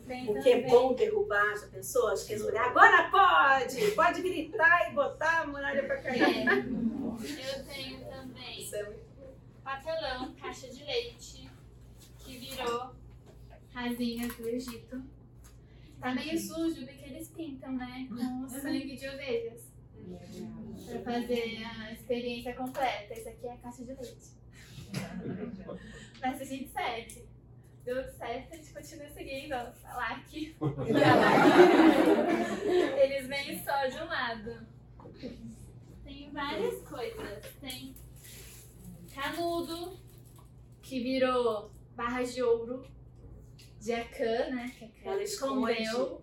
Tem 0.07 0.26
Porque 0.26 0.49
é 0.49 0.62
bom 0.68 0.95
derrubar, 0.95 1.57
já 1.57 1.66
pensou? 1.68 2.09
Acho 2.09 2.26
que 2.26 2.34
as 2.34 2.43
mulheres, 2.43 2.68
agora 2.68 3.09
pode! 3.11 3.90
Pode 3.93 4.22
gritar 4.22 4.90
e 4.90 4.95
botar 4.95 5.43
a 5.43 5.47
muralha 5.47 5.84
para 5.84 5.97
É, 5.97 6.03
cair. 6.03 6.47
eu 6.49 7.64
tenho 7.64 8.05
também 8.07 8.68
é 8.72 8.93
papelão, 9.62 10.34
caixa 10.34 10.68
de 10.68 10.82
leite, 10.84 11.49
que 12.18 12.38
virou 12.38 12.90
casinhas 13.72 14.34
do 14.36 14.49
Egito. 14.49 15.03
Tá 16.01 16.14
meio 16.14 16.38
sujo 16.38 16.84
porque 16.84 17.05
eles 17.05 17.28
pintam, 17.28 17.72
né? 17.72 18.07
Com 18.09 18.45
o 18.45 18.49
sangue 18.49 18.97
de 18.97 19.09
ovelhas. 19.09 19.72
Pra 20.86 21.00
fazer 21.12 21.64
a 21.64 21.92
experiência 21.92 22.55
completa. 22.55 23.14
Isso 23.14 23.28
aqui 23.28 23.46
é 23.46 23.53
a 23.53 23.57
caixa 23.59 23.84
de 23.84 23.94
leite. 23.94 24.32
Mas 26.20 26.40
a 26.40 26.44
gente 26.44 26.68
segue. 26.70 27.28
Deu 27.84 28.05
certo, 28.12 28.53
a 28.53 28.57
gente 28.57 28.72
continua 28.72 29.09
seguindo. 29.09 29.50
Tá 29.50 29.96
lá 29.96 30.12
aqui. 30.12 30.57
Eles 33.03 33.26
vêm 33.26 33.64
só 33.64 33.86
de 33.86 33.96
um 33.96 34.05
lado. 34.07 34.66
Tem 36.05 36.30
várias 36.30 36.80
coisas. 36.82 37.44
Tem 37.61 37.94
canudo, 39.12 39.98
que 40.80 41.03
virou 41.03 41.72
barras 41.96 42.32
de 42.34 42.42
ouro. 42.42 42.86
Jacã, 43.80 44.48
né? 44.50 44.70
Que 44.78 45.09
a 45.09 45.12
Ela 45.12 45.22
escondeu. 45.24 46.22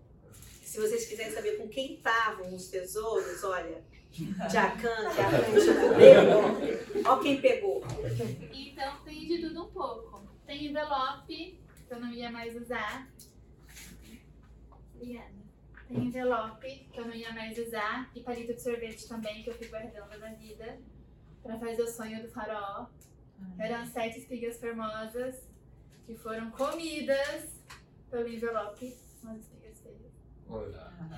Se 0.70 0.80
vocês 0.80 1.08
quiserem 1.08 1.34
saber 1.34 1.58
com 1.58 1.68
quem 1.68 1.96
estavam 1.96 2.54
os 2.54 2.68
tesouros, 2.68 3.44
olha, 3.44 3.84
Jacan, 4.52 5.10
que 5.16 5.20
arranja 5.20 5.74
cabelo, 5.74 7.08
ó 7.08 7.18
quem 7.18 7.42
pegou. 7.42 7.82
Então 8.54 9.04
tem 9.04 9.26
de 9.26 9.42
tudo 9.42 9.64
um 9.64 9.72
pouco. 9.72 10.22
Tem 10.46 10.68
envelope, 10.68 11.60
que 11.88 11.92
eu 11.92 12.00
não 12.00 12.12
ia 12.12 12.32
mais 12.32 12.56
usar. 12.56 13.12
Obrigada. 14.94 15.34
Tem 15.88 16.06
envelope, 16.06 16.88
que 16.94 17.00
eu 17.00 17.06
não 17.06 17.16
ia 17.16 17.34
mais 17.34 17.58
usar. 17.58 18.12
E 18.16 18.22
palito 18.22 18.54
de 18.54 18.62
sorvete 18.62 19.08
também, 19.08 19.42
que 19.42 19.50
eu 19.50 19.56
fui 19.56 19.70
guardando 19.70 20.20
na 20.20 20.34
vida. 20.34 20.80
Pra 21.42 21.58
fazer 21.58 21.82
o 21.82 21.88
sonho 21.88 22.22
do 22.22 22.30
faraó. 22.30 22.86
Eram 23.58 23.88
sete 23.88 24.20
espigas 24.20 24.60
formosas, 24.60 25.50
que 26.06 26.16
foram 26.16 26.52
comidas 26.52 27.60
pelo 28.12 28.28
envelope. 28.28 28.96
Umas 29.24 29.40
espigas 29.40 29.59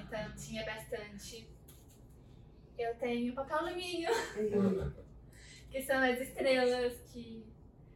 Então 0.04 0.36
tinha 0.36 0.66
bastante. 0.66 1.50
Eu 2.78 2.96
tenho 2.96 3.34
papel 3.34 3.58
alumínio. 3.58 4.10
que 5.72 5.82
são 5.82 5.98
as 6.04 6.20
estrelas 6.20 6.94
que 7.12 7.46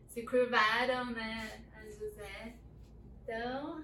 se 0.08 0.22
curvaram, 0.24 1.12
né, 1.12 1.62
a 1.76 1.84
José. 1.92 2.54
Então, 3.22 3.84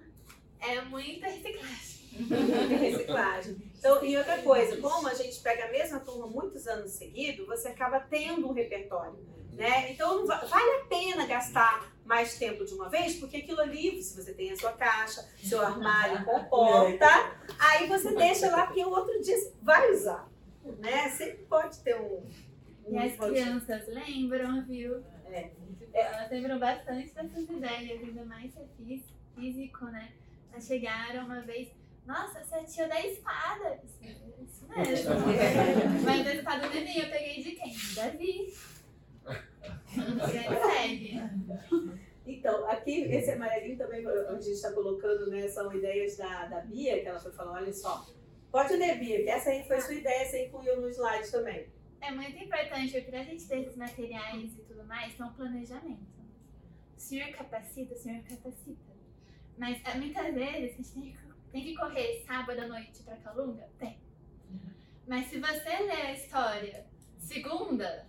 é 0.62 0.82
muita 0.82 1.28
reciclagem. 1.28 2.78
reciclagem. 2.80 3.72
Então, 3.78 4.04
e 4.06 4.16
outra 4.16 4.42
coisa, 4.42 4.78
como 4.78 5.08
a 5.10 5.14
gente 5.14 5.42
pega 5.42 5.66
a 5.66 5.72
mesma 5.72 6.00
turma 6.00 6.28
muitos 6.28 6.66
anos 6.68 6.92
seguidos, 6.92 7.46
você 7.46 7.68
acaba 7.68 8.00
tendo 8.00 8.48
um 8.48 8.54
repertório, 8.54 9.20
né? 9.54 9.92
Então, 9.92 10.26
vale 10.26 10.82
a 10.82 10.86
pena 10.88 11.26
gastar 11.26 11.92
mais 12.12 12.38
tempo 12.38 12.66
de 12.66 12.74
uma 12.74 12.90
vez, 12.90 13.16
porque 13.16 13.38
aquilo 13.38 13.62
ali, 13.62 14.04
se 14.04 14.22
você 14.22 14.34
tem 14.34 14.52
a 14.52 14.58
sua 14.58 14.74
caixa, 14.74 15.26
seu 15.42 15.62
armário 15.66 16.26
comporta, 16.26 17.08
aí 17.58 17.88
você 17.88 18.14
deixa 18.28 18.52
lá, 18.52 18.66
porque 18.68 18.84
o 18.84 18.90
outro 18.90 19.22
dia 19.22 19.38
vai 19.62 19.90
usar, 19.94 20.30
né? 20.80 21.10
Sempre 21.12 21.46
pode 21.46 21.80
ter 21.80 21.96
um... 21.96 22.22
E 22.86 22.94
um 22.94 23.00
as 23.00 23.16
crianças 23.16 23.88
lembram, 23.88 24.62
viu? 24.66 25.02
É. 25.32 25.52
Elas 25.94 26.30
lembram 26.30 26.60
bastante 26.60 27.14
dessas 27.14 27.50
ideias, 27.50 28.02
ainda 28.04 28.26
mais 28.26 28.52
se 28.52 28.60
é 28.60 28.66
fí- 28.78 29.06
físico, 29.34 29.86
né? 29.86 30.12
Elas 30.52 30.66
chegaram 30.68 31.26
uma 31.28 31.40
vez, 31.44 31.70
nossa, 32.06 32.44
você 32.44 32.56
é 32.56 32.64
tia 32.66 32.88
da 32.90 33.00
espada. 33.06 33.80
Isso 33.86 34.68
mesmo. 34.68 35.16
Mas 36.04 36.28
a 36.28 36.36
espada 36.36 36.68
do 36.68 36.74
neném 36.74 36.98
eu 37.00 37.10
peguei 37.10 37.42
de 37.42 37.52
quem? 37.52 37.74
Davi. 37.96 38.54
Então, 42.42 42.68
aqui, 42.68 43.04
esse 43.04 43.30
amarelinho 43.30 43.78
também, 43.78 44.00
onde 44.00 44.18
a 44.18 44.34
gente 44.34 44.54
está 44.54 44.72
colocando, 44.72 45.30
né, 45.30 45.48
são 45.48 45.72
ideias 45.72 46.18
da, 46.18 46.48
da 46.48 46.62
Bia, 46.62 47.00
que 47.00 47.08
ela 47.08 47.20
foi 47.20 47.32
falando, 47.32 47.58
olha 47.58 47.72
só, 47.72 48.04
pode 48.52 48.76
ler, 48.78 48.98
Bia, 48.98 49.22
que 49.22 49.30
essa 49.30 49.52
aí 49.52 49.64
foi 49.68 49.80
sua 49.80 49.94
ideia, 49.94 50.26
você 50.26 50.48
incluiu 50.48 50.82
no 50.82 50.90
slide 50.90 51.32
também. 51.32 51.68
É 52.02 52.10
muito 52.10 52.44
importante, 52.44 53.00
para 53.02 53.20
a 53.20 53.24
gente 53.24 53.48
ter 53.48 53.60
esses 53.60 53.78
materiais 53.78 54.58
e 54.58 54.62
tudo 54.64 54.84
mais, 54.86 55.14
tem 55.14 55.24
um 55.24 55.34
planejamento. 55.34 56.02
O 56.98 57.00
senhor 57.00 57.30
capacita, 57.30 57.94
o 57.94 57.98
senhor 57.98 58.24
capacita. 58.24 58.92
Mas 59.56 59.80
eh, 59.86 59.98
muitas 60.00 60.34
vezes 60.34 60.74
a 60.74 60.78
gente 60.78 60.92
tem 60.94 61.04
que, 61.04 61.18
tem 61.52 61.64
que 61.64 61.76
correr 61.76 62.24
sábado 62.26 62.60
à 62.60 62.68
noite 62.68 63.04
para 63.04 63.18
Calunga? 63.18 63.70
Tem. 63.78 64.00
Mas 65.08 65.28
se 65.28 65.40
você 65.40 65.70
ler 65.84 66.08
a 66.08 66.14
história 66.14 66.88
segunda, 67.20 68.08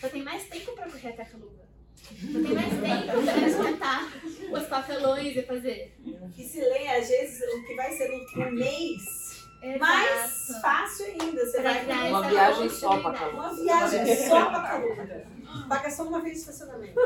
você 0.00 0.08
tem 0.08 0.22
mais 0.22 0.48
tempo 0.48 0.72
para 0.72 0.90
correr 0.90 1.08
até 1.08 1.26
Calunga. 1.26 1.67
Você 2.02 2.32
tem 2.42 2.54
mais 2.54 2.68
tempo 2.80 3.22
para 3.24 3.48
escutar 3.48 4.12
os 4.52 4.66
papelões 4.66 5.36
e 5.36 5.42
fazer. 5.42 5.96
E 6.36 6.42
se 6.44 6.60
lê, 6.60 6.88
às 6.88 7.08
vezes, 7.08 7.40
o 7.54 7.66
que 7.66 7.74
vai 7.74 7.92
ser 7.92 8.10
um, 8.12 8.42
um 8.42 8.50
mês, 8.52 9.46
mais 9.78 10.48
Exato. 10.48 10.60
fácil 10.62 11.06
ainda, 11.06 11.44
você 11.46 11.60
Pra 11.60 11.72
vai 11.84 12.08
Uma 12.10 12.28
viagem 12.28 12.68
só 12.70 12.88
pra 13.00 13.10
continuidade. 13.10 13.34
uma 13.34 13.54
viagem 13.54 14.16
só 14.28 14.46
para 14.50 14.62
Calunga. 14.62 15.26
Paga 15.68 15.90
só 15.90 16.02
uma 16.04 16.20
vez 16.22 16.34
de 16.34 16.40
estacionamento. 16.40 17.00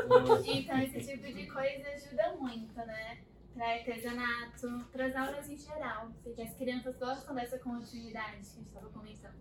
Então, 0.46 0.78
esse 0.82 1.00
tipo 1.00 1.26
de 1.32 1.46
coisa 1.46 1.88
ajuda 1.88 2.36
muito, 2.38 2.74
né? 2.74 3.18
Para 3.54 3.66
artesanato, 3.74 4.84
para 4.92 5.06
as 5.06 5.16
aulas 5.16 5.48
em 5.50 5.56
geral. 5.56 6.10
Porque 6.22 6.42
as 6.42 6.54
crianças 6.54 6.96
gostam 6.98 7.34
dessa 7.34 7.58
continuidade 7.58 8.32
que 8.32 8.36
a 8.36 8.42
gente 8.42 8.66
estava 8.68 8.88
comentando. 8.90 9.34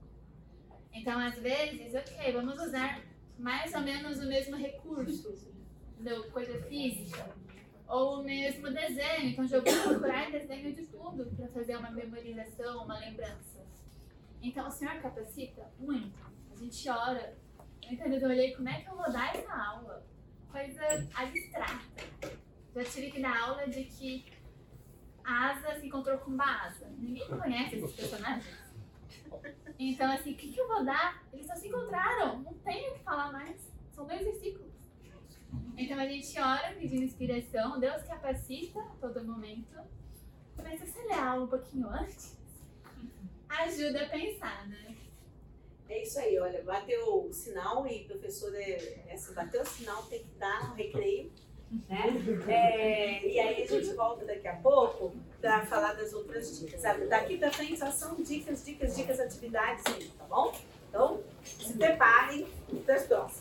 Então, 0.94 1.20
às 1.20 1.36
vezes, 1.36 1.94
ok, 1.96 2.32
vamos 2.34 2.60
usar 2.62 3.00
mais 3.38 3.74
ou 3.74 3.82
menos 3.82 4.20
o 4.20 4.28
mesmo 4.28 4.56
recurso, 4.56 5.34
coisa 6.32 6.62
física, 6.64 7.36
ou 7.88 8.20
o 8.20 8.24
mesmo 8.24 8.72
desenho. 8.72 9.30
Então, 9.30 9.48
já 9.48 9.60
vou 9.60 9.84
procurar 9.84 10.32
desenho 10.32 10.74
de 10.74 10.86
tudo 10.88 11.26
para 11.36 11.48
fazer 11.50 11.76
uma 11.76 11.92
memorização, 11.92 12.86
uma 12.86 12.98
lembrança. 13.00 13.66
Então, 14.42 14.68
o 14.68 14.72
senhor 14.72 14.96
capacita 15.02 15.70
muito. 15.80 16.20
A 16.52 16.56
gente 16.56 16.90
ora. 16.90 17.36
Entendeu? 17.90 18.20
Eu 18.20 18.30
olhei 18.30 18.56
como 18.56 18.70
é 18.70 18.82
que 18.82 18.90
eu 18.90 18.96
vou 18.96 19.12
dar 19.12 19.36
essa 19.36 19.54
aula 19.54 20.04
coisa 20.52 20.82
abstrata. 21.16 22.04
Já 22.76 22.84
tive 22.84 23.12
que 23.12 23.22
dar 23.22 23.38
aula 23.42 23.68
de 23.68 23.84
que 23.86 24.26
asa 25.24 25.80
se 25.80 25.88
encontrou 25.88 26.18
com 26.20 26.32
uma 26.32 26.66
asa. 26.66 26.88
Ninguém 26.98 27.28
conhece 27.28 27.76
esses 27.76 27.96
personagens. 27.96 28.46
Então, 29.80 30.12
assim, 30.12 30.34
o 30.34 30.36
que, 30.36 30.52
que 30.52 30.60
eu 30.60 30.68
vou 30.68 30.84
dar? 30.84 31.24
Eles 31.34 31.48
só 31.48 31.56
se 31.56 31.68
encontraram. 31.68 32.40
Não 32.40 32.54
tenho 32.56 32.92
o 32.92 32.94
que 32.96 33.04
falar 33.04 33.32
mais. 33.32 33.60
São 33.94 34.06
dois 34.06 34.22
versículos. 34.22 34.72
Então 35.78 35.98
a 36.00 36.06
gente 36.06 36.40
ora 36.40 36.76
pedindo 36.76 37.04
inspiração. 37.04 37.80
Deus 37.80 38.04
capacita 38.04 38.80
a 38.80 38.96
todo 39.02 39.24
momento. 39.24 39.80
Se 40.86 41.08
ler 41.08 41.14
a 41.14 41.32
aula 41.32 41.46
um 41.46 41.48
pouquinho 41.48 41.88
antes, 41.90 42.38
ajuda 43.50 44.04
a 44.04 44.10
pensar, 44.10 44.68
né? 44.68 44.96
É 45.90 46.04
isso 46.04 46.20
aí, 46.20 46.40
olha, 46.40 46.64
bateu 46.64 47.26
o 47.26 47.34
sinal 47.34 47.86
e 47.86 48.06
professora, 48.06 48.58
é, 48.58 49.18
se 49.18 49.34
bateu 49.34 49.62
o 49.62 49.66
sinal 49.66 50.04
tem 50.04 50.24
que 50.24 50.30
dar 50.36 50.70
no 50.70 50.76
recreio, 50.76 51.30
né? 51.90 52.44
É, 52.48 53.28
e 53.28 53.40
aí 53.40 53.64
a 53.64 53.68
gente 53.68 53.94
volta 53.94 54.26
daqui 54.26 54.48
a 54.48 54.56
pouco 54.56 55.14
para 55.40 55.66
falar 55.66 55.94
das 55.94 56.14
outras 56.14 56.60
dicas. 56.60 56.82
Daqui 57.10 57.38
para 57.38 57.52
frente 57.52 57.78
só 57.78 57.90
são 57.92 58.22
dicas, 58.22 58.66
dicas, 58.66 58.96
dicas, 58.96 59.20
atividades 59.20 59.84
tá 60.18 60.26
bom? 60.30 60.54
Então, 60.92 61.22
se 61.42 61.74
preparem 61.74 62.46
para 62.86 62.96
as. 62.96 63.40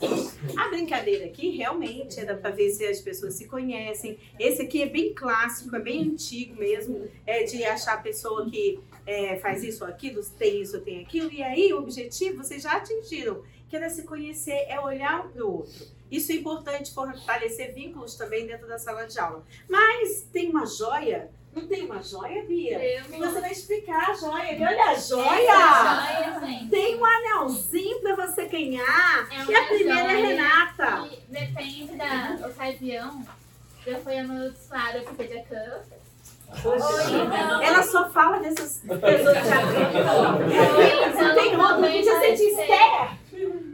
A 0.57 0.69
brincadeira 0.69 1.25
aqui 1.25 1.49
realmente 1.49 2.17
é 2.19 2.33
para 2.33 2.49
ver 2.49 2.69
se 2.69 2.85
as 2.85 3.01
pessoas 3.01 3.33
se 3.33 3.45
conhecem. 3.45 4.17
Esse 4.39 4.61
aqui 4.61 4.81
é 4.81 4.87
bem 4.87 5.13
clássico, 5.13 5.75
é 5.75 5.79
bem 5.79 6.03
antigo 6.03 6.55
mesmo, 6.55 7.09
é 7.27 7.43
de 7.43 7.61
achar 7.65 7.95
a 7.95 8.01
pessoa 8.01 8.49
que 8.49 8.79
é, 9.05 9.37
faz 9.39 9.63
isso 9.63 9.83
ou 9.83 9.89
aquilo, 9.89 10.23
tem 10.37 10.61
isso 10.61 10.77
ou 10.77 10.81
tem 10.81 11.01
aquilo. 11.01 11.31
E 11.31 11.43
aí 11.43 11.73
o 11.73 11.79
objetivo 11.79 12.41
vocês 12.41 12.63
já 12.63 12.77
atingiram, 12.77 13.43
que 13.69 13.75
era 13.75 13.89
se 13.89 14.03
conhecer, 14.03 14.65
é 14.69 14.79
olhar 14.79 15.25
um 15.25 15.29
para 15.29 15.45
o 15.45 15.57
outro. 15.57 15.85
Isso 16.09 16.31
é 16.31 16.35
importante 16.35 16.93
fortalecer 16.93 17.73
vínculos 17.73 18.15
também 18.15 18.47
dentro 18.47 18.67
da 18.67 18.79
sala 18.79 19.05
de 19.05 19.19
aula. 19.19 19.45
Mas 19.69 20.27
tem 20.31 20.49
uma 20.49 20.65
joia 20.65 21.29
não 21.53 21.67
tem 21.67 21.85
uma 21.85 22.01
joia, 22.01 22.43
Bia? 22.45 22.79
Eu 22.83 23.03
E 23.13 23.17
você 23.19 23.41
vai 23.41 23.51
explicar 23.51 24.09
a 24.09 24.13
joia. 24.13 24.53
Olha 24.53 24.85
a 24.85 24.95
joia! 24.95 25.51
Essa 25.51 26.39
joia. 26.39 26.67
Tem 26.69 26.95
um 26.95 27.05
anelzinho 27.05 27.99
pra 28.01 28.15
você 28.15 28.45
ganhar. 28.45 29.27
É 29.31 29.51
e 29.51 29.55
a 29.55 29.65
primeira 29.65 30.13
é 30.13 30.21
Renata. 30.21 31.09
Depende 31.27 31.95
da 31.95 32.47
ocasião. 32.47 33.25
Eu 33.85 34.01
fui 34.01 34.17
amaldiçoada 34.17 35.01
por. 35.01 35.15
Ou 36.65 36.75
então. 36.75 37.61
Ela 37.61 37.83
só 37.83 38.09
fala 38.09 38.39
dessas 38.39 38.79
pessoas 38.79 39.37
que 39.37 39.47
já 39.47 39.61
Então, 41.09 41.35
tem 41.35 41.55
outro, 41.55 41.75
também 41.75 41.97
podia 41.97 42.19
ser 42.19 42.35
de 42.35 42.43
Esther. 42.43 43.17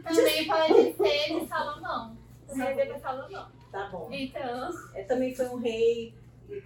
Também 0.04 0.46
pode 0.46 0.96
ser 0.96 1.40
de 1.40 1.48
Salomão. 1.48 2.16
Também 2.46 2.80
é 2.80 2.86
de 2.86 3.00
Salomão. 3.00 3.46
Tá 3.72 3.88
bom. 3.92 4.08
Então, 4.10 4.70
É, 4.94 5.02
também 5.02 5.34
foi 5.34 5.46
um 5.46 5.56
rei 5.56 6.14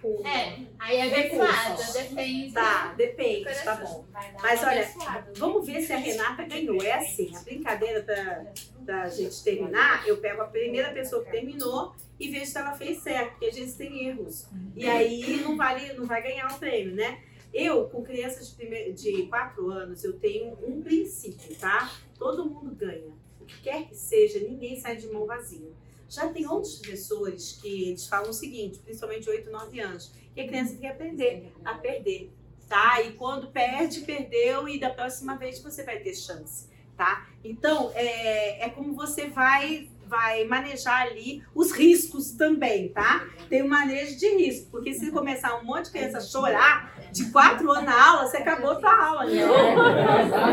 com... 0.01 0.25
é. 0.27 0.59
Aí 0.79 0.97
é 0.97 1.03
abençoada. 1.03 1.83
Depende. 1.93 2.53
Tá, 2.53 2.93
depende, 2.93 3.63
tá 3.63 3.75
bom. 3.75 4.05
Mas 4.41 4.63
olha, 4.63 4.81
abençoada. 4.83 5.33
vamos 5.37 5.65
ver 5.65 5.81
se 5.81 5.93
a 5.93 5.97
Renata 5.97 6.43
ganhou. 6.43 6.81
É 6.81 6.93
assim, 6.93 7.35
a 7.35 7.39
brincadeira 7.41 8.01
pra, 8.01 8.45
pra 8.85 9.09
gente 9.09 9.43
terminar, 9.43 10.07
eu 10.07 10.17
pego 10.17 10.41
a 10.41 10.45
primeira 10.45 10.91
pessoa 10.91 11.23
que 11.23 11.31
terminou 11.31 11.93
e 12.19 12.29
vejo 12.29 12.45
se 12.45 12.57
ela 12.57 12.73
fez 12.73 12.99
certo, 12.99 13.31
porque 13.31 13.45
às 13.47 13.55
vezes 13.55 13.75
tem 13.75 14.07
erros. 14.07 14.47
E 14.75 14.87
aí 14.87 15.37
não, 15.41 15.55
vale, 15.57 15.93
não 15.93 16.05
vai 16.05 16.21
ganhar 16.21 16.47
o 16.51 16.59
prêmio, 16.59 16.95
né? 16.95 17.19
Eu, 17.53 17.85
com 17.89 18.01
crianças 18.03 18.49
de, 18.49 18.55
prime- 18.55 18.93
de 18.93 19.23
4 19.27 19.69
anos, 19.69 20.03
eu 20.03 20.13
tenho 20.13 20.57
um 20.65 20.81
princípio, 20.81 21.55
tá? 21.55 21.91
Todo 22.17 22.45
mundo 22.49 22.73
ganha. 22.75 23.13
O 23.39 23.45
que 23.45 23.61
quer 23.61 23.83
que 23.87 23.95
seja, 23.95 24.39
ninguém 24.39 24.79
sai 24.79 24.95
de 24.95 25.07
mão 25.07 25.25
vazia. 25.27 25.69
Já 26.13 26.29
tem 26.29 26.47
outros 26.47 26.75
professores 26.75 27.53
que 27.59 27.89
eles 27.89 28.07
falam 28.07 28.29
o 28.29 28.33
seguinte, 28.33 28.77
principalmente 28.79 29.23
de 29.23 29.29
8, 29.31 29.49
9 29.49 29.79
anos, 29.79 30.13
que 30.33 30.41
a 30.41 30.47
criança 30.47 30.71
tem 30.71 30.81
que 30.81 30.87
aprender 30.87 31.51
a 31.65 31.73
perder, 31.73 32.31
tá? 32.69 33.01
E 33.01 33.13
quando 33.13 33.47
perde, 33.47 34.01
perdeu 34.01 34.69
e 34.69 34.79
da 34.79 34.91
próxima 34.91 35.35
vez 35.35 35.59
você 35.59 35.83
vai 35.83 35.99
ter 35.99 36.13
chance, 36.13 36.69
tá? 36.95 37.27
Então, 37.43 37.91
é, 37.95 38.65
é 38.65 38.69
como 38.69 38.93
você 38.93 39.27
vai 39.27 39.89
vai 40.05 40.43
manejar 40.45 41.07
ali 41.07 41.43
os 41.55 41.71
riscos 41.71 42.33
também, 42.33 42.89
tá? 42.89 43.27
Tem 43.49 43.63
um 43.63 43.67
manejo 43.67 44.15
de 44.15 44.27
risco, 44.35 44.69
porque 44.69 44.93
se 44.93 45.09
começar 45.09 45.59
um 45.59 45.63
monte 45.63 45.85
de 45.85 45.91
criança 45.91 46.19
a 46.19 46.21
chorar 46.21 47.02
de 47.13 47.29
quatro 47.29 47.71
anos 47.71 47.85
na 47.85 48.09
aula, 48.09 48.27
você 48.27 48.37
acabou 48.37 48.77
a 48.83 49.05
aula, 49.05 49.25
né? 49.25 49.45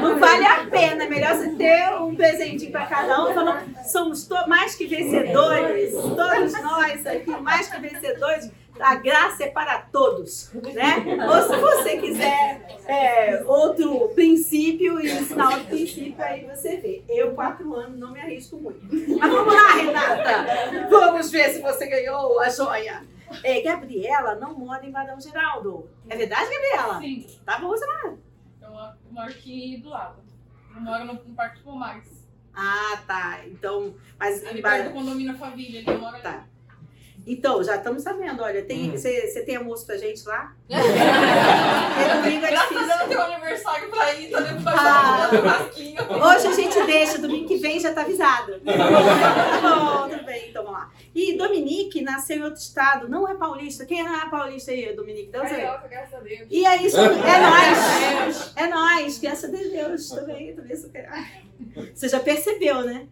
Não 0.03 0.19
vale 0.19 0.45
a 0.45 0.67
pena, 0.67 1.05
é 1.05 1.09
melhor 1.09 1.35
você 1.35 1.49
ter 1.57 1.91
um 1.95 2.15
presentinho 2.15 2.71
para 2.71 2.87
cada 2.87 3.25
um, 3.25 3.33
falando, 3.33 3.63
somos 3.87 4.29
mais 4.47 4.75
que 4.75 4.87
vencedores, 4.87 5.93
todos 5.93 6.63
nós 6.63 7.07
aqui, 7.07 7.31
mais 7.41 7.67
que 7.67 7.81
vencedores, 7.81 8.51
a 8.79 8.95
graça 8.95 9.45
é 9.45 9.49
para 9.49 9.79
todos, 9.79 10.51
né? 10.53 11.05
Ou 11.29 11.43
se 11.43 11.61
você 11.61 11.97
quiser 11.99 12.63
é, 12.87 13.43
outro 13.47 14.11
princípio 14.15 15.01
e 15.01 15.11
ensinar 15.11 15.51
outro 15.51 15.67
princípio, 15.67 16.23
aí 16.23 16.47
você 16.47 16.77
vê. 16.77 17.03
Eu, 17.09 17.33
quatro 17.33 17.75
anos, 17.75 17.99
não 17.99 18.13
me 18.13 18.21
arrisco 18.21 18.57
muito. 18.57 18.81
Mas 19.19 19.31
vamos 19.31 19.55
lá, 19.55 19.73
Renata! 19.75 20.89
Vamos 20.89 21.31
ver 21.31 21.51
se 21.51 21.61
você 21.61 21.87
ganhou 21.87 22.41
a 22.41 22.49
joia. 22.49 23.03
É, 23.43 23.61
Gabriela 23.63 24.35
não 24.37 24.59
mora 24.59 24.85
em 24.87 24.91
Barão 24.91 25.21
Geraldo. 25.21 25.89
É 26.09 26.17
verdade, 26.17 26.51
Gabriela? 26.51 27.01
Sim, 27.01 27.27
Tá 27.45 27.59
bom, 27.59 27.77
mora. 27.77 28.19
eu 28.63 28.71
moro- 28.71 28.97
aqui 29.29 29.77
do 29.79 29.89
lado. 29.89 30.23
Eu 30.75 30.81
moro 30.81 31.05
no, 31.05 31.15
Parque 31.35 31.61
Pomais. 31.63 32.27
Ah, 32.55 33.01
tá. 33.07 33.41
Então, 33.47 33.95
mas 34.19 34.45
Ali 34.45 34.59
em 34.59 34.63
perto 34.63 34.89
do 34.89 34.95
condomínio 34.95 35.37
Família, 35.39 35.79
ele 35.81 35.97
mora 35.99 36.19
Tá. 36.21 36.47
Então, 37.33 37.63
já 37.63 37.77
estamos 37.77 38.03
sabendo. 38.03 38.43
Olha, 38.43 38.63
tem, 38.65 38.91
você 38.91 39.29
você 39.29 39.43
tem 39.43 39.57
almoço 39.57 39.87
pra 39.87 39.97
gente 39.97 40.27
lá? 40.27 40.53
Domingo 42.23 42.45
é 42.45 42.51
Graças 42.51 42.77
a 42.77 42.81
difícil. 42.81 42.97
Deus 42.99 43.09
tenho 43.09 43.21
um 43.21 43.23
aniversário 43.23 43.89
pra 43.91 44.15
ir, 44.15 44.31
tá 44.31 44.41
depois 44.41 44.67
Ah. 44.77 45.31
ah. 45.33 46.27
Hoje 46.37 46.47
a 46.49 46.53
gente 46.53 46.83
deixa, 46.87 47.19
domingo 47.19 47.47
que 47.49 47.57
vem 47.57 47.79
já 47.79 47.93
tá 47.93 48.03
avisado. 48.03 48.61
Tá 49.61 49.77
bom, 49.77 50.09
tudo 50.09 50.25
bem, 50.25 50.49
então 50.51 50.65
vamos 50.65 50.79
lá. 50.81 50.91
E 51.15 51.37
Dominique 51.37 52.01
nasceu 52.03 52.39
em 52.39 52.43
outro 52.43 52.61
estado, 52.61 53.09
não 53.09 53.29
é 53.29 53.35
paulista. 53.35 53.85
Quem 53.85 54.03
não 54.03 54.15
é 54.15 54.29
paulista 54.31 54.71
aí, 54.71 54.95
Dominique? 54.95 55.31
Zero. 55.31 55.49
Carioca, 55.49 55.89
graças 55.89 56.15
a 56.15 56.21
Deus. 56.21 56.47
E 56.51 56.67
aí, 56.67 56.91
so- 56.91 56.99
é 57.01 57.41
nós. 57.41 58.53
É 58.57 58.67
nós, 58.69 59.19
graças 59.19 59.45
a 59.45 59.57
Deus 59.57 60.09
também. 60.09 60.55
também 60.55 60.77
sou 60.77 60.91
carioca. 60.91 61.25
Você 61.95 62.09
já 62.09 62.21
percebeu, 62.21 62.83
né? 62.83 63.07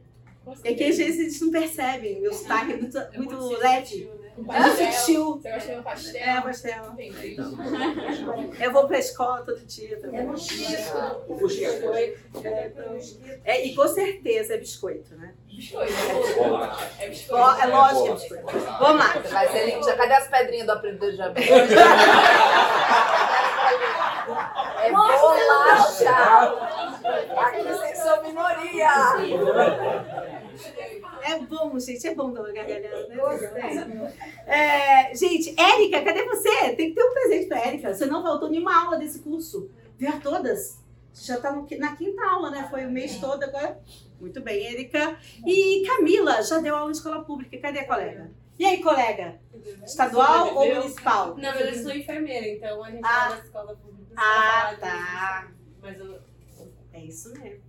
É 0.64 0.74
que 0.74 0.84
às 0.84 0.96
vezes 0.96 1.18
eles 1.20 1.40
não 1.40 1.50
percebem. 1.50 2.20
Meu 2.20 2.32
sotaque 2.32 2.72
é 2.72 2.76
muito, 2.76 2.98
muito 3.16 3.58
leve. 3.58 4.10
É 4.38 4.60
muito 4.60 4.94
sutil. 4.94 5.40
Você 5.42 5.50
gosta 5.50 5.72
de 5.72 5.78
um 5.78 5.82
pastel? 5.82 6.22
É, 6.22 6.40
pastel. 6.40 6.84
Entendi. 6.92 7.36
Eu 8.60 8.72
vou 8.72 8.86
pra 8.86 8.98
escola 8.98 9.42
todo 9.44 9.58
dia 9.66 10.00
também. 10.00 10.20
É 10.20 10.24
mosquito. 10.24 11.24
O 11.28 11.38
Fuxico. 11.38 11.88
É, 13.44 13.66
e 13.66 13.74
com 13.74 13.88
certeza 13.88 14.54
é 14.54 14.58
biscoito, 14.58 15.16
né? 15.16 15.34
Biscoito. 15.46 15.92
É 15.92 17.04
Ó, 17.04 17.08
biscoito. 17.08 17.60
É 17.62 17.66
lógico 17.66 18.02
que 18.04 18.10
é 18.10 18.14
biscoito. 18.14 18.58
Vamos 18.78 18.98
lá. 19.04 19.12
Vai 19.28 19.48
ser 19.48 19.66
lindo. 19.66 19.84
Já 19.84 19.96
cadê 19.96 20.14
as 20.14 20.28
pedrinhas 20.28 20.66
do 20.66 20.72
aprendedor 20.72 21.12
de 21.12 21.22
abrir? 21.22 21.48
É 24.80 24.92
bolacha! 24.92 26.10
Aqui 27.36 27.62
vocês 27.62 27.98
são 27.98 28.22
minoria! 28.22 28.90
É 31.22 31.38
bom, 31.40 31.78
gente, 31.78 32.06
é 32.06 32.14
bom 32.14 32.32
dar 32.32 32.40
uma 32.40 32.52
gargalhada, 32.52 33.08
né? 33.08 34.14
É, 34.46 35.14
gente, 35.14 35.54
Érica, 35.60 36.02
cadê 36.02 36.24
você? 36.24 36.74
Tem 36.74 36.88
que 36.90 36.94
ter 36.94 37.02
um 37.02 37.12
presente 37.12 37.46
pra 37.46 37.60
Érica. 37.60 37.94
Você 37.94 38.06
não 38.06 38.22
faltou 38.22 38.48
nenhuma 38.50 38.84
aula 38.84 38.98
desse 38.98 39.20
curso. 39.20 39.70
Viu 39.96 40.08
a 40.08 40.18
todas? 40.20 40.82
Você 41.12 41.32
já 41.32 41.40
tá 41.40 41.52
no 41.52 41.66
na 41.78 41.96
quinta 41.96 42.24
aula, 42.24 42.50
né? 42.50 42.66
Foi 42.70 42.86
o 42.86 42.90
mês 42.90 43.18
todo 43.18 43.42
agora. 43.42 43.80
Muito 44.20 44.40
bem, 44.40 44.66
Érica. 44.66 45.18
E 45.46 45.84
Camila, 45.86 46.42
já 46.42 46.58
deu 46.58 46.76
aula 46.76 46.90
em 46.90 46.92
escola 46.92 47.24
pública. 47.24 47.58
Cadê 47.58 47.80
a 47.80 47.86
colega? 47.86 48.30
E 48.58 48.64
aí, 48.64 48.82
colega? 48.82 49.40
Estadual 49.84 50.54
ou 50.56 50.74
municipal? 50.74 51.34
Verdade, 51.34 51.76
eu 51.76 51.82
sou 51.82 51.92
enfermeira, 51.92 52.48
então 52.48 52.82
a 52.82 52.90
gente 52.90 53.04
Ah. 53.04 53.28
vai 53.28 53.38
na 53.38 53.44
escola 53.44 53.76
pública. 53.76 54.14
Ah, 54.16 54.74
tá. 54.80 55.48
Mas 55.80 55.98
eu. 55.98 56.18
É 56.92 57.00
isso 57.04 57.32
mesmo. 57.34 57.67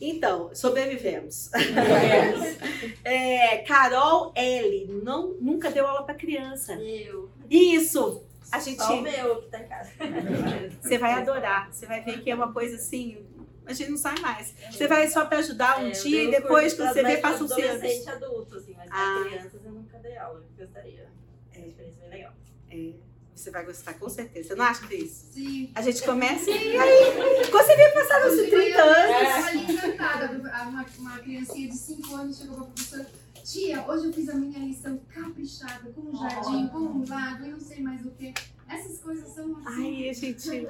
Então, 0.00 0.54
sobrevivemos. 0.54 1.50
É, 3.04 3.58
Carol 3.58 4.32
L. 4.34 4.86
Não, 5.02 5.34
nunca 5.40 5.70
deu 5.70 5.86
aula 5.86 6.04
para 6.04 6.14
criança. 6.14 6.74
Eu. 6.74 7.30
Isso! 7.50 8.22
A 8.50 8.58
gente, 8.60 8.82
Só 8.82 8.98
o 8.98 9.02
meu 9.02 9.42
que 9.42 9.48
tá 9.48 9.60
em 9.60 9.66
casa. 9.68 9.90
você 10.80 10.96
vai 10.98 11.12
adorar. 11.12 11.72
Você 11.72 11.86
vai 11.86 12.02
ver 12.02 12.22
que 12.22 12.30
é 12.30 12.34
uma 12.34 12.52
coisa 12.52 12.76
assim. 12.76 13.18
A 13.66 13.72
gente 13.72 13.90
não 13.90 13.98
sai 13.98 14.18
mais. 14.20 14.54
Você 14.70 14.86
vai 14.86 15.08
só 15.08 15.24
para 15.24 15.38
ajudar 15.38 15.80
um 15.82 15.88
É, 15.88 15.90
dia 15.90 16.22
e 16.22 16.28
um 16.28 16.30
depois, 16.30 16.74
quando 16.74 16.92
você 16.92 17.02
vê, 17.02 17.16
passa 17.16 17.42
uns 17.44 17.50
anos. 17.52 17.64
Adolescente 17.64 18.08
adulto, 18.10 18.56
assim, 18.56 18.74
mas 18.76 18.88
Ah. 18.92 19.24
crianças 19.28 19.64
eu 19.64 19.72
nunca 19.72 19.98
dei 19.98 20.16
aula. 20.16 20.44
Eu 20.58 20.64
gostaria. 20.66 21.08
É 21.52 21.58
uma 21.58 21.66
experiência 21.68 22.00
bem 22.02 22.10
legal. 22.10 22.32
É, 22.70 22.92
você 23.34 23.50
vai 23.50 23.64
gostar, 23.64 23.94
com 23.94 24.08
certeza. 24.08 24.48
Você 24.48 24.54
não 24.54 24.64
acha, 24.64 24.86
Cris? 24.86 25.26
Sim. 25.32 25.70
A 25.74 25.82
gente 25.82 26.02
começa 26.02 26.50
e 26.50 26.76
aí. 26.78 27.50
Você 27.50 27.76
vê 27.76 27.88
passaram 27.90 28.28
os 28.28 28.48
30 28.48 28.82
anos. 28.82 29.38
Eu 29.38 29.44
ali 29.46 29.72
encantada. 29.72 30.30
Uma, 30.68 30.86
uma 30.98 31.18
criancinha 31.18 31.68
de 31.68 31.76
5 31.76 32.14
anos 32.14 32.38
chegou 32.38 32.56
pra 32.56 32.66
professora. 32.66 33.06
Tia, 33.44 33.84
hoje 33.86 34.06
eu 34.06 34.12
fiz 34.12 34.28
a 34.30 34.34
minha 34.34 34.58
lição 34.58 34.98
caprichada, 35.12 35.90
com 35.90 36.00
um 36.00 36.16
jardim, 36.16 36.66
com 36.68 36.78
um 36.78 37.04
lago 37.06 37.44
e 37.44 37.48
não 37.50 37.60
sei 37.60 37.82
mais 37.82 38.04
o 38.06 38.10
que. 38.12 38.32
Essas 38.66 38.98
coisas 39.00 39.28
são 39.28 39.54
assim. 39.66 40.06
Ai, 40.08 40.14
gente. 40.14 40.60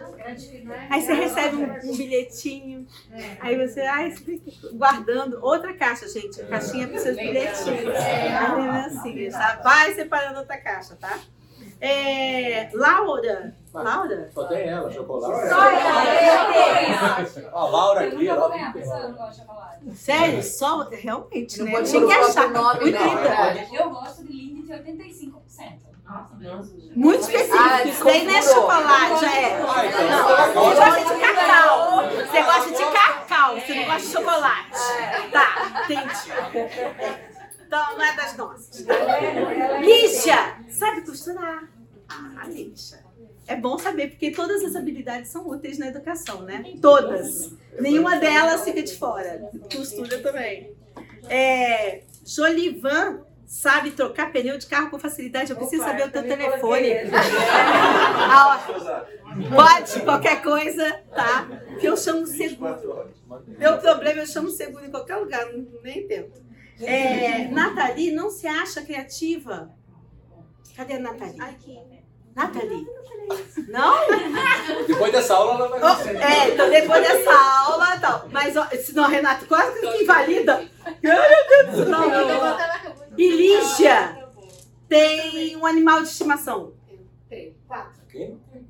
né? 0.65 0.89
Aí 0.91 1.01
você 1.01 1.13
recebe 1.15 1.57
um, 1.57 1.91
um 1.93 1.97
bilhetinho. 1.97 2.87
É. 3.13 3.37
Aí 3.41 3.57
você, 3.69 3.81
ai, 3.83 4.11
você 4.11 4.25
fica 4.25 4.69
guardando 4.73 5.39
outra 5.41 5.73
caixa, 5.75 6.09
gente. 6.09 6.41
A 6.43 6.47
caixinha 6.47 6.89
para 6.89 6.99
seus 6.99 7.17
bilhetinhos. 7.17 7.95
A 7.97 8.55
lembrancinha, 8.57 9.31
tá? 9.31 9.61
Vai 9.63 9.95
separando 9.95 10.41
outra 10.41 10.59
caixa, 10.59 10.97
tá? 10.97 11.21
É, 11.87 12.71
Laura. 12.73 13.55
Laura? 13.75 14.31
Só 14.33 14.45
tem 14.45 14.69
ela, 14.69 14.91
chocolate. 14.91 15.49
Só 15.49 15.71
ela. 15.71 17.27
A 17.53 17.65
Laura 17.67 18.03
Eu 18.05 18.09
aqui, 18.09 18.17
nunca 18.17 18.35
vou 18.35 18.45
ela 18.45 18.49
ganhar, 18.49 18.73
porque 18.73 18.89
eu 18.89 19.09
não 19.09 19.13
gosto 19.13 19.31
de 19.33 19.37
chocolate. 19.41 19.95
Sério? 19.97 20.43
Só 20.43 20.89
realmente, 20.91 21.59
Não 21.59 21.67
né? 21.67 21.73
pode 21.73 21.91
Tinha 21.91 22.07
que 22.07 22.13
achar. 22.13 22.49
nome, 22.51 22.91
não? 22.91 23.75
Eu 23.75 23.91
gosto 23.91 24.25
de 24.25 24.33
Lindt 24.33 24.67
de 24.67 24.73
85%. 24.73 25.95
Nossa, 26.07 26.75
Muito 26.95 27.21
específico. 27.23 27.59
Ah, 27.59 27.83
Isso 27.85 28.05
daí 28.05 28.25
não 28.25 28.35
é 28.35 28.43
chocolate, 28.43 29.21
já 29.21 29.33
é. 29.37 29.63
Ah, 29.63 29.87
então, 29.87 30.09
Não, 30.11 30.71
você 30.71 30.75
gosta 30.81 31.15
de 31.15 31.21
cacau. 31.21 32.03
Você 32.11 32.43
gosta 32.43 32.71
de 32.71 32.85
cacau. 32.93 33.55
Você 33.61 33.75
não 33.75 33.85
gosta 33.85 34.01
de 34.01 34.07
chocolate. 34.07 34.71
Tá, 35.33 35.83
entendi. 35.85 36.33
Então 37.67 37.97
não 37.97 38.05
é 38.05 38.13
das 38.17 38.37
nossas. 38.37 38.87
Lígia, 39.81 40.57
sabe 40.71 41.01
costurar? 41.03 41.65
Ah, 42.37 42.47
Lígia. 42.49 43.05
É 43.47 43.57
bom 43.57 43.77
saber, 43.79 44.09
porque 44.11 44.31
todas 44.31 44.63
as 44.65 44.75
habilidades 44.75 45.31
são 45.31 45.47
úteis 45.49 45.77
na 45.79 45.89
educação, 45.89 46.43
né? 46.43 46.65
Todas. 46.81 47.53
Nenhuma 47.79 48.17
delas 48.19 48.65
fica 48.65 48.83
de 48.83 48.97
fora. 48.97 49.51
Costura 49.75 50.19
também. 50.23 50.73
É, 51.29 52.03
Jolivan 52.25 53.21
sabe 53.47 53.91
trocar 53.91 54.33
pneu 54.33 54.57
de 54.57 54.67
carro 54.67 54.89
com 54.91 54.99
facilidade. 54.99 55.51
Eu 55.51 55.57
preciso 55.57 55.83
saber 55.85 56.07
o 56.07 56.11
teu 56.11 56.23
telefone. 56.23 56.89
Ah, 58.27 59.05
Pode, 59.55 60.01
qualquer 60.03 60.43
coisa, 60.43 60.93
tá? 61.15 61.47
Que 61.81 61.87
eu 61.87 61.97
chamo 61.97 62.27
seguro. 62.27 63.11
Meu 63.59 63.79
problema, 63.79 64.21
eu 64.21 64.27
chamo 64.27 64.49
seguro 64.49 64.85
em 64.87 64.91
qualquer 64.91 65.17
lugar, 65.17 65.53
não- 65.53 65.67
nem 65.83 66.07
tento. 66.07 66.43
É, 66.81 67.49
Nathalie 67.49 68.13
não 68.13 68.31
se 68.31 68.47
acha 68.47 68.83
criativa. 68.83 69.71
Cadê 70.77 70.95
a 70.95 70.99
Nathalie? 71.01 71.39
Nathalie. 72.35 72.87
Não? 73.69 73.95
Depois 74.87 75.13
dessa 75.13 75.35
aula 75.35 75.55
ela 75.55 75.69
vai 75.69 75.79
Oh, 75.93 75.97
conseguir. 75.97 76.17
é, 76.23 76.49
então 76.51 76.69
depois 76.71 77.03
dessa 77.03 77.33
aula 77.33 77.99
tal. 77.99 78.29
Mas, 78.31 78.55
ó, 78.57 78.67
senão, 78.83 79.09
Renato, 79.09 79.47
quase 79.47 79.81
que 79.81 80.03
invalida. 80.03 80.69
Ai, 80.85 80.95
meu 81.03 81.49
Deus 81.49 81.67
do 81.71 81.77
céu. 81.77 81.89
Não, 81.89 82.09
não. 82.09 82.59
E 83.17 83.29
Lígia 83.31 84.27
tem 84.89 85.57
um 85.57 85.65
animal 85.65 86.03
de 86.03 86.09
estimação. 86.09 86.75
Tem. 87.31 87.57
Quatro. 87.67 87.95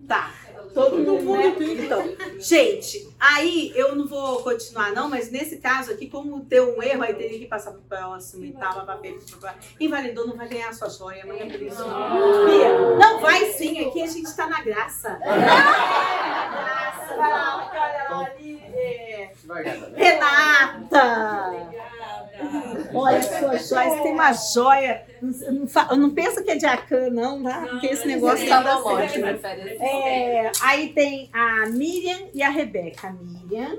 Tá. 0.06 0.32
Todo 0.74 0.98
mundo 0.98 1.56
tem. 1.56 1.84
Então, 1.84 2.02
gente, 2.40 3.08
aí 3.20 3.72
eu 3.76 3.94
não 3.94 4.08
vou 4.08 4.42
continuar, 4.42 4.92
não, 4.92 5.08
mas 5.08 5.30
nesse 5.30 5.58
caso 5.58 5.92
aqui, 5.92 6.08
como 6.10 6.40
deu 6.40 6.76
um 6.76 6.82
erro, 6.82 7.04
aí 7.04 7.14
teria 7.14 7.38
que 7.38 7.46
passar 7.46 7.70
pro 7.70 7.82
próximo 7.82 8.44
e 8.44 8.52
tal, 8.52 8.84
papel. 8.84 9.16
Invalidou, 9.78 10.26
não 10.26 10.36
vai 10.36 10.48
ganhar 10.48 10.70
a 10.70 10.72
sua 10.72 10.88
joia, 10.88 11.24
mas 11.26 11.40
é 11.40 11.44
por 11.46 11.62
isso. 11.62 11.80
não. 11.80 12.46
Bia, 12.46 12.78
não 12.98 13.20
vai 13.20 13.52
sim, 13.52 13.86
aqui 13.86 14.02
a 14.02 14.06
gente 14.06 14.34
tá 14.34 14.48
na 14.48 14.62
graça. 14.62 15.16
Graça, 15.22 17.16
vai 17.16 17.30
lá, 17.30 17.70
olha 17.72 18.10
lá 18.10 18.26
ali. 18.26 18.60
Renata! 19.94 21.74
Olha 22.92 23.18
a 23.18 23.22
sua 23.22 23.56
joia, 23.56 23.90
você 23.90 24.02
tem 24.02 24.12
uma 24.12 24.32
joia. 24.32 25.06
Não, 25.22 25.96
não, 25.96 26.10
pensa 26.10 26.42
que 26.42 26.50
é 26.50 26.56
de 26.56 26.66
Acan, 26.66 27.10
não, 27.10 27.42
tá? 27.42 27.66
Porque 27.70 27.86
esse 27.86 28.06
negócio 28.06 28.46
Tá 28.48 28.62
prefere 28.82 29.74
esse. 29.74 29.82
É, 29.82 30.52
aí 30.62 30.92
tem 30.92 31.30
a 31.32 31.66
Miriam 31.66 32.28
e 32.32 32.42
a 32.42 32.50
Rebeca. 32.50 33.08
A 33.08 33.12
Miriam 33.12 33.78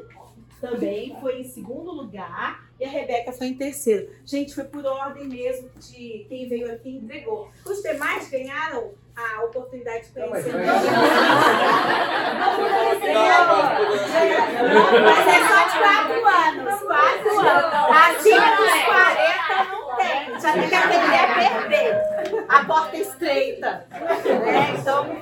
também 0.62 1.16
foi 1.20 1.42
em 1.42 1.44
segundo 1.44 1.92
lugar 1.92 2.66
e 2.80 2.86
a 2.86 2.90
Rebeca 2.90 3.32
foi 3.32 3.48
em 3.48 3.54
terceiro. 3.54 4.10
Gente, 4.26 4.56
foi 4.56 4.64
por 4.64 4.86
ordem 4.86 5.26
mesmo 5.26 5.70
de 5.80 6.26
quem 6.30 6.48
veio 6.48 6.72
aqui 6.74 6.90
e 6.90 6.98
entregou. 6.98 7.50
Os 7.66 7.82
demais 7.82 8.30
ganharam 8.30 8.92
a 9.16 9.44
oportunidade 9.44 10.08
de 10.08 10.12
conhecer. 10.12 10.54
mas 10.54 10.76
Não, 13.00 13.48
Não, 14.74 15.02
mas 15.04 15.28
é 15.28 15.40
só 15.48 15.60
de 15.68 15.78
quatro 15.80 16.20
anos. 16.28 16.82
Quatro 16.82 17.40
anos. 17.40 17.74
Acima 17.96 18.50
dos 18.58 18.76
40 18.86 19.64
não 19.72 19.96
tem. 19.96 20.40
Já 20.40 20.52
tem 20.54 20.70
categoria 20.70 21.26
perder. 21.36 22.46
A 22.50 22.66
porta 22.66 22.98
estreita. 22.98 23.88
Né? 23.92 24.76
Então, 24.78 25.16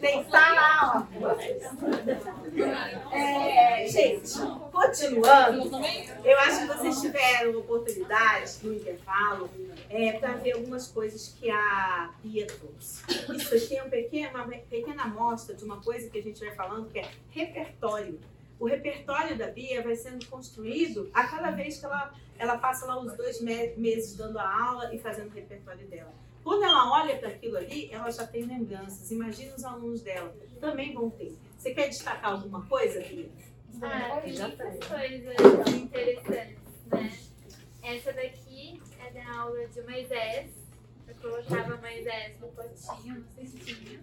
tem 0.00 0.20
que 0.20 0.26
estar 0.26 0.52
lá, 0.54 1.06
ó. 1.22 1.34
É, 3.12 3.86
gente, 3.88 4.38
continuando, 4.72 5.80
eu 6.38 6.44
acho 6.44 6.60
que 6.60 6.66
vocês 6.66 7.00
tiveram 7.00 7.58
oportunidade 7.58 8.58
no 8.62 8.72
intervalo 8.74 9.50
é, 9.90 10.12
para 10.12 10.34
ver 10.34 10.52
algumas 10.52 10.86
coisas 10.88 11.34
que 11.38 11.50
a 11.50 12.10
Bia 12.22 12.46
trouxe. 12.46 13.02
Isso 13.36 13.54
aqui 13.54 13.76
é 13.76 13.82
um 13.82 13.90
pequeno, 13.90 14.30
uma 14.44 14.46
pequena 14.46 15.02
amostra 15.02 15.54
de 15.54 15.64
uma 15.64 15.80
coisa 15.80 16.08
que 16.08 16.18
a 16.18 16.22
gente 16.22 16.38
vai 16.44 16.54
falando 16.54 16.88
que 16.90 17.00
é 17.00 17.10
repertório. 17.30 18.20
O 18.60 18.66
repertório 18.66 19.36
da 19.36 19.48
Bia 19.48 19.82
vai 19.82 19.96
sendo 19.96 20.24
construído 20.26 21.10
a 21.12 21.24
cada 21.26 21.50
vez 21.50 21.78
que 21.78 21.84
ela, 21.86 22.12
ela 22.38 22.58
passa 22.58 22.86
lá 22.86 23.00
os 23.00 23.12
dois 23.16 23.40
me- 23.40 23.74
meses 23.76 24.16
dando 24.16 24.38
a 24.38 24.64
aula 24.64 24.94
e 24.94 24.98
fazendo 24.98 25.28
o 25.30 25.34
repertório 25.34 25.86
dela. 25.88 26.12
Quando 26.44 26.62
ela 26.64 26.90
olha 26.92 27.16
para 27.18 27.28
aquilo 27.28 27.56
ali, 27.56 27.88
ela 27.92 28.10
já 28.10 28.26
tem 28.26 28.42
lembranças. 28.44 29.10
Imagina 29.10 29.54
os 29.54 29.64
alunos 29.64 30.00
dela. 30.02 30.34
Também 30.60 30.94
vão 30.94 31.10
ter. 31.10 31.36
Você 31.58 31.74
quer 31.74 31.88
destacar 31.88 32.32
alguma 32.32 32.64
coisa, 32.66 33.00
Bia? 33.00 33.28
Ah, 33.82 34.20
tem 34.20 34.38
muitas 34.38 34.78
coisas 34.86 35.74
interessantes, 35.74 36.86
né? 36.86 37.12
Essa 37.82 38.12
daqui 38.12 38.82
é 38.98 39.10
da 39.12 39.40
aula 39.40 39.66
de 39.68 39.82
Moisés. 39.82 40.50
Eu 41.06 41.14
colocava 41.16 41.76
Moisés 41.76 42.38
no 42.40 42.48
potinho, 42.48 43.20
no 43.20 43.28
cestinho, 43.28 44.02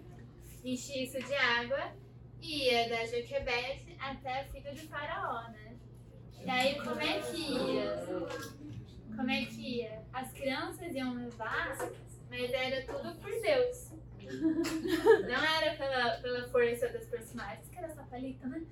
enchia 0.64 1.04
isso 1.04 1.18
de 1.18 1.34
água 1.34 1.92
e 2.40 2.68
ia 2.70 2.88
da 2.88 3.04
Joquebede 3.04 3.96
até 4.00 4.40
a 4.40 4.44
filha 4.46 4.72
de 4.72 4.86
Faraó, 4.88 5.50
né? 5.50 5.76
E 6.44 6.50
aí, 6.50 6.74
como 6.76 7.00
é 7.00 7.20
que 7.20 7.52
ia? 7.52 8.02
Como 9.14 9.30
é 9.30 9.44
que 9.44 9.78
ia? 9.80 10.02
As 10.12 10.32
crianças 10.32 10.94
iam 10.94 11.14
levar, 11.14 11.76
mas 12.28 12.52
era 12.52 12.84
tudo 12.86 13.14
por 13.16 13.30
Deus. 13.30 13.92
Não 15.28 15.44
era 15.44 15.76
pela, 15.76 16.16
pela 16.18 16.48
força 16.48 16.88
das 16.88 17.04
personagens, 17.06 17.68
que 17.68 17.78
era 17.78 17.94
só 17.94 18.02
palito, 18.04 18.46
né? 18.48 18.64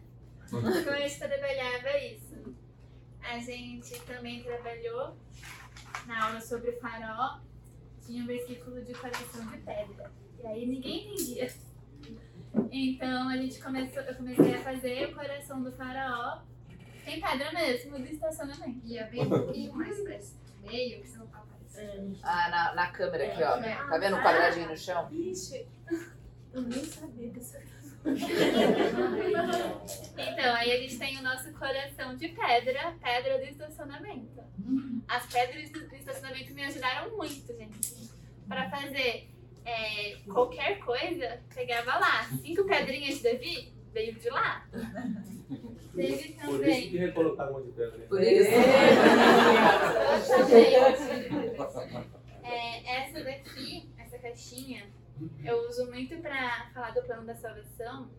Então 0.80 0.92
a 0.92 0.98
gente 0.98 1.18
trabalhava 1.18 1.98
isso. 1.98 2.54
A 3.20 3.38
gente 3.38 4.00
também 4.00 4.42
trabalhou 4.42 5.16
na 6.06 6.26
aula 6.26 6.40
sobre 6.40 6.70
o 6.70 6.80
faraó, 6.80 7.40
tinha 8.04 8.22
um 8.22 8.26
versículo 8.26 8.82
de 8.84 8.92
coração 8.92 9.46
de 9.46 9.58
pedra. 9.58 10.12
E 10.42 10.46
aí 10.46 10.66
ninguém 10.66 11.12
entendia. 11.12 11.50
Então 12.70 13.28
a 13.28 13.36
gente 13.36 13.60
começou, 13.60 14.02
eu 14.02 14.14
comecei 14.14 14.54
a 14.54 14.62
fazer 14.62 15.08
o 15.08 15.14
coração 15.14 15.62
do 15.62 15.72
faraó 15.72 16.42
sem 17.04 17.20
pedra 17.20 17.52
mesmo, 17.52 17.98
do 17.98 18.04
estacionamento. 18.04 18.86
Ia 18.86 19.06
bem 19.06 19.22
um 19.22 19.28
pouquinho 19.28 19.74
mais 19.74 20.00
pra 20.00 20.16
esse 20.16 20.34
meio, 20.62 21.00
que 21.00 21.08
você 21.08 21.18
não 21.18 21.26
tá 21.26 21.38
aparecendo. 21.38 22.18
Ah, 22.22 22.48
na, 22.50 22.74
na 22.74 22.86
câmera 22.92 23.26
aqui, 23.26 23.42
ó. 23.42 23.88
Tá 23.88 23.98
vendo 23.98 24.16
o 24.16 24.22
quadradinho 24.22 24.68
no 24.68 24.76
chão? 24.76 25.08
Ixi, 25.12 25.66
eu 26.52 26.62
nem 26.62 26.84
sabia 26.84 27.30
dessa 27.30 27.60
Então, 30.16 30.54
aí 30.54 30.72
a 30.72 30.76
gente 30.80 30.98
tem 30.98 31.18
o 31.18 31.22
nosso 31.22 31.52
coração 31.54 32.14
de 32.16 32.28
pedra, 32.28 32.94
pedra 33.02 33.38
do 33.38 33.44
estacionamento. 33.44 34.40
As 35.08 35.26
pedras 35.26 35.70
do 35.70 35.94
estacionamento 35.94 36.52
me 36.54 36.64
ajudaram 36.64 37.16
muito, 37.16 37.46
gente. 37.56 38.10
Pra 38.48 38.68
fazer 38.70 39.28
é, 39.64 40.16
qualquer 40.32 40.78
coisa, 40.80 41.40
pegava 41.54 41.98
lá. 41.98 42.24
Cinco 42.42 42.64
pedrinhas 42.66 43.16
de 43.18 43.22
Davi, 43.22 43.72
veio 43.92 44.14
de 44.14 44.28
lá. 44.30 44.66
Teve 45.94 46.34
Por 46.34 46.34
isso 46.34 46.40
também. 46.58 46.90
que 46.90 46.98
recolocaram 46.98 47.50
um 47.52 47.54
monte 47.54 47.66
de 47.66 47.72
pedra. 47.72 47.96
né? 47.98 48.06
Por 48.06 48.20
isso. 48.22 48.50
Exatamente. 51.52 52.08
É, 52.42 52.98
essa 53.00 53.24
daqui, 53.24 53.88
essa 53.96 54.18
caixinha, 54.18 54.86
eu 55.44 55.68
uso 55.68 55.86
muito 55.90 56.16
pra 56.20 56.70
falar 56.72 56.90
do 56.90 57.02
plano 57.02 57.26
da 57.26 57.34
salvação, 57.34 58.10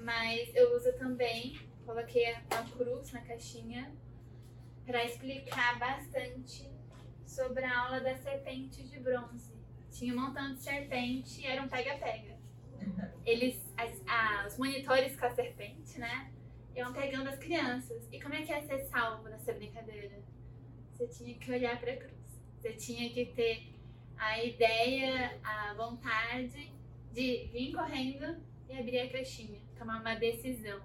mas 0.00 0.54
eu 0.54 0.74
uso 0.76 0.92
também, 0.98 1.58
coloquei 1.84 2.26
a 2.32 2.38
a 2.50 2.62
cruz 2.64 3.12
na 3.12 3.20
caixinha 3.22 3.92
pra 4.86 5.04
explicar 5.04 5.78
bastante 5.78 6.70
sobre 7.26 7.64
a 7.64 7.78
aula 7.84 8.00
da 8.00 8.16
serpente 8.16 8.82
de 8.84 8.98
bronze. 9.00 9.52
Tinha 9.90 10.14
um 10.14 10.20
montão 10.20 10.54
de 10.54 10.62
serpente 10.62 11.40
e 11.42 11.46
era 11.46 11.62
um 11.62 11.68
pega-pega. 11.68 12.36
Eles, 13.26 13.60
as, 13.76 14.00
a- 14.06 14.46
os 14.46 14.56
monitores 14.56 15.18
com 15.18 15.26
a 15.26 15.30
serpente, 15.30 15.98
né? 15.98 16.32
Iam 16.74 16.92
pegando 16.92 17.28
as 17.28 17.38
crianças. 17.38 18.06
E 18.12 18.20
como 18.20 18.34
é 18.34 18.42
que 18.42 18.52
ia 18.52 18.62
ser 18.62 18.78
salvo 18.86 19.28
nessa 19.28 19.52
brincadeira? 19.52 20.22
Você 20.92 21.06
tinha 21.08 21.34
que 21.38 21.50
olhar 21.50 21.78
pra 21.80 21.96
cruz. 21.96 22.40
Você 22.56 22.72
tinha 22.74 23.10
que 23.10 23.26
ter 23.34 23.74
a 24.18 24.42
ideia, 24.42 25.38
a 25.42 25.74
vontade 25.74 26.72
de 27.12 27.48
vir 27.52 27.72
correndo 27.72 28.42
e 28.68 28.76
abrir 28.76 29.00
a 29.00 29.10
caixinha. 29.10 29.60
Tomar 29.78 30.00
uma 30.00 30.14
decisão 30.16 30.80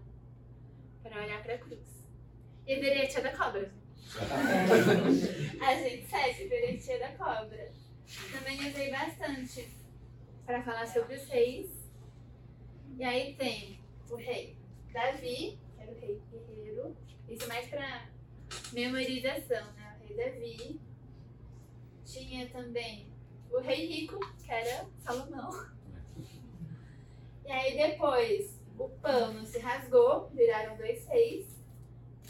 para 1.01 1.23
olhar 1.23 1.41
pra 1.43 1.57
cruz. 1.57 2.07
E 2.65 2.75
virei 2.75 3.05
a 3.05 3.07
tia 3.07 3.21
da 3.21 3.35
cobra. 3.35 3.71
A 5.61 5.75
gente 5.75 6.07
segue, 6.07 6.47
virei 6.47 6.77
tia 6.77 6.99
da 6.99 7.09
cobra. 7.13 7.71
Também 8.31 8.69
usei 8.69 8.91
bastante 8.91 9.69
para 10.45 10.61
falar 10.61 10.85
sobre 10.85 11.15
os 11.15 11.27
reis. 11.27 11.71
E 12.97 13.03
aí 13.03 13.33
tem 13.35 13.79
o 14.09 14.15
rei 14.15 14.55
Davi, 14.91 15.59
que 15.75 15.81
era 15.81 15.91
o 15.91 15.99
rei 15.99 16.21
guerreiro. 16.31 16.95
Isso 17.27 17.47
mais 17.47 17.67
para 17.67 18.07
memorização, 18.71 19.73
né? 19.73 19.97
O 19.99 20.07
rei 20.07 20.15
Davi. 20.15 20.79
Tinha 22.05 22.47
também 22.49 23.12
o 23.53 23.59
rei 23.59 23.85
rico, 23.85 24.19
que 24.43 24.51
era 24.51 24.85
Salomão. 24.99 25.49
E 27.45 27.51
aí 27.51 27.77
depois 27.77 28.59
o 28.77 28.89
pano 28.89 29.45
se 29.45 29.59
rasgou, 29.59 30.29
viraram 30.33 30.75
dois 30.75 31.05
reis. 31.07 31.53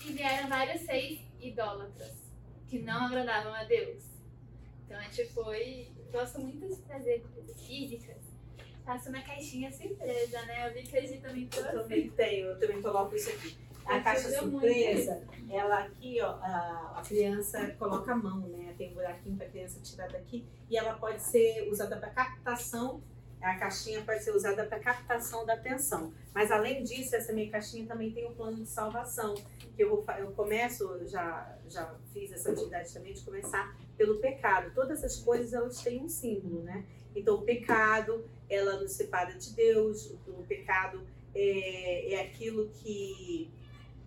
E 0.06 0.12
vieram 0.12 0.50
vários 0.50 0.82
seis 0.82 1.22
idólatras 1.40 2.14
que 2.68 2.80
não 2.80 3.06
agradavam 3.06 3.54
a 3.54 3.64
Deus. 3.64 4.04
Então 4.86 4.98
a 4.98 5.04
gente 5.04 5.26
foi. 5.30 5.92
Gosto 6.12 6.42
muito 6.42 6.68
de 6.68 6.76
trazer 6.82 7.24
coisas 7.34 7.60
físicas. 7.66 8.18
Faço 8.86 9.10
uma 9.10 9.22
caixinha 9.22 9.72
surpresa, 9.72 10.42
né? 10.44 10.68
Eu 10.68 10.74
vi 10.74 10.84
que 10.84 10.98
a 10.98 11.02
gente 11.02 11.22
também 11.22 11.48
trouxe. 11.48 11.74
Eu 11.74 11.82
também 11.84 12.10
tenho, 12.10 12.48
eu 12.48 12.60
também 12.60 12.82
coloco 12.82 13.16
isso 13.16 13.30
aqui. 13.30 13.58
A 13.86 14.00
caixa 14.00 14.30
surpresa, 14.32 15.24
ela 15.50 15.80
aqui, 15.80 16.20
ó, 16.22 16.30
a, 16.42 16.96
a 16.98 17.02
criança 17.06 17.76
coloca 17.78 18.12
a 18.12 18.16
mão, 18.16 18.48
né? 18.48 18.74
Tem 18.78 18.92
um 18.92 18.94
buraquinho 18.94 19.36
para 19.36 19.46
a 19.46 19.50
criança 19.50 19.80
tirar 19.82 20.10
daqui 20.10 20.46
e 20.70 20.78
ela 20.78 20.94
pode 20.94 21.22
ser 21.22 21.68
usada 21.70 21.98
para 21.98 22.10
captação. 22.10 23.02
A 23.42 23.56
caixinha 23.58 24.02
pode 24.02 24.24
ser 24.24 24.32
usada 24.32 24.64
para 24.66 24.80
captação 24.80 25.46
da 25.46 25.54
atenção. 25.54 26.14
Mas 26.34 26.50
além 26.50 26.82
disso, 26.82 27.14
essa 27.14 27.34
minha 27.34 27.52
caixinha 27.52 27.86
também 27.86 28.12
tem 28.12 28.26
um 28.26 28.34
plano 28.34 28.56
de 28.56 28.70
salvação. 28.70 29.36
Que 29.76 29.84
eu, 29.84 29.90
vou, 29.90 30.06
eu 30.16 30.32
começo, 30.32 31.06
já, 31.08 31.54
já 31.68 31.94
fiz 32.14 32.32
essa 32.32 32.52
atividade 32.52 32.94
também 32.94 33.14
de 33.14 33.22
começar 33.22 33.76
pelo 33.98 34.18
pecado. 34.20 34.72
Todas 34.74 35.04
as 35.04 35.18
coisas 35.18 35.52
elas 35.52 35.82
têm 35.82 36.02
um 36.02 36.08
símbolo, 36.08 36.64
né? 36.64 36.86
Então 37.14 37.36
o 37.36 37.42
pecado, 37.42 38.24
ela 38.50 38.80
nos 38.80 38.94
separa 38.94 39.34
de 39.34 39.54
Deus. 39.54 40.10
O, 40.26 40.40
o 40.40 40.46
pecado 40.48 41.06
é, 41.36 42.14
é 42.14 42.22
aquilo 42.22 42.70
que 42.70 43.52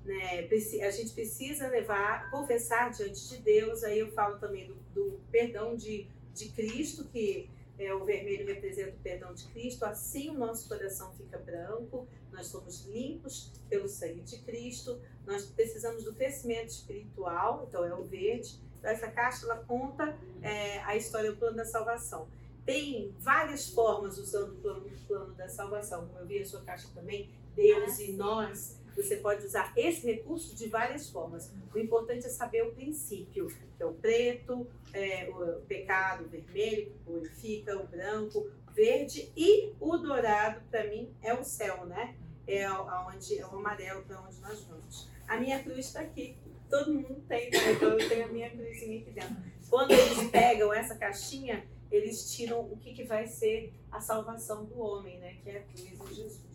né, 0.06 0.48
a 0.86 0.90
gente 0.90 1.12
precisa 1.12 1.68
levar, 1.68 2.30
confessar 2.30 2.90
diante 2.90 3.28
de 3.28 3.38
Deus. 3.38 3.82
Aí 3.82 3.98
eu 3.98 4.10
falo 4.12 4.38
também 4.38 4.66
do, 4.66 4.74
do 4.94 5.20
perdão 5.30 5.76
de, 5.76 6.06
de 6.32 6.48
Cristo, 6.50 7.04
que 7.06 7.50
é, 7.78 7.92
o 7.92 8.04
vermelho 8.04 8.46
representa 8.46 8.96
o 8.96 9.00
perdão 9.00 9.34
de 9.34 9.46
Cristo. 9.48 9.84
Assim 9.84 10.30
o 10.30 10.34
nosso 10.34 10.68
coração 10.68 11.12
fica 11.14 11.38
branco, 11.38 12.06
nós 12.32 12.46
somos 12.46 12.86
limpos 12.86 13.52
pelo 13.68 13.88
sangue 13.88 14.20
de 14.20 14.38
Cristo. 14.38 15.00
Nós 15.26 15.46
precisamos 15.46 16.04
do 16.04 16.14
crescimento 16.14 16.70
espiritual, 16.70 17.66
então 17.68 17.84
é 17.84 17.94
o 17.94 18.04
verde. 18.04 18.60
Então, 18.78 18.90
essa 18.90 19.08
caixa 19.08 19.44
ela 19.44 19.56
conta 19.56 20.16
é, 20.40 20.78
a 20.80 20.96
história 20.96 21.32
do 21.32 21.36
plano 21.36 21.56
da 21.56 21.64
salvação. 21.64 22.28
Tem 22.64 23.12
várias 23.18 23.68
formas 23.70 24.18
usando 24.18 24.52
o 24.52 24.56
plano, 24.56 24.86
o 24.86 25.06
plano 25.06 25.34
da 25.34 25.48
salvação. 25.48 26.06
Como 26.06 26.20
eu 26.20 26.26
vi 26.26 26.38
a 26.40 26.46
sua 26.46 26.62
caixa 26.62 26.88
também, 26.94 27.30
Deus 27.54 27.98
e 27.98 28.12
nós. 28.12 28.80
Você 28.96 29.16
pode 29.16 29.44
usar 29.44 29.72
esse 29.76 30.06
recurso 30.06 30.56
de 30.56 30.68
várias 30.68 31.10
formas. 31.10 31.52
O 31.74 31.78
importante 31.78 32.26
é 32.26 32.30
saber 32.30 32.62
o 32.62 32.72
princípio, 32.72 33.48
que 33.76 33.82
é 33.82 33.86
o 33.86 33.92
preto, 33.92 34.66
é, 34.92 35.28
o 35.28 35.60
pecado, 35.66 36.24
o 36.24 36.28
vermelho, 36.28 36.86
que 36.86 36.98
purifica, 37.04 37.76
o 37.76 37.86
branco, 37.86 38.50
verde 38.74 39.30
e 39.36 39.72
o 39.78 39.96
dourado, 39.98 40.62
para 40.70 40.86
mim, 40.86 41.10
é 41.22 41.34
o 41.34 41.44
céu, 41.44 41.84
né? 41.86 42.16
É 42.46 42.64
aonde, 42.64 43.38
é 43.38 43.46
o 43.46 43.56
amarelo 43.56 44.02
para 44.02 44.20
onde 44.20 44.40
nós 44.40 44.62
vamos. 44.64 45.08
A 45.28 45.36
minha 45.36 45.62
cruz 45.62 45.86
está 45.86 46.00
aqui. 46.00 46.36
Todo 46.70 46.92
mundo 46.92 47.22
tem, 47.28 47.50
né? 47.50 47.72
então 47.72 47.90
eu 47.90 48.08
tenho 48.08 48.24
a 48.24 48.28
minha 48.28 48.50
cruzinha 48.50 49.00
aqui 49.00 49.10
dentro. 49.10 49.36
Quando 49.68 49.92
eles 49.92 50.30
pegam 50.30 50.72
essa 50.72 50.94
caixinha, 50.96 51.64
eles 51.90 52.34
tiram 52.34 52.60
o 52.60 52.76
que, 52.76 52.92
que 52.92 53.04
vai 53.04 53.26
ser 53.26 53.72
a 53.90 54.00
salvação 54.00 54.64
do 54.64 54.78
homem, 54.80 55.18
né? 55.18 55.36
Que 55.42 55.50
é 55.50 55.58
a 55.58 55.62
cruz 55.62 55.82
de 55.82 56.14
Jesus. 56.14 56.45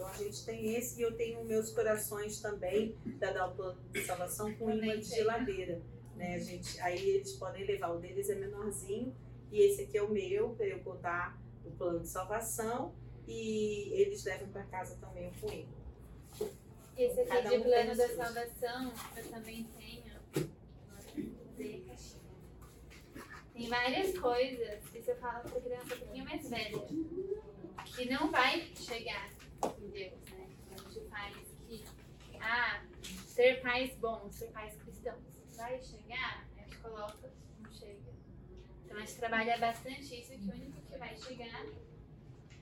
Então 0.00 0.08
a 0.08 0.16
gente 0.16 0.46
tem 0.46 0.76
esse 0.76 0.98
e 0.98 1.02
eu 1.02 1.14
tenho 1.14 1.44
meus 1.44 1.70
corações 1.72 2.40
também 2.40 2.96
da 3.18 3.32
dar 3.32 3.48
o 3.48 3.54
plano 3.54 3.78
de 3.92 4.02
salvação 4.02 4.54
com 4.54 4.70
imã 4.70 4.98
de 4.98 5.04
geladeira. 5.04 5.82
Né? 6.16 6.36
A 6.36 6.38
gente, 6.38 6.80
aí 6.80 7.06
eles 7.10 7.34
podem 7.34 7.66
levar, 7.66 7.90
o 7.90 7.98
deles 7.98 8.30
é 8.30 8.34
menorzinho 8.34 9.14
e 9.52 9.60
esse 9.60 9.82
aqui 9.82 9.98
é 9.98 10.02
o 10.02 10.08
meu, 10.08 10.54
para 10.54 10.64
eu 10.64 10.78
botar 10.78 11.38
o 11.66 11.70
plano 11.72 12.00
de 12.00 12.08
salvação 12.08 12.94
e 13.28 13.92
eles 13.92 14.24
levam 14.24 14.48
para 14.48 14.64
casa 14.64 14.96
também 14.96 15.28
o 15.28 15.32
coelho. 15.38 15.68
Esse 16.96 17.20
aqui 17.20 17.48
de 17.50 17.62
plano 17.62 17.94
da 17.94 18.08
salvação, 18.08 18.92
eu 19.18 19.24
também 19.30 19.68
tenho. 19.78 20.14
Tem 23.52 23.68
várias 23.68 24.18
coisas, 24.18 24.82
isso 24.94 25.10
eu 25.10 25.16
falo 25.16 25.42
pra 25.42 25.60
criança 25.60 25.94
um 25.94 25.98
pouquinho 25.98 26.24
mais 26.24 26.48
velha, 26.48 26.88
que 27.84 28.08
não 28.08 28.30
vai 28.30 28.66
chegar 28.74 29.39
Deus, 29.60 30.20
né? 30.30 30.48
A 30.72 30.90
gente 30.90 31.08
faz 31.08 31.36
que, 31.68 31.84
ah, 32.40 32.84
ser 33.26 33.60
pais 33.62 33.94
bons, 33.96 34.34
ser 34.34 34.48
pais 34.48 34.74
cristãos, 34.82 35.30
vai 35.60 35.78
chegar, 35.82 36.48
a 36.56 36.62
gente 36.62 36.76
coloca, 36.78 37.32
não 37.60 37.70
chega. 37.70 38.10
Então 38.84 38.96
a 38.96 39.00
gente 39.00 39.14
trabalha 39.16 39.58
bastante 39.58 40.20
isso, 40.20 40.32
que 40.32 40.48
o 40.48 40.52
único 40.52 40.80
que 40.80 40.96
vai 40.96 41.14
chegar 41.16 41.66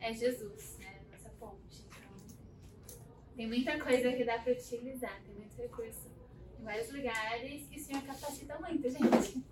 é 0.00 0.12
Jesus, 0.12 0.78
né? 0.78 1.00
Nossa 1.10 1.30
ponte. 1.38 1.84
Então, 1.86 2.96
tem 3.36 3.46
muita 3.46 3.78
coisa 3.78 4.12
que 4.12 4.24
dá 4.24 4.38
para 4.38 4.52
utilizar, 4.52 5.22
tem 5.22 5.34
muito 5.34 5.56
recurso 5.56 6.10
em 6.58 6.64
vários 6.64 6.90
lugares 6.90 7.68
e 7.70 7.76
o 7.76 7.80
Senhor 7.80 8.02
capacita 8.02 8.58
muito, 8.58 8.90
gente. 8.90 9.44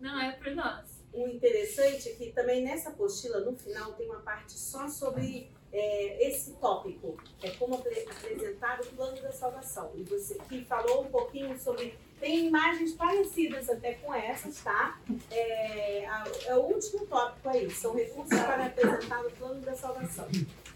Não 0.00 0.18
é 0.20 0.32
por 0.32 0.54
nós. 0.54 1.04
O 1.12 1.28
interessante 1.28 2.08
é 2.08 2.14
que 2.14 2.32
também 2.32 2.64
nessa 2.64 2.90
apostila, 2.90 3.40
no 3.40 3.56
final, 3.56 3.92
tem 3.94 4.06
uma 4.06 4.20
parte 4.20 4.52
só 4.52 4.88
sobre 4.88 5.50
é, 5.72 6.28
esse 6.28 6.52
tópico, 6.52 7.16
é 7.42 7.50
como 7.50 7.74
apre- 7.74 8.06
apresentar 8.10 8.80
o 8.80 8.86
plano 8.86 9.20
da 9.20 9.32
salvação. 9.32 9.90
E 9.94 10.02
você 10.04 10.36
que 10.48 10.64
falou 10.64 11.02
um 11.02 11.06
pouquinho 11.10 11.58
sobre. 11.58 11.94
Tem 12.18 12.46
imagens 12.46 12.94
parecidas 12.94 13.68
até 13.68 13.92
com 13.94 14.14
essas, 14.14 14.62
tá? 14.62 14.98
É, 15.30 16.06
a- 16.06 16.24
é 16.46 16.54
o 16.56 16.60
último 16.62 17.04
tópico 17.06 17.46
aí, 17.48 17.70
são 17.70 17.94
recursos 17.94 18.38
para 18.40 18.66
apresentar 18.66 19.20
o 19.26 19.30
plano 19.32 19.60
da 19.60 19.74
salvação. 19.74 20.26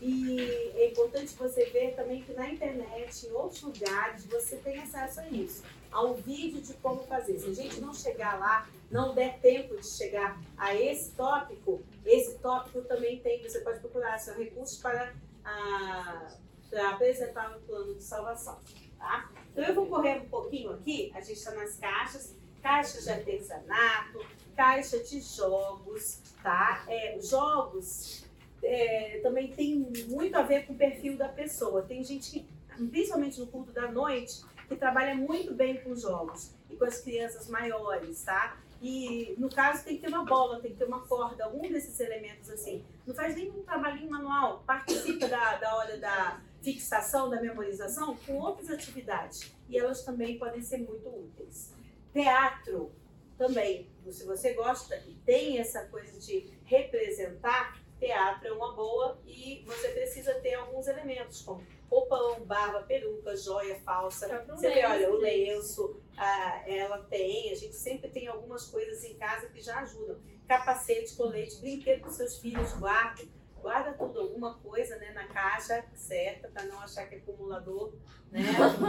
E 0.03 0.39
é 0.77 0.89
importante 0.91 1.35
você 1.35 1.65
ver 1.67 1.95
também 1.95 2.23
que 2.23 2.33
na 2.35 2.49
internet, 2.51 3.27
em 3.27 3.31
outros 3.33 3.63
lugares, 3.63 4.27
você 4.27 4.57
tem 4.57 4.79
acesso 4.81 5.21
a 5.21 5.29
isso, 5.29 5.63
ao 5.91 6.15
vídeo 6.15 6.61
de 6.61 6.75
como 6.75 7.03
fazer. 7.05 7.39
Se 7.39 7.51
a 7.51 7.55
gente 7.55 7.81
não 7.81 7.93
chegar 7.93 8.39
lá, 8.39 8.69
não 8.91 9.15
der 9.15 9.39
tempo 9.41 9.77
de 9.77 9.87
chegar 9.87 10.41
a 10.57 10.75
esse 10.75 11.13
tópico, 11.13 11.83
esse 12.05 12.39
tópico 12.39 12.83
também 12.83 13.21
tem, 13.21 13.43
você 13.43 13.61
pode 13.61 13.81
procurar, 13.81 14.19
são 14.19 14.37
recursos 14.37 14.79
para, 14.79 15.15
ah, 15.45 16.35
para 16.69 16.91
apresentar 16.91 17.57
um 17.57 17.61
plano 17.63 17.95
de 17.95 18.03
salvação. 18.03 18.59
Tá? 18.99 19.31
Então 19.53 19.65
eu 19.65 19.75
vou 19.75 19.87
correr 19.87 20.21
um 20.21 20.29
pouquinho 20.29 20.73
aqui, 20.73 21.11
a 21.15 21.21
gente 21.21 21.39
está 21.39 21.53
nas 21.53 21.77
caixas, 21.77 22.37
caixas 22.63 23.05
de 23.05 23.11
artesanato, 23.11 24.21
caixa 24.61 25.03
de 25.03 25.21
jogos, 25.21 26.21
tá? 26.43 26.85
É, 26.87 27.19
jogos 27.21 28.25
é, 28.63 29.21
também 29.23 29.49
tem 29.53 29.91
muito 30.09 30.37
a 30.37 30.43
ver 30.43 30.67
com 30.67 30.75
o 30.75 30.77
perfil 30.77 31.17
da 31.17 31.29
pessoa. 31.29 31.83
Tem 31.83 32.05
gente 32.05 32.31
que, 32.31 32.47
principalmente 32.89 33.41
no 33.41 33.47
culto 33.47 33.73
da 33.73 33.91
noite, 33.91 34.43
que 34.71 34.77
trabalha 34.77 35.17
muito 35.17 35.53
bem 35.53 35.83
com 35.83 35.97
jogos 35.97 36.55
e 36.71 36.77
com 36.77 36.85
as 36.85 37.01
crianças 37.01 37.49
maiores, 37.49 38.23
tá? 38.23 38.57
E 38.81 39.35
no 39.37 39.51
caso 39.51 39.85
tem 39.85 39.97
que 39.97 40.03
ter 40.03 40.09
uma 40.09 40.25
bola, 40.25 40.61
tem 40.61 40.71
que 40.71 40.77
ter 40.79 40.85
uma 40.85 41.01
corda, 41.01 41.45
algum 41.45 41.61
desses 41.63 41.99
elementos 41.99 42.49
assim. 42.49 42.85
Não 43.05 43.13
faz 43.13 43.35
nenhum 43.35 43.65
trabalhinho 43.65 44.09
manual, 44.09 44.63
participa 44.65 45.27
da, 45.27 45.57
da 45.57 45.75
hora 45.75 45.99
da 45.99 46.41
fixação, 46.63 47.29
da 47.29 47.43
memorização 47.43 48.17
com 48.19 48.39
outras 48.39 48.71
atividades. 48.71 49.53
E 49.69 49.77
elas 49.77 50.05
também 50.05 50.39
podem 50.39 50.63
ser 50.63 50.79
muito 50.79 51.09
úteis. 51.09 51.75
Teatro 52.13 52.93
também, 53.37 53.89
se 54.09 54.25
você 54.25 54.55
gosta 54.55 54.97
e 55.09 55.15
tem 55.27 55.59
essa 55.59 55.85
coisa 55.87 56.17
de 56.21 56.49
representar, 56.65 57.77
teatro 57.99 58.47
é 58.47 58.53
uma 58.53 58.73
boa 58.73 59.21
e 59.27 59.65
você 59.67 59.89
precisa 59.89 60.33
ter 60.35 60.55
alguns 60.55 60.87
elementos, 60.87 61.43
como 61.43 61.61
roupão, 61.91 62.45
barba, 62.45 62.83
peruca, 62.83 63.37
joia 63.37 63.81
falsa. 63.81 64.45
Você 64.49 64.71
vê, 64.71 64.87
olha, 64.87 65.11
o 65.11 65.17
lenço, 65.17 66.01
ah, 66.17 66.63
ela 66.67 66.99
tem, 66.99 67.51
a 67.51 67.57
gente 67.57 67.75
sempre 67.75 68.09
tem 68.11 68.29
algumas 68.29 68.67
coisas 68.67 69.03
em 69.05 69.15
casa 69.15 69.49
que 69.49 69.61
já 69.61 69.81
ajudam. 69.81 70.21
Capacete, 70.47 71.17
colete, 71.17 71.61
brinquedo 71.61 72.03
para 72.03 72.11
seus 72.11 72.39
filhos, 72.39 72.73
guarda. 72.75 73.23
Guarda 73.61 73.93
tudo, 73.93 74.21
alguma 74.21 74.55
coisa 74.55 74.97
né, 74.97 75.13
na 75.13 75.27
caixa 75.27 75.85
certa, 75.95 76.49
para 76.49 76.65
não 76.65 76.81
achar 76.81 77.07
que 77.07 77.17
é 77.17 77.19
acumulador, 77.19 77.93
né? 78.31 78.41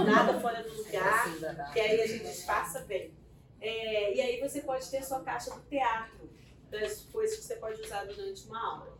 Nada 0.05 0.39
fora 0.39 0.63
do 0.63 0.73
lugar, 0.73 1.25
que 1.73 1.79
aí 1.79 1.99
a 1.99 2.07
gente 2.07 2.23
disfarça 2.23 2.79
bem. 2.81 3.13
É, 3.59 4.15
e 4.15 4.21
aí 4.21 4.39
você 4.39 4.61
pode 4.61 4.89
ter 4.89 4.99
a 4.99 5.03
sua 5.03 5.19
caixa 5.23 5.51
do 5.51 5.61
teatro, 5.63 6.29
das 6.69 7.01
coisas 7.11 7.37
que 7.37 7.43
você 7.43 7.57
pode 7.57 7.81
usar 7.81 8.05
durante 8.05 8.47
uma 8.47 8.75
aula. 8.75 8.97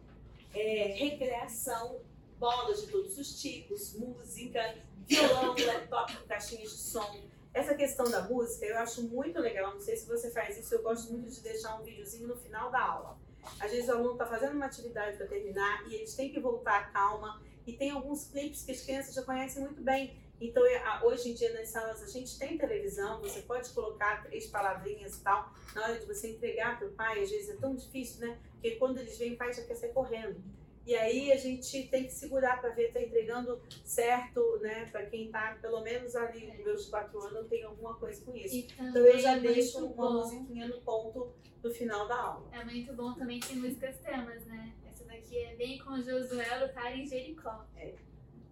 É, 0.54 0.94
recreação, 0.94 2.02
bolas 2.42 2.82
de 2.82 2.88
todos 2.88 3.20
os 3.20 3.40
tipos, 3.40 3.94
música, 3.94 4.76
violão, 5.06 5.54
laptop 5.64 6.18
com 6.18 6.28
caixinhas 6.28 6.72
de 6.72 6.78
som. 6.78 7.22
Essa 7.54 7.76
questão 7.76 8.10
da 8.10 8.24
música 8.24 8.66
eu 8.66 8.80
acho 8.80 9.04
muito 9.04 9.40
legal. 9.40 9.74
Não 9.74 9.80
sei 9.80 9.96
se 9.96 10.08
você 10.08 10.32
faz 10.32 10.58
isso, 10.58 10.74
eu 10.74 10.82
gosto 10.82 11.12
muito 11.14 11.30
de 11.30 11.40
deixar 11.42 11.80
um 11.80 11.84
videozinho 11.84 12.28
no 12.28 12.36
final 12.36 12.72
da 12.72 12.82
aula. 12.82 13.20
Às 13.60 13.70
vezes 13.70 13.88
o 13.90 13.92
aluno 13.92 14.14
está 14.14 14.26
fazendo 14.26 14.56
uma 14.56 14.66
atividade 14.66 15.18
para 15.18 15.28
terminar 15.28 15.88
e 15.88 15.94
eles 15.94 16.16
têm 16.16 16.32
que 16.32 16.40
voltar 16.40 16.80
à 16.80 16.84
calma. 16.86 17.40
E 17.68 17.74
tem 17.74 17.92
alguns 17.92 18.26
clipes 18.26 18.64
que 18.64 18.72
as 18.72 18.82
crianças 18.82 19.14
já 19.14 19.22
conhecem 19.22 19.62
muito 19.62 19.84
bem. 19.84 20.20
Então, 20.40 20.66
é, 20.66 21.00
hoje 21.04 21.30
em 21.30 21.36
dia 21.36 21.54
nas 21.54 21.70
salas 21.70 22.02
a 22.02 22.08
gente 22.08 22.40
tem 22.40 22.58
televisão, 22.58 23.22
você 23.22 23.42
pode 23.42 23.70
colocar 23.70 24.24
três 24.24 24.48
palavrinhas 24.48 25.18
e 25.18 25.22
tal. 25.22 25.54
Na 25.76 25.84
hora 25.84 26.00
de 26.00 26.08
você 26.08 26.32
entregar 26.32 26.80
para 26.80 26.88
o 26.88 26.92
pai, 26.94 27.22
às 27.22 27.30
vezes 27.30 27.50
é 27.50 27.58
tão 27.58 27.76
difícil, 27.76 28.26
né? 28.26 28.40
Porque 28.54 28.72
quando 28.78 28.98
eles 28.98 29.16
vêm, 29.20 29.34
o 29.34 29.38
pai 29.38 29.54
já 29.54 29.62
quer 29.62 29.76
sair 29.76 29.94
correndo. 29.94 30.42
E 30.86 30.96
aí 30.96 31.32
a 31.32 31.38
gente 31.38 31.88
tem 31.88 32.06
que 32.06 32.12
segurar 32.12 32.60
para 32.60 32.72
ver, 32.72 32.92
tá 32.92 33.02
entregando 33.02 33.62
certo, 33.84 34.60
né? 34.62 34.86
Para 34.92 35.06
quem 35.06 35.30
tá, 35.30 35.58
pelo 35.62 35.82
menos 35.82 36.16
ali 36.16 36.48
nos 36.48 36.66
meus 36.66 36.90
quatro 36.90 37.22
anos, 37.22 37.48
tem 37.48 37.64
alguma 37.64 37.96
coisa 37.96 38.24
com 38.26 38.36
isso. 38.36 38.68
Então 38.80 39.06
eu 39.06 39.20
já 39.20 39.38
é 39.38 39.40
deixo 39.40 39.86
uma 39.86 40.10
bom. 40.10 40.14
musiquinha 40.14 40.68
no 40.68 40.82
ponto 40.82 41.34
do 41.62 41.72
final 41.72 42.08
da 42.08 42.16
aula. 42.16 42.50
É 42.52 42.64
muito 42.64 42.94
bom 42.94 43.14
também 43.14 43.40
ter 43.40 43.56
músicas 43.56 43.98
temas, 44.00 44.44
né? 44.46 44.74
Essa 44.88 45.06
daqui 45.06 45.38
é 45.38 45.56
bem 45.56 45.78
com 45.78 46.02
Josué 46.02 46.58
lutar 46.58 46.98
em 46.98 47.06
Jericó. 47.06 47.66
É. 47.78 47.94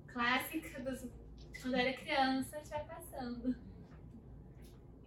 Clássica 0.08 0.80
dos. 0.82 1.06
Quando 1.62 1.76
era 1.76 1.94
criança, 1.94 2.62
já 2.64 2.80
passando. 2.80 3.56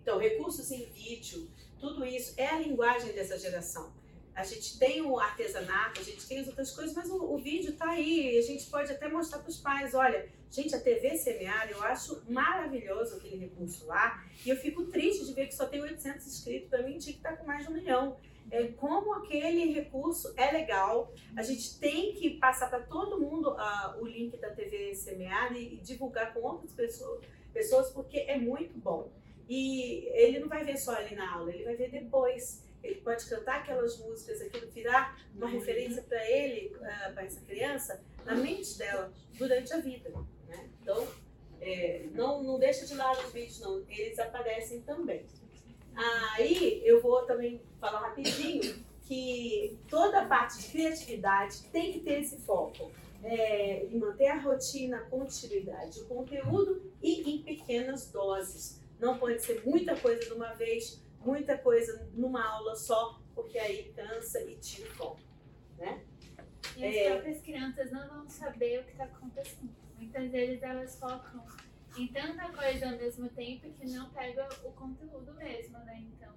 Então, 0.02 0.18
recursos 0.18 0.70
em 0.72 0.84
vídeo, 0.86 1.48
tudo 1.78 2.04
isso 2.04 2.34
é 2.36 2.48
a 2.48 2.58
linguagem 2.58 3.12
dessa 3.12 3.38
geração. 3.38 3.92
A 4.34 4.44
gente 4.44 4.78
tem 4.78 5.02
o 5.02 5.18
artesanato, 5.18 6.00
a 6.00 6.04
gente 6.04 6.26
tem 6.26 6.38
as 6.40 6.48
outras 6.48 6.70
coisas, 6.70 6.94
mas 6.94 7.10
o, 7.10 7.34
o 7.34 7.38
vídeo 7.38 7.70
está 7.70 7.90
aí. 7.90 8.38
A 8.38 8.42
gente 8.42 8.66
pode 8.66 8.90
até 8.90 9.08
mostrar 9.08 9.40
para 9.40 9.50
os 9.50 9.58
pais: 9.58 9.94
olha, 9.94 10.28
gente, 10.50 10.74
a 10.74 10.80
TV 10.80 11.16
Semear, 11.18 11.70
eu 11.70 11.82
acho 11.82 12.22
maravilhoso 12.28 13.16
aquele 13.16 13.36
recurso 13.36 13.86
lá. 13.86 14.24
E 14.44 14.48
eu 14.48 14.56
fico 14.56 14.86
triste 14.86 15.26
de 15.26 15.34
ver 15.34 15.48
que 15.48 15.54
só 15.54 15.66
tem 15.66 15.82
800 15.82 16.26
inscritos. 16.26 16.70
Para 16.70 16.82
mim, 16.82 16.98
tinha 16.98 17.12
que 17.12 17.18
estar 17.18 17.36
com 17.36 17.46
mais 17.46 17.64
de 17.64 17.70
um 17.70 17.74
milhão. 17.74 18.16
É, 18.50 18.66
como 18.68 19.14
aquele 19.14 19.72
recurso 19.72 20.32
é 20.36 20.50
legal, 20.50 21.12
a 21.36 21.42
gente 21.42 21.78
tem 21.78 22.14
que 22.14 22.30
passar 22.38 22.68
para 22.68 22.80
todo 22.80 23.20
mundo 23.20 23.50
ah, 23.50 23.96
o 24.00 24.06
link 24.06 24.36
da 24.38 24.50
TV 24.50 24.94
Semear 24.94 25.54
e, 25.54 25.74
e 25.74 25.76
divulgar 25.78 26.34
com 26.34 26.40
outras 26.40 26.72
pessoas, 26.72 27.24
pessoas, 27.52 27.90
porque 27.90 28.18
é 28.18 28.36
muito 28.36 28.78
bom. 28.78 29.10
E 29.48 30.06
ele 30.12 30.38
não 30.38 30.48
vai 30.48 30.64
ver 30.64 30.76
só 30.76 30.94
ali 30.94 31.14
na 31.14 31.34
aula, 31.34 31.52
ele 31.52 31.64
vai 31.64 31.76
ver 31.76 31.90
depois. 31.90 32.62
Ele 32.82 33.00
pode 33.00 33.24
cantar 33.26 33.60
aquelas 33.60 33.98
músicas, 33.98 34.40
aquilo 34.40 34.70
virar 34.70 35.18
uma 35.34 35.48
referência 35.48 36.02
para 36.02 36.28
ele, 36.28 36.76
para 37.14 37.24
essa 37.24 37.40
criança, 37.42 38.02
na 38.24 38.34
mente 38.34 38.76
dela, 38.76 39.12
durante 39.38 39.72
a 39.72 39.78
vida. 39.78 40.10
Né? 40.48 40.68
Então, 40.80 41.06
é, 41.60 42.06
não, 42.12 42.42
não 42.42 42.58
deixa 42.58 42.84
de 42.86 42.94
lado 42.94 43.24
os 43.24 43.32
vídeos, 43.32 43.60
não. 43.60 43.84
Eles 43.88 44.18
aparecem 44.18 44.80
também. 44.82 45.24
Aí, 45.94 46.82
eu 46.84 47.00
vou 47.00 47.22
também 47.24 47.60
falar 47.80 48.00
rapidinho 48.00 48.84
que 49.06 49.78
toda 49.88 50.22
a 50.22 50.26
parte 50.26 50.58
de 50.58 50.68
criatividade 50.68 51.62
tem 51.72 51.92
que 51.92 52.00
ter 52.00 52.20
esse 52.20 52.38
foco. 52.38 52.90
É, 53.24 53.84
em 53.84 53.98
manter 53.98 54.26
a 54.26 54.40
rotina, 54.40 54.96
a 54.96 55.02
continuidade, 55.02 56.00
o 56.00 56.06
conteúdo 56.06 56.82
e 57.00 57.30
em 57.30 57.42
pequenas 57.42 58.10
doses. 58.10 58.80
Não 58.98 59.16
pode 59.16 59.40
ser 59.42 59.62
muita 59.64 59.94
coisa 59.94 60.24
de 60.24 60.32
uma 60.32 60.52
vez, 60.54 61.00
muita 61.24 61.56
coisa 61.58 62.08
numa 62.14 62.44
aula 62.46 62.74
só, 62.74 63.20
porque 63.34 63.58
aí 63.58 63.92
cansa 63.94 64.40
e 64.42 64.56
tira 64.56 64.88
o 64.90 64.94
foco. 64.94 65.20
Né? 65.78 66.04
E 66.76 66.86
as 66.86 66.94
É. 66.96 67.10
próprias 67.10 67.40
crianças 67.42 67.90
não 67.90 68.08
vão 68.08 68.28
saber 68.28 68.80
o 68.80 68.84
que 68.84 68.92
está 68.92 69.04
acontecendo. 69.04 69.74
Muitas 69.96 70.30
vezes 70.30 70.62
elas 70.62 70.98
focam 70.98 71.44
em 71.96 72.06
tanta 72.08 72.50
coisa 72.50 72.90
ao 72.90 72.96
mesmo 72.96 73.28
tempo 73.30 73.70
que 73.72 73.86
não 73.90 74.10
pega 74.10 74.48
o 74.64 74.72
conteúdo 74.72 75.34
mesmo, 75.34 75.78
né? 75.80 76.00
Então, 76.00 76.32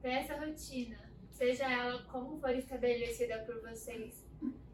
ter 0.00 0.10
essa 0.10 0.36
rotina, 0.36 0.98
seja 1.30 1.70
ela 1.70 2.02
como 2.04 2.38
for 2.40 2.50
estabelecida 2.50 3.38
por 3.40 3.60
vocês, 3.60 4.24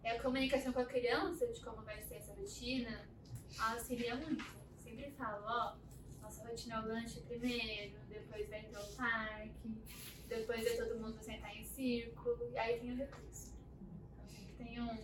e 0.02 0.08
a 0.08 0.22
comunicação 0.22 0.72
com 0.72 0.80
a 0.80 0.84
criança 0.84 1.46
de 1.46 1.60
como 1.64 1.82
vai 1.82 2.00
ser 2.02 2.16
essa 2.16 2.32
rotina, 2.34 3.08
auxilia 3.58 4.14
muito. 4.16 4.44
Sempre 4.78 5.10
falo, 5.12 5.44
ó, 5.46 5.76
rotina 6.44 6.76
é 6.76 6.80
o 6.80 6.86
lanche 6.88 7.20
primeiro, 7.22 7.98
depois 8.08 8.48
vai 8.48 8.62
ter 8.62 8.78
o 8.78 8.96
parque, 8.96 9.74
depois 10.28 10.66
é 10.66 10.76
todo 10.76 11.00
mundo 11.00 11.18
sentar 11.20 11.56
em 11.56 11.64
círculo, 11.64 12.50
e 12.52 12.58
aí 12.58 12.80
tem 12.80 12.92
o 12.92 12.96
recurso. 12.96 13.52
Tem 14.56 14.80
um, 14.80 14.98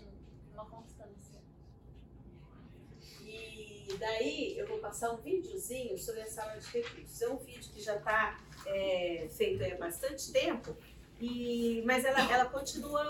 uma 0.52 0.64
constância. 0.66 1.40
E 3.22 3.96
daí 3.98 4.58
eu 4.58 4.66
vou 4.66 4.78
passar 4.78 5.12
um 5.12 5.16
videozinho 5.16 5.98
sobre 5.98 6.22
a 6.22 6.26
sala 6.26 6.56
de 6.58 6.66
recursos. 6.66 7.20
É 7.20 7.28
um 7.28 7.36
vídeo 7.38 7.70
que 7.72 7.80
já 7.80 7.96
está 7.96 8.40
feito 9.36 9.62
aí 9.64 9.72
há 9.72 9.78
bastante 9.78 10.32
tempo, 10.32 10.76
e, 11.20 11.82
mas 11.84 12.04
ela, 12.04 12.20
ela 12.32 12.46
continua, 12.46 13.04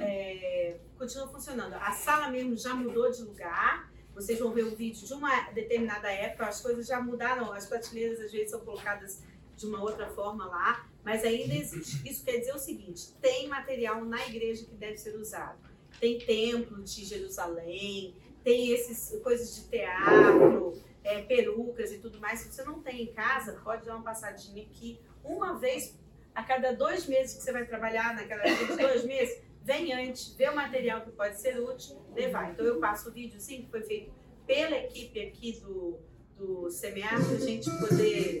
é, 0.00 0.78
continua 0.96 1.26
funcionando. 1.28 1.74
A 1.74 1.92
sala 1.92 2.30
mesmo 2.30 2.56
já 2.56 2.74
mudou 2.74 3.10
de 3.10 3.22
lugar. 3.22 3.90
Vocês 4.16 4.38
vão 4.38 4.50
ver 4.50 4.64
o 4.64 4.74
vídeo 4.74 5.06
de 5.06 5.12
uma 5.12 5.50
determinada 5.50 6.10
época, 6.10 6.46
as 6.46 6.62
coisas 6.62 6.86
já 6.86 6.98
mudaram, 7.02 7.52
as 7.52 7.66
prateleiras 7.66 8.18
às 8.18 8.32
vezes 8.32 8.50
são 8.50 8.60
colocadas 8.60 9.22
de 9.54 9.66
uma 9.66 9.82
outra 9.82 10.08
forma 10.08 10.46
lá, 10.46 10.88
mas 11.04 11.22
ainda 11.22 11.54
existe. 11.54 12.00
Isso 12.08 12.24
quer 12.24 12.38
dizer 12.38 12.54
o 12.54 12.58
seguinte: 12.58 13.12
tem 13.20 13.46
material 13.46 14.02
na 14.06 14.26
igreja 14.26 14.64
que 14.64 14.74
deve 14.74 14.96
ser 14.96 15.14
usado. 15.16 15.58
Tem 16.00 16.18
templo 16.18 16.82
de 16.82 17.04
Jerusalém, 17.04 18.14
tem 18.42 18.72
esses 18.72 19.20
coisas 19.20 19.54
de 19.54 19.68
teatro, 19.68 20.72
é, 21.04 21.20
perucas 21.20 21.92
e 21.92 21.98
tudo 21.98 22.18
mais. 22.18 22.40
Se 22.40 22.50
você 22.50 22.64
não 22.64 22.80
tem 22.80 23.02
em 23.02 23.12
casa, 23.12 23.60
pode 23.62 23.84
dar 23.84 23.96
uma 23.96 24.02
passadinha 24.04 24.62
aqui 24.62 24.98
uma 25.22 25.58
vez 25.58 25.94
a 26.34 26.42
cada 26.42 26.72
dois 26.72 27.06
meses 27.06 27.36
que 27.36 27.42
você 27.42 27.52
vai 27.52 27.66
trabalhar, 27.66 28.14
naquela 28.14 28.42
dois 28.76 29.04
meses, 29.04 29.42
vem 29.66 29.92
antes, 29.92 30.32
vê 30.36 30.48
o 30.48 30.54
material 30.54 31.00
que 31.00 31.10
pode 31.10 31.40
ser 31.40 31.58
útil, 31.58 32.00
levar. 32.14 32.52
Então 32.52 32.64
eu 32.64 32.78
passo 32.78 33.10
o 33.10 33.12
vídeo 33.12 33.40
sim, 33.40 33.62
que 33.62 33.70
foi 33.70 33.82
feito 33.82 34.12
pela 34.46 34.76
equipe 34.76 35.20
aqui 35.20 35.60
do, 35.60 35.98
do 36.38 36.70
Semear, 36.70 37.16
para 37.16 37.36
a 37.36 37.40
gente 37.40 37.68
poder 37.78 38.38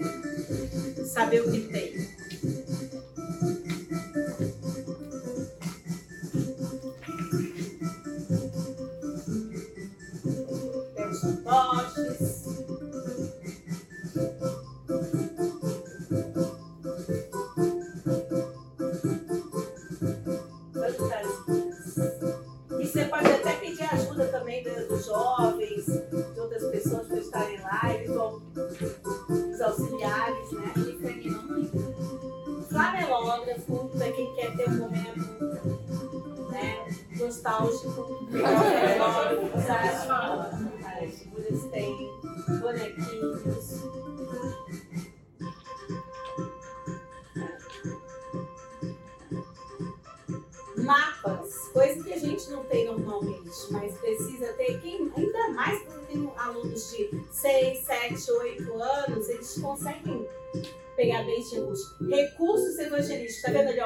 saber 1.04 1.40
o 1.40 1.50
que 1.50 1.62
tem. 1.62 1.92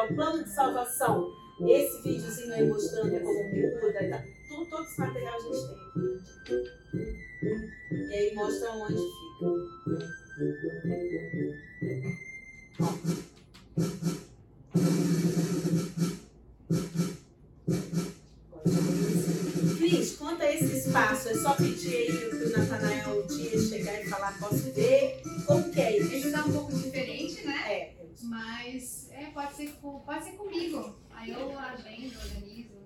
Ó, 0.00 0.04
o 0.06 0.14
plano 0.14 0.44
de 0.44 0.50
salvação. 0.50 1.32
Esse 1.68 2.02
videozinho 2.02 2.54
aí 2.54 2.66
mostrando 2.66 3.20
como 3.20 3.44
muda, 3.50 4.08
tá, 4.10 4.24
tudo, 4.48 4.70
todo 4.70 4.84
esse 4.84 4.98
material 4.98 5.34
a 5.34 5.40
gente 5.40 5.58
tem 5.68 5.76
aqui. 6.56 6.80
E 7.92 8.14
aí 8.14 8.34
mostra 8.34 8.70
onde 8.72 8.94
fica. 8.94 9.80
Cris, 19.76 20.16
quanto 20.16 20.42
a 20.42 20.52
esse 20.54 20.78
espaço, 20.78 21.28
é 21.28 21.34
só 21.34 21.52
pedir 21.54 21.94
aí 21.94 22.12
para 22.30 22.38
o 22.38 22.50
Natanael 22.52 23.22
um 23.22 23.26
dia 23.26 23.60
chegar 23.60 24.00
e 24.00 24.08
falar, 24.08 24.38
posso 24.38 24.72
ver? 24.72 25.20
Como 25.46 25.70
que 25.70 25.80
é 25.80 25.98
isso? 25.98 26.10
Ele 26.10 26.30
tá 26.30 26.46
um 26.46 26.52
pouco 26.52 26.72
diferente, 26.72 27.44
né? 27.46 27.72
É, 27.72 27.94
Mas 28.22 28.99
é, 29.22 29.30
pode, 29.30 29.52
ser 29.54 29.72
com, 29.80 30.00
pode 30.00 30.24
ser 30.24 30.32
comigo. 30.32 30.98
Aí 31.10 31.30
eu 31.30 31.58
agendo, 31.58 32.18
organizo. 32.18 32.80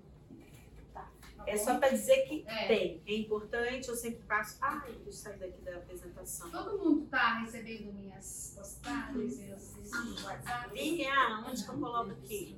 Tá. 0.93 1.11
É 1.47 1.57
só 1.57 1.79
para 1.79 1.91
dizer 1.91 2.23
que 2.29 2.45
É. 2.47 2.67
tem. 2.67 3.03
É 3.07 3.15
importante, 3.17 3.89
eu 3.89 3.95
sempre 3.95 4.23
passo. 4.25 4.59
Ai, 4.61 4.93
deixa 4.93 5.09
eu 5.09 5.13
sair 5.13 5.39
daqui 5.39 5.61
da 5.63 5.77
apresentação. 5.77 6.51
Todo 6.51 6.79
mundo 6.79 7.07
tá 7.07 7.39
recebendo 7.41 7.93
minhas 7.93 8.55
postagens, 8.57 9.39
meus 9.39 10.25
WhatsApp. 10.25 10.75
Linha, 10.75 11.45
onde 11.47 11.63
que 11.65 11.71
eu 11.71 11.79
coloco 11.79 12.11
aqui? 12.11 12.57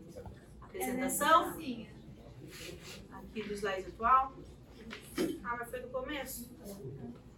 Apresentação? 0.60 1.54
Sim. 1.56 1.88
Aqui 3.10 3.42
do 3.42 3.54
slide 3.54 3.88
atual? 3.88 4.34
Ah, 5.44 5.56
mas 5.58 5.70
foi 5.70 5.80
do 5.80 5.88
começo? 5.88 6.50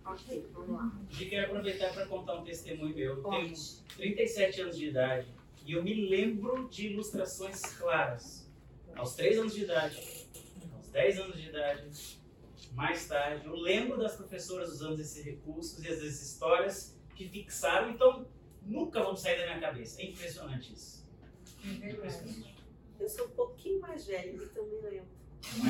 Ok, 0.05 0.47
vamos 0.53 0.71
lá. 0.71 0.93
E 1.21 1.27
quero 1.27 1.47
aproveitar 1.47 1.93
para 1.93 2.07
contar 2.07 2.37
um 2.37 2.45
testemunho 2.45 2.95
meu. 2.95 3.17
Eu 3.17 3.23
tenho 3.23 3.49
Pode. 3.49 3.83
37 3.97 4.61
anos 4.63 4.77
de 4.79 4.89
idade 4.89 5.38
e 5.69 5.73
eu 5.73 5.83
me 5.83 6.09
lembro 6.09 6.67
de 6.71 6.87
ilustrações 6.87 7.61
claras. 7.61 8.51
Aos 8.97 9.15
3 9.15 9.39
anos 9.39 9.55
de 9.55 9.65
idade. 9.65 10.27
Aos 10.73 10.77
aos 10.77 10.89
10 10.89 11.19
anos 11.19 11.37
de 11.37 11.49
idade, 11.51 12.19
mais 12.73 13.07
tarde, 13.07 13.45
eu 13.45 13.55
lembro 13.55 13.99
das 13.99 14.17
professoras 14.17 14.71
usando 14.71 14.99
esses 14.99 15.23
recursos 15.23 15.79
e 15.79 15.83
vezes 15.83 16.23
histórias 16.23 16.99
que 17.15 17.29
fixaram, 17.29 17.91
então 17.91 18.27
nunca 18.63 19.03
vão 19.03 19.15
sair 19.15 19.39
da 19.41 19.45
minha 19.45 19.61
cabeça. 19.61 20.01
É 20.01 20.07
impressionante 20.07 20.73
isso. 20.73 21.07
Eu 22.99 23.09
sou 23.11 23.27
um 23.27 23.31
pouquinho 23.31 23.79
mais 23.81 24.07
velha, 24.07 24.31
então 24.43 24.65
me 24.67 24.81
lembro. 24.81 25.11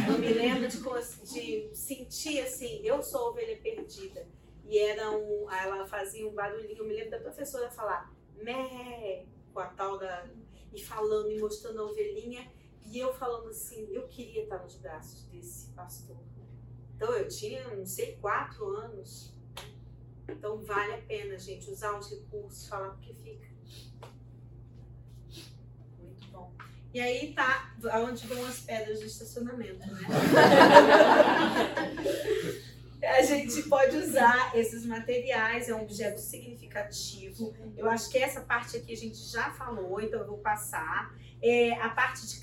Eu 0.09 0.19
me 0.19 0.29
lembro 0.29 0.69
de, 0.69 1.69
de 1.69 1.77
sentir 1.77 2.41
assim, 2.41 2.81
eu 2.85 3.03
sou 3.03 3.31
ovelha 3.31 3.57
perdida. 3.61 4.29
E 4.65 4.79
era 4.79 5.11
um, 5.11 5.51
ela 5.51 5.85
fazia 5.89 6.25
um 6.29 6.33
barulhinho, 6.33 6.79
eu 6.79 6.87
me 6.87 6.95
lembro 6.95 7.11
da 7.11 7.19
professora 7.19 7.69
falar, 7.69 8.15
mé, 8.41 9.27
com 9.59 9.63
a 9.63 9.67
tal 9.67 9.99
da. 9.99 10.25
e 10.73 10.81
falando, 10.81 11.33
e 11.33 11.41
mostrando 11.41 11.81
a 11.81 11.87
ovelhinha. 11.87 12.49
E 12.87 12.97
eu 12.97 13.13
falando 13.13 13.49
assim, 13.49 13.89
eu 13.91 14.07
queria 14.07 14.45
estar 14.45 14.59
nos 14.59 14.77
braços 14.77 15.25
desse 15.25 15.73
pastor. 15.73 16.17
Então 16.95 17.13
eu 17.13 17.27
tinha, 17.27 17.75
não 17.75 17.85
sei, 17.85 18.17
quatro 18.21 18.69
anos. 18.69 19.35
Então 20.29 20.59
vale 20.59 20.95
a 20.95 20.99
pena, 20.99 21.37
gente, 21.37 21.69
usar 21.71 21.99
os 21.99 22.09
recursos, 22.09 22.69
falar 22.69 22.91
porque 22.91 23.13
fica. 23.15 23.49
Muito 25.99 26.29
bom. 26.31 26.53
E 26.95 27.01
aí 27.01 27.35
tá 27.35 27.75
onde 28.07 28.29
vão 28.29 28.47
as 28.47 28.61
pedras 28.61 29.01
de 29.01 29.07
estacionamento, 29.07 29.85
né? 29.87 30.03
a 33.03 33.23
gente 33.23 33.63
pode 33.65 33.97
usar 33.97 34.57
esses 34.57 34.85
materiais, 34.85 35.69
é 35.69 35.75
um 35.75 35.83
objeto 35.83 36.21
significativo. 36.21 37.55
Eu 37.77 37.89
acho 37.89 38.11
que 38.11 38.19
essa 38.19 38.41
parte 38.41 38.77
aqui 38.77 38.93
a 38.93 38.97
gente 38.97 39.19
já 39.19 39.51
falou, 39.53 40.01
então 40.01 40.21
eu 40.21 40.27
vou 40.27 40.39
passar. 40.39 41.15
É, 41.41 41.75
a 41.75 41.89
parte 41.91 42.27
de. 42.27 42.41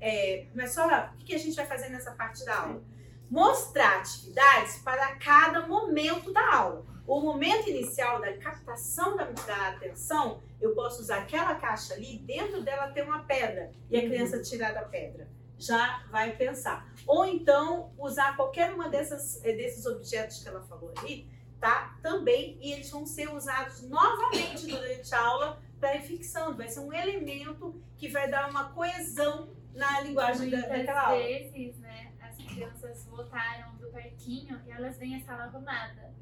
É, 0.00 0.46
mas 0.54 0.72
só 0.72 0.86
o 0.86 1.24
que 1.24 1.34
a 1.34 1.38
gente 1.38 1.56
vai 1.56 1.66
fazer 1.66 1.88
nessa 1.88 2.12
parte 2.12 2.44
da 2.44 2.60
aula? 2.60 2.82
Mostrar 3.28 3.98
atividades 3.98 4.78
para 4.78 5.16
cada 5.16 5.66
momento 5.66 6.32
da 6.32 6.54
aula. 6.54 6.86
O 7.06 7.20
momento 7.20 7.68
inicial 7.68 8.20
da 8.20 8.36
captação 8.36 9.16
da, 9.16 9.24
da 9.24 9.68
atenção, 9.68 10.40
eu 10.60 10.74
posso 10.74 11.02
usar 11.02 11.18
aquela 11.18 11.54
caixa 11.56 11.94
ali, 11.94 12.18
dentro 12.18 12.62
dela 12.62 12.88
tem 12.88 13.02
uma 13.02 13.24
pedra, 13.24 13.70
e 13.90 13.96
a 13.96 14.00
criança 14.00 14.42
tirar 14.42 14.72
da 14.72 14.82
pedra 14.82 15.28
já 15.58 16.04
vai 16.10 16.36
pensar. 16.36 16.92
Ou 17.06 17.24
então 17.24 17.92
usar 17.98 18.36
qualquer 18.36 18.72
uma 18.72 18.88
dessas, 18.88 19.44
eh, 19.44 19.52
desses 19.52 19.86
objetos 19.86 20.42
que 20.42 20.48
ela 20.48 20.62
falou 20.62 20.92
ali, 20.98 21.28
tá? 21.60 21.98
Também, 22.02 22.58
e 22.60 22.72
eles 22.72 22.90
vão 22.90 23.06
ser 23.06 23.32
usados 23.32 23.82
novamente 23.88 24.66
durante 24.66 25.14
a 25.14 25.20
aula 25.20 25.62
para 25.80 25.96
ir 25.96 26.02
fixando. 26.02 26.56
Vai 26.56 26.68
ser 26.68 26.80
um 26.80 26.92
elemento 26.92 27.80
que 27.96 28.08
vai 28.08 28.30
dar 28.30 28.50
uma 28.50 28.70
coesão 28.72 29.48
na 29.74 30.00
linguagem 30.00 30.50
da, 30.50 30.60
daquela 30.60 31.08
aula. 31.08 31.20
Às 31.20 31.52
vezes, 31.52 31.78
né, 31.78 32.12
as 32.20 32.36
crianças 32.36 33.06
voltaram 33.06 33.74
do 33.76 33.88
parquinho 33.88 34.60
e 34.66 34.70
elas 34.70 34.98
vêm 34.98 35.16
a 35.16 35.20
sala 35.20 35.44
arrumada. 35.44 36.14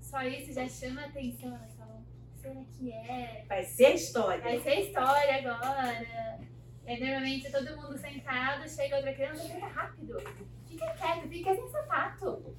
Só 0.00 0.22
isso 0.22 0.52
já 0.52 0.68
chama 0.68 1.02
a 1.02 1.06
atenção, 1.06 1.54
elas 1.54 1.74
falam, 1.74 2.04
será 2.40 2.62
que 2.76 2.92
é? 2.92 3.44
Vai 3.48 3.64
ser 3.64 3.94
história. 3.94 4.42
Vai 4.42 4.60
ser 4.60 4.80
história 4.80 5.36
agora. 5.36 6.40
É, 6.84 6.98
normalmente 6.98 7.50
todo 7.50 7.76
mundo 7.76 7.96
sentado, 7.98 8.68
chega 8.68 8.96
outra 8.96 9.12
criança, 9.12 9.44
fica 9.44 9.66
rápido. 9.66 10.18
Fica 10.66 10.86
quieto, 10.94 11.28
fica 11.28 11.54
sem 11.54 11.70
sapato. 11.70 12.56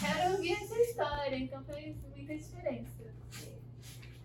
Quero 0.00 0.32
ouvir 0.32 0.52
essa 0.52 0.78
história, 0.80 1.36
então 1.36 1.64
faz 1.64 1.96
muita 2.14 2.36
diferença. 2.36 3.04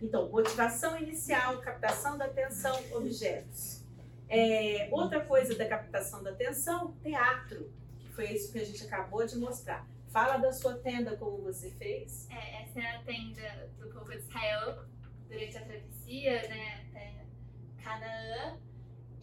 Então, 0.01 0.29
motivação 0.29 0.97
inicial, 0.97 1.59
captação 1.59 2.17
da 2.17 2.25
atenção, 2.25 2.77
objetos. 2.93 3.83
É, 4.27 4.87
outra 4.91 5.23
coisa 5.25 5.55
da 5.55 5.67
captação 5.67 6.23
da 6.23 6.31
atenção, 6.31 6.95
teatro, 7.03 7.71
que 7.99 8.09
foi 8.09 8.31
isso 8.31 8.51
que 8.51 8.59
a 8.59 8.65
gente 8.65 8.83
acabou 8.85 9.25
de 9.25 9.37
mostrar. 9.37 9.85
Fala 10.09 10.37
da 10.37 10.51
sua 10.51 10.75
tenda, 10.75 11.15
como 11.17 11.43
você 11.43 11.71
fez. 11.71 12.27
É, 12.29 12.63
essa 12.63 12.79
é 12.79 12.95
a 12.95 13.03
tenda 13.03 13.69
do 13.77 13.87
povo 13.89 14.09
de 14.09 14.17
Israel 14.17 14.85
durante 15.27 15.57
a 15.57 15.65
travessia, 15.65 16.47
né, 16.47 16.85
Canaã. 16.93 17.28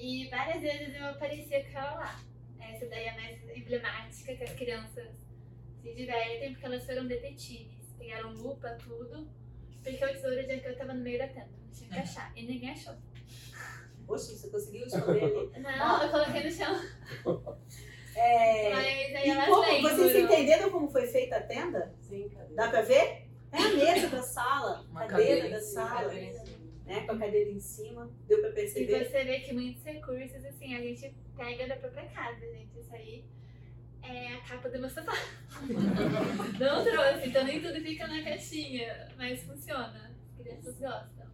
E 0.07 0.29
várias 0.29 0.63
vezes 0.63 0.95
eu 0.95 1.05
aparecia 1.07 1.65
com 1.65 1.79
ela 1.79 1.95
lá. 1.97 2.21
Essa 2.61 2.87
daí 2.87 3.07
é 3.07 3.11
a 3.11 3.15
mais 3.17 3.57
emblemática 3.57 4.37
que 4.37 4.45
as 4.45 4.53
crianças 4.53 5.09
se 5.83 5.95
divertem, 5.95 6.53
porque 6.53 6.65
elas 6.65 6.87
foram 6.87 7.09
detetives. 7.09 7.93
Pegaram 7.99 8.33
lupa, 8.35 8.79
tudo, 8.85 9.29
porque 9.83 10.05
o 10.05 10.09
tesouro 10.09 10.47
de 10.47 10.61
que 10.61 10.69
eu 10.69 10.79
tava 10.79 10.95
no 10.95 11.03
meio 11.03 11.19
da 11.19 11.27
tenda. 11.27 11.51
Não 11.61 11.73
tinha 11.73 11.91
que 11.91 11.99
achar. 11.99 12.33
E 12.37 12.47
ninguém 12.47 12.71
achou. 12.71 12.95
Poxa, 14.07 14.27
você 14.27 14.49
conseguiu 14.49 14.87
esconder 14.87 15.25
ali? 15.25 15.51
Não, 15.59 16.03
eu 16.05 16.11
coloquei 16.13 16.45
no 16.45 16.51
chão. 16.53 16.81
É... 18.19 18.73
Mas 18.73 18.87
aí 18.87 19.29
elas 19.29 19.45
como, 19.45 19.61
lembram. 19.61 19.95
vocês 19.95 20.25
entenderam 20.25 20.71
como 20.71 20.89
foi 20.89 21.07
feita 21.07 21.37
a 21.37 21.43
tenda? 21.43 21.95
Sim, 22.01 22.31
cadê? 22.31 22.55
Dá 22.55 22.71
pra 22.71 22.81
ver? 22.81 23.29
É 23.53 23.59
a 23.59 23.69
mesa 23.75 24.09
da 24.09 24.23
sala, 24.23 24.87
Uma 24.89 25.05
cadeira, 25.05 25.43
cadeira 25.43 25.51
da 25.51 25.63
sala, 25.63 26.09
cadeira. 26.09 26.45
Né? 26.87 27.01
Com 27.07 27.13
a 27.13 27.19
cadeira 27.19 27.51
em 27.51 27.61
cima. 27.61 28.11
Deu 28.29 28.41
pra 28.41 28.51
E 28.51 28.53
perceber? 28.53 29.05
você 29.05 29.25
vê 29.25 29.41
que 29.41 29.53
muitos 29.53 29.83
recursos, 29.85 30.45
assim, 30.45 30.75
a 30.75 30.81
gente 30.81 31.15
pega 31.37 31.67
da 31.67 31.77
própria 31.77 32.07
casa, 32.09 32.41
gente. 32.41 32.79
Isso 32.79 32.95
aí 32.95 33.25
é 34.03 34.35
a 34.35 34.41
capa 34.43 34.69
do 34.69 34.79
meu 34.79 34.89
sofá. 34.89 35.13
Não 36.61 36.85
trouxe, 36.85 37.29
então 37.29 37.45
nem 37.45 37.61
tudo 37.61 37.81
fica 37.81 38.07
na 38.07 38.23
caixinha, 38.23 39.09
mas 39.17 39.43
funciona. 39.43 40.15
As 40.33 40.43
crianças 40.43 40.79
gostam. 40.79 41.27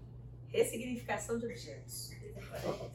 Ressignificação 0.48 1.38
de 1.38 1.46
objetos. 1.46 2.12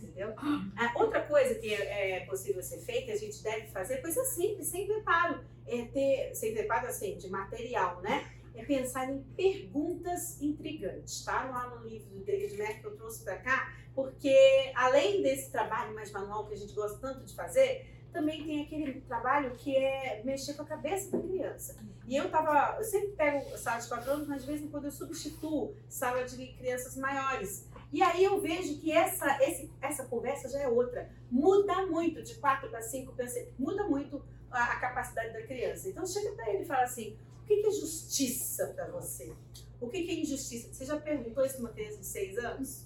Entendeu? 0.01 0.33
Ah, 0.37 0.93
outra 0.95 1.21
coisa 1.21 1.55
que 1.55 1.73
é 1.73 2.19
possível 2.25 2.61
ser 2.61 2.77
feita, 2.79 3.11
a 3.11 3.15
gente 3.15 3.41
deve 3.41 3.67
fazer, 3.67 3.97
coisa 4.01 4.23
simples, 4.25 4.67
sem 4.67 4.85
preparo. 4.85 5.43
É 5.65 5.85
ter, 5.85 6.35
sem 6.35 6.53
preparo 6.53 6.87
assim, 6.87 7.17
de 7.17 7.27
material, 7.29 8.01
né? 8.01 8.31
É 8.57 8.65
pensar 8.65 9.09
em 9.09 9.21
perguntas 9.35 10.41
intrigantes, 10.41 11.23
tá? 11.23 11.45
Lá 11.45 11.69
no 11.69 11.87
livro 11.87 12.09
do 12.09 12.23
David 12.23 12.57
Mack 12.57 12.81
que 12.81 12.87
eu 12.87 12.97
trouxe 12.97 13.23
para 13.23 13.37
cá, 13.37 13.73
porque 13.95 14.35
além 14.75 15.21
desse 15.21 15.51
trabalho 15.51 15.93
mais 15.93 16.11
manual 16.11 16.47
que 16.47 16.53
a 16.53 16.57
gente 16.57 16.73
gosta 16.73 16.97
tanto 16.99 17.23
de 17.23 17.35
fazer, 17.35 17.85
também 18.11 18.43
tem 18.43 18.63
aquele 18.63 19.01
trabalho 19.01 19.55
que 19.55 19.75
é 19.75 20.21
mexer 20.23 20.55
com 20.55 20.63
a 20.63 20.65
cabeça 20.65 21.11
da 21.11 21.21
criança. 21.21 21.77
E 22.07 22.15
eu 22.15 22.29
tava, 22.29 22.77
eu 22.77 22.83
sempre 22.83 23.09
pego 23.09 23.57
sala 23.57 23.79
de 23.79 23.87
4 23.87 24.11
anos, 24.11 24.27
mas 24.27 24.41
de 24.41 24.47
vez 24.47 24.61
em 24.61 24.69
quando 24.69 24.85
eu 24.85 24.91
substituo 24.91 25.75
sala 25.89 26.23
de 26.23 26.47
crianças 26.53 26.95
maiores. 26.95 27.67
E 27.91 28.01
aí 28.01 28.23
eu 28.23 28.39
vejo 28.41 28.79
que 28.79 28.91
essa, 28.91 29.37
esse, 29.43 29.71
essa 29.81 30.05
conversa 30.05 30.49
já 30.49 30.61
é 30.61 30.67
outra. 30.67 31.09
Muda 31.29 31.85
muito 31.85 32.23
de 32.23 32.35
4 32.35 32.69
para 32.69 32.81
5, 32.81 33.13
muda 33.59 33.83
muito 33.87 34.23
a, 34.49 34.63
a, 34.73 34.79
capacidade 34.79 35.33
da 35.33 35.41
criança. 35.43 35.89
Então 35.89 36.05
chega 36.05 36.31
para 36.31 36.49
ele 36.49 36.63
e 36.63 36.65
fala 36.65 36.83
assim: 36.83 37.17
o 37.47 37.61
que, 37.61 37.65
é 37.65 37.71
justiça 37.71 38.67
para 38.75 38.87
você? 38.87 39.33
O 39.79 39.87
que, 39.87 39.97
é 39.97 40.13
injustiça? 40.15 40.73
Você 40.73 40.85
já 40.85 40.99
perguntou 40.99 41.45
isso 41.45 41.55
para 41.55 41.63
uma 41.63 41.71
criança 41.71 41.99
de 41.99 42.05
6 42.05 42.37
anos? 42.39 42.85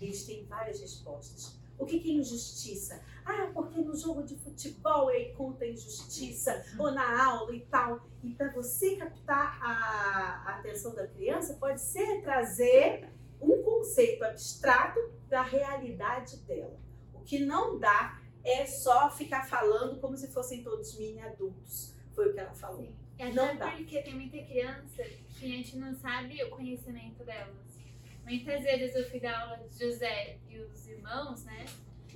Eles 0.00 0.24
têm 0.24 0.44
várias 0.46 0.80
respostas. 0.80 1.54
O 1.78 1.86
que, 1.86 1.96
é 1.96 2.14
injustiça? 2.14 3.00
Ah, 3.24 3.50
porque 3.54 3.80
no 3.80 3.94
jogo 3.94 4.24
de 4.24 4.34
futebol 4.36 5.08
aí 5.08 5.32
conta 5.34 5.64
injustiça, 5.64 6.64
ou 6.76 6.90
na 6.90 7.24
aula 7.24 7.54
e 7.54 7.60
tal. 7.60 8.04
E 8.24 8.34
para 8.34 8.50
você 8.52 8.96
captar 8.96 9.60
a 9.62 10.58
atenção 10.58 10.92
da 10.92 11.06
criança, 11.06 11.54
pode 11.54 11.80
ser 11.80 12.20
trazer 12.20 13.08
um 13.40 13.62
conceito 13.62 14.24
abstrato 14.24 14.98
da 15.28 15.42
realidade 15.42 16.36
dela. 16.38 16.76
O 17.14 17.20
que 17.20 17.38
não 17.38 17.78
dá 17.78 18.20
é 18.42 18.66
só 18.66 19.08
ficar 19.08 19.48
falando 19.48 20.00
como 20.00 20.16
se 20.16 20.26
fossem 20.32 20.64
todos 20.64 20.98
mini 20.98 21.20
adultos. 21.20 21.94
Foi 22.12 22.28
o 22.28 22.34
que 22.34 22.40
ela 22.40 22.54
falou. 22.54 22.99
E 23.28 23.32
Não 23.34 23.44
até 23.44 23.54
dá. 23.56 23.70
porque 23.72 24.00
tem 24.02 24.14
muita 24.14 24.38
criança 24.38 25.02
que 25.38 25.44
a 25.44 25.48
gente 25.48 25.76
não 25.76 25.94
sabe 25.94 26.42
o 26.42 26.50
conhecimento 26.50 27.22
delas. 27.24 27.78
Muitas 28.24 28.62
vezes 28.62 28.94
eu 28.96 29.10
fui 29.10 29.20
dar 29.20 29.38
aula 29.40 29.68
de 29.68 29.78
José 29.78 30.38
e 30.48 30.58
os 30.58 30.86
irmãos, 30.86 31.44
né? 31.44 31.66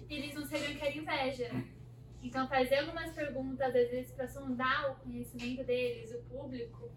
E 0.09 0.15
eles 0.15 0.35
não 0.35 0.45
sabiam 0.47 0.75
que 0.75 0.81
era 0.85 0.97
inveja. 0.97 1.51
Então 2.23 2.49
fazer 2.49 2.77
algumas 2.77 3.13
perguntas, 3.13 3.67
às 3.67 3.91
vezes, 3.91 4.13
para 4.13 4.27
sondar 4.29 4.93
o 4.93 4.95
conhecimento 4.97 5.63
deles, 5.65 6.11
o 6.15 6.23
público, 6.23 6.91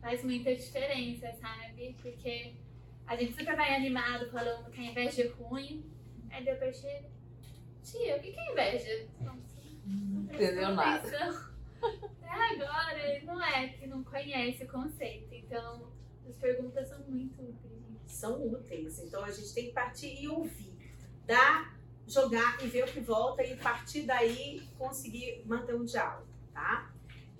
faz 0.00 0.24
muita 0.24 0.54
diferença, 0.54 1.32
sabe? 1.34 1.94
Porque 2.02 2.54
a 3.06 3.14
gente 3.16 3.34
super 3.34 3.54
vai 3.54 3.74
animado 3.74 4.30
falando 4.30 4.70
que 4.70 4.80
a 4.80 4.84
inveja 4.84 5.22
é 5.22 5.28
ruim. 5.28 5.84
Aí 6.30 6.44
depois 6.44 6.76
chega. 6.80 7.08
Tia, 7.84 8.16
o 8.16 8.20
que 8.20 8.34
é 8.36 8.52
inveja? 8.52 9.08
Não, 9.20 9.36
não 9.86 10.22
Entendeu 10.34 10.74
nada. 10.74 11.06
atenção. 11.08 11.48
Até 11.82 12.54
agora, 12.62 13.20
não 13.24 13.42
é 13.42 13.68
que 13.68 13.86
não 13.86 14.02
conhece 14.04 14.64
o 14.64 14.68
conceito. 14.68 15.34
Então, 15.34 15.92
as 16.28 16.36
perguntas 16.36 16.88
são 16.88 17.00
muito 17.08 17.40
úteis. 17.42 17.78
São 18.06 18.46
úteis. 18.46 18.98
Então 19.00 19.24
a 19.24 19.30
gente 19.30 19.52
tem 19.54 19.66
que 19.66 19.72
partir 19.72 20.20
e 20.20 20.28
ouvir. 20.28 20.76
Dar, 21.26 21.78
jogar 22.06 22.62
e 22.64 22.68
ver 22.68 22.84
o 22.84 22.86
que 22.86 23.00
volta 23.00 23.42
e 23.42 23.56
partir 23.56 24.02
daí 24.02 24.66
conseguir 24.78 25.42
manter 25.44 25.74
um 25.74 25.84
diálogo, 25.84 26.26
tá? 26.54 26.90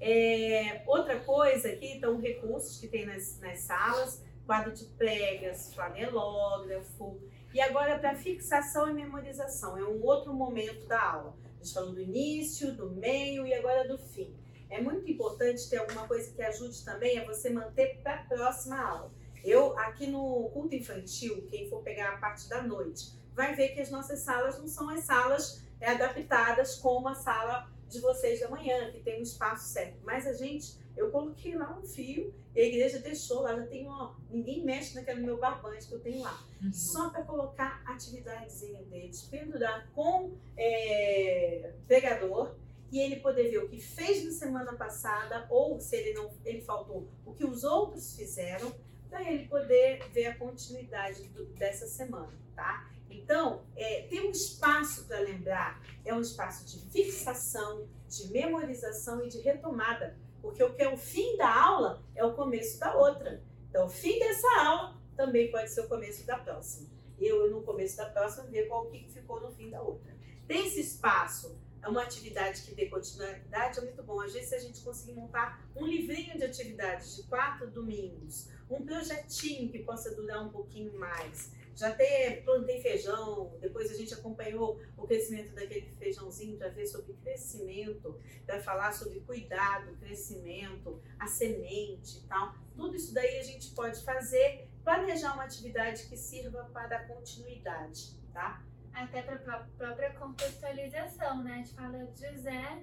É, 0.01 0.83
outra 0.87 1.19
coisa 1.21 1.69
aqui, 1.69 1.93
então, 1.93 2.21
recursos 2.21 2.79
que 2.79 2.87
tem 2.87 3.07
nas, 3.07 3.41
nas 3.41 3.61
salas, 3.61 4.23
quadro 4.47 4.73
de 4.73 4.85
pregas, 4.85 5.75
flanelógrafo. 5.75 7.19
E 7.53 7.61
agora 7.61 7.99
para 7.99 8.15
fixação 8.15 8.89
e 8.91 8.93
memorização, 8.93 9.77
é 9.77 9.85
um 9.85 10.05
outro 10.05 10.35
momento 10.35 10.87
da 10.87 11.03
aula. 11.03 11.37
A 11.61 11.65
gente 11.65 11.75
falou 11.75 11.93
do 11.93 12.01
início, 12.01 12.73
do 12.73 12.91
meio 12.91 13.47
e 13.47 13.53
agora 13.53 13.87
do 13.87 13.99
fim. 13.99 14.33
É 14.71 14.81
muito 14.81 15.11
importante 15.11 15.69
ter 15.69 15.79
alguma 15.79 16.07
coisa 16.07 16.31
que 16.33 16.41
ajude 16.43 16.85
também 16.85 17.19
a 17.19 17.25
você 17.25 17.51
manter 17.51 18.01
para 18.03 18.15
a 18.15 18.23
próxima 18.25 18.81
aula. 18.81 19.13
Eu, 19.45 19.77
aqui 19.79 20.07
no 20.07 20.51
culto 20.51 20.75
infantil, 20.75 21.47
quem 21.49 21.69
for 21.69 21.83
pegar 21.83 22.15
a 22.15 22.19
parte 22.19 22.49
da 22.49 22.63
noite, 22.63 23.13
vai 23.35 23.55
ver 23.55 23.71
que 23.71 23.81
as 23.81 23.91
nossas 23.91 24.21
salas 24.21 24.59
não 24.59 24.69
são 24.69 24.89
as 24.91 25.05
salas 25.05 25.63
é, 25.81 25.91
adaptadas 25.91 26.77
como 26.77 27.09
a 27.09 27.15
sala 27.15 27.69
de 27.89 28.01
vocês 28.01 28.41
da 28.41 28.49
manhã, 28.49 28.91
que 28.93 29.01
tem 29.01 29.19
um 29.19 29.23
espaço 29.23 29.69
certo. 29.69 29.99
Mas 30.05 30.27
a 30.27 30.33
gente, 30.33 30.77
eu 30.99 31.11
coloquei 31.11 31.55
lá 31.55 31.79
um 31.79 31.87
fio 31.87 32.35
e 32.55 32.61
a 32.61 32.65
igreja 32.65 32.99
deixou 32.99 33.43
lá, 33.43 33.55
já 33.55 33.67
tem 33.67 33.89
ó, 33.89 34.15
ninguém 34.31 34.65
mexe 34.65 34.95
naquele 34.95 35.21
meu 35.21 35.39
barbante 35.39 35.87
que 35.87 35.95
eu 35.95 36.01
tenho 36.01 36.23
lá. 36.23 36.45
Uhum. 36.63 36.73
Só 36.73 37.11
para 37.11 37.23
colocar 37.23 37.83
atividadezinha 37.87 38.83
deles, 38.85 39.23
pendurar 39.23 39.89
com 39.95 40.33
é, 40.57 41.73
pregador 41.87 42.55
e 42.91 42.99
ele 42.99 43.17
poder 43.17 43.51
ver 43.51 43.59
o 43.59 43.69
que 43.69 43.81
fez 43.81 44.25
na 44.25 44.33
semana 44.33 44.73
passada 44.75 45.47
ou 45.51 45.79
se 45.81 45.97
ele 45.97 46.15
não 46.15 46.31
ele 46.45 46.63
faltou 46.63 47.07
o 47.25 47.33
que 47.33 47.45
os 47.45 47.63
outros 47.65 48.17
fizeram 48.17 48.75
para 49.09 49.23
ele 49.31 49.47
poder 49.47 50.09
ver 50.11 50.27
a 50.27 50.37
continuidade 50.37 51.29
do, 51.29 51.47
dessa 51.55 51.87
semana, 51.87 52.33
tá? 52.55 52.91
Então, 53.11 53.63
é, 53.77 54.03
tem 54.03 54.27
um 54.27 54.31
espaço 54.31 55.05
para 55.05 55.21
lembrar, 55.21 55.83
é 56.05 56.13
um 56.15 56.21
espaço 56.21 56.67
de 56.67 56.79
fixação, 56.91 57.89
de 58.09 58.29
memorização 58.29 59.25
e 59.25 59.29
de 59.29 59.39
retomada, 59.41 60.17
porque 60.49 60.65
o 60.65 60.75
que 60.75 60.83
é 60.83 60.89
o 60.89 60.97
fim 60.97 61.37
da 61.37 61.55
aula 61.55 62.03
é 62.17 62.25
o 62.25 62.33
começo 62.33 62.81
da 62.81 62.95
outra. 62.95 63.45
Então, 63.69 63.85
o 63.85 63.91
fim 63.91 64.19
dessa 64.19 64.49
aula 64.61 64.99
também 65.15 65.51
pode 65.51 65.71
ser 65.71 65.83
o 65.83 65.89
começo 65.89 66.27
da 66.27 66.39
próxima. 66.39 66.89
Eu, 67.21 67.51
no 67.51 67.63
começo 67.63 67.99
da 67.99 68.07
próxima, 68.07 68.45
ver 68.45 68.67
qual 68.67 68.87
que 68.87 69.11
ficou 69.11 69.43
no 69.43 69.53
fim 69.53 69.69
da 69.69 69.83
outra. 69.83 70.17
Tem 70.47 70.67
esse 70.67 70.81
espaço 70.81 71.61
é 71.83 71.89
uma 71.89 72.03
atividade 72.03 72.63
que 72.63 72.75
dê 72.75 72.87
continuidade, 72.87 73.79
é 73.79 73.83
muito 73.83 74.03
bom. 74.03 74.21
Às 74.21 74.33
vezes, 74.33 74.49
se 74.49 74.55
a 74.55 74.59
gente 74.59 74.81
conseguir 74.81 75.13
montar 75.13 75.65
um 75.77 75.87
livrinho 75.87 76.37
de 76.37 76.45
atividades 76.45 77.17
de 77.17 77.23
quatro 77.25 77.71
domingos, 77.71 78.49
um 78.71 78.85
projetinho 78.85 79.71
que 79.71 79.81
possa 79.81 80.15
durar 80.15 80.45
um 80.45 80.49
pouquinho 80.49 80.99
mais. 80.99 81.53
Já 81.79 81.91
até 81.91 82.41
plantei 82.45 82.83
feijão, 82.83 83.57
depois 83.61 83.89
a 83.89 83.95
gente 83.95 84.13
acompanhou 84.13 84.83
o 84.97 85.07
crescimento 85.07 85.55
daquele 85.55 85.89
feijãozinho 85.93 86.59
para 86.59 86.71
ver 86.71 86.85
sobre 86.87 87.13
crescimento, 87.23 88.21
para 88.45 88.61
falar 88.61 88.91
sobre 88.91 89.21
cuidado, 89.21 89.97
crescimento, 89.99 91.01
a 91.21 91.29
semente 91.29 92.19
e 92.19 92.23
tal. 92.23 92.53
Tudo 92.75 92.97
isso 92.97 93.15
daí 93.15 93.39
a 93.39 93.45
gente 93.45 93.71
pode 93.77 94.03
fazer, 94.03 94.69
planejar 94.83 95.35
uma 95.35 95.45
atividade 95.45 96.09
que 96.09 96.17
sirva 96.17 96.65
para 96.73 96.97
a 96.97 97.05
continuidade, 97.07 98.17
tá? 98.33 98.61
Até 98.93 99.23
para 99.23 99.37
a 99.37 99.61
própria 99.79 100.13
contextualização, 100.15 101.45
né? 101.45 101.53
A 101.53 101.57
gente 101.59 101.75
fala 101.75 102.07
de 102.07 102.29
José, 102.29 102.83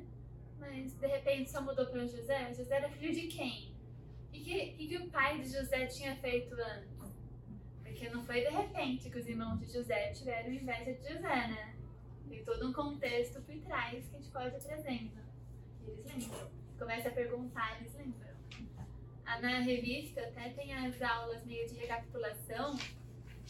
mas 0.58 0.94
de 0.94 1.08
repente 1.08 1.52
só 1.52 1.60
mudou 1.62 1.86
para 1.88 2.08
José. 2.08 2.54
José 2.54 2.74
era 2.74 2.90
filho 2.92 3.14
de 3.14 3.28
quem? 3.28 3.76
O 4.30 4.32
que, 4.32 4.42
que, 4.42 4.88
que 4.88 4.98
o 5.00 5.10
pai 5.10 5.42
de 5.42 5.50
José 5.50 5.86
tinha 5.88 6.16
feito 6.16 6.54
antes? 6.54 6.96
Porque 7.96 8.10
não 8.10 8.26
foi 8.26 8.42
de 8.42 8.50
repente 8.50 9.10
que 9.10 9.18
os 9.18 9.26
irmãos 9.26 9.58
de 9.58 9.72
José 9.72 10.12
tiveram 10.12 10.52
inveja 10.52 10.94
de 10.94 11.02
José, 11.02 11.48
né? 11.48 11.76
Tem 12.28 12.44
todo 12.44 12.68
um 12.68 12.74
contexto 12.74 13.42
por 13.42 13.56
trás 13.62 14.06
que 14.06 14.18
a 14.18 14.20
gente 14.20 14.32
pode 14.32 14.48
apresentar. 14.48 15.24
Eles 15.88 16.06
lembram. 16.06 16.52
Começa 16.78 17.08
a 17.08 17.12
perguntar, 17.14 17.80
eles 17.80 17.96
lembram. 17.96 18.36
Ah, 19.26 19.40
na 19.40 19.60
revista 19.60 20.20
até 20.22 20.50
tem 20.50 20.74
as 20.74 21.02
aulas 21.02 21.46
meio 21.46 21.66
de 21.68 21.76
recapitulação 21.76 22.76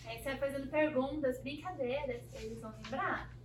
Aí 0.06 0.20
você 0.20 0.24
vai 0.26 0.38
fazendo 0.38 0.68
perguntas, 0.70 1.40
brincadeiras, 1.42 2.22
eles 2.36 2.60
vão 2.60 2.72
lembrar. 2.84 3.36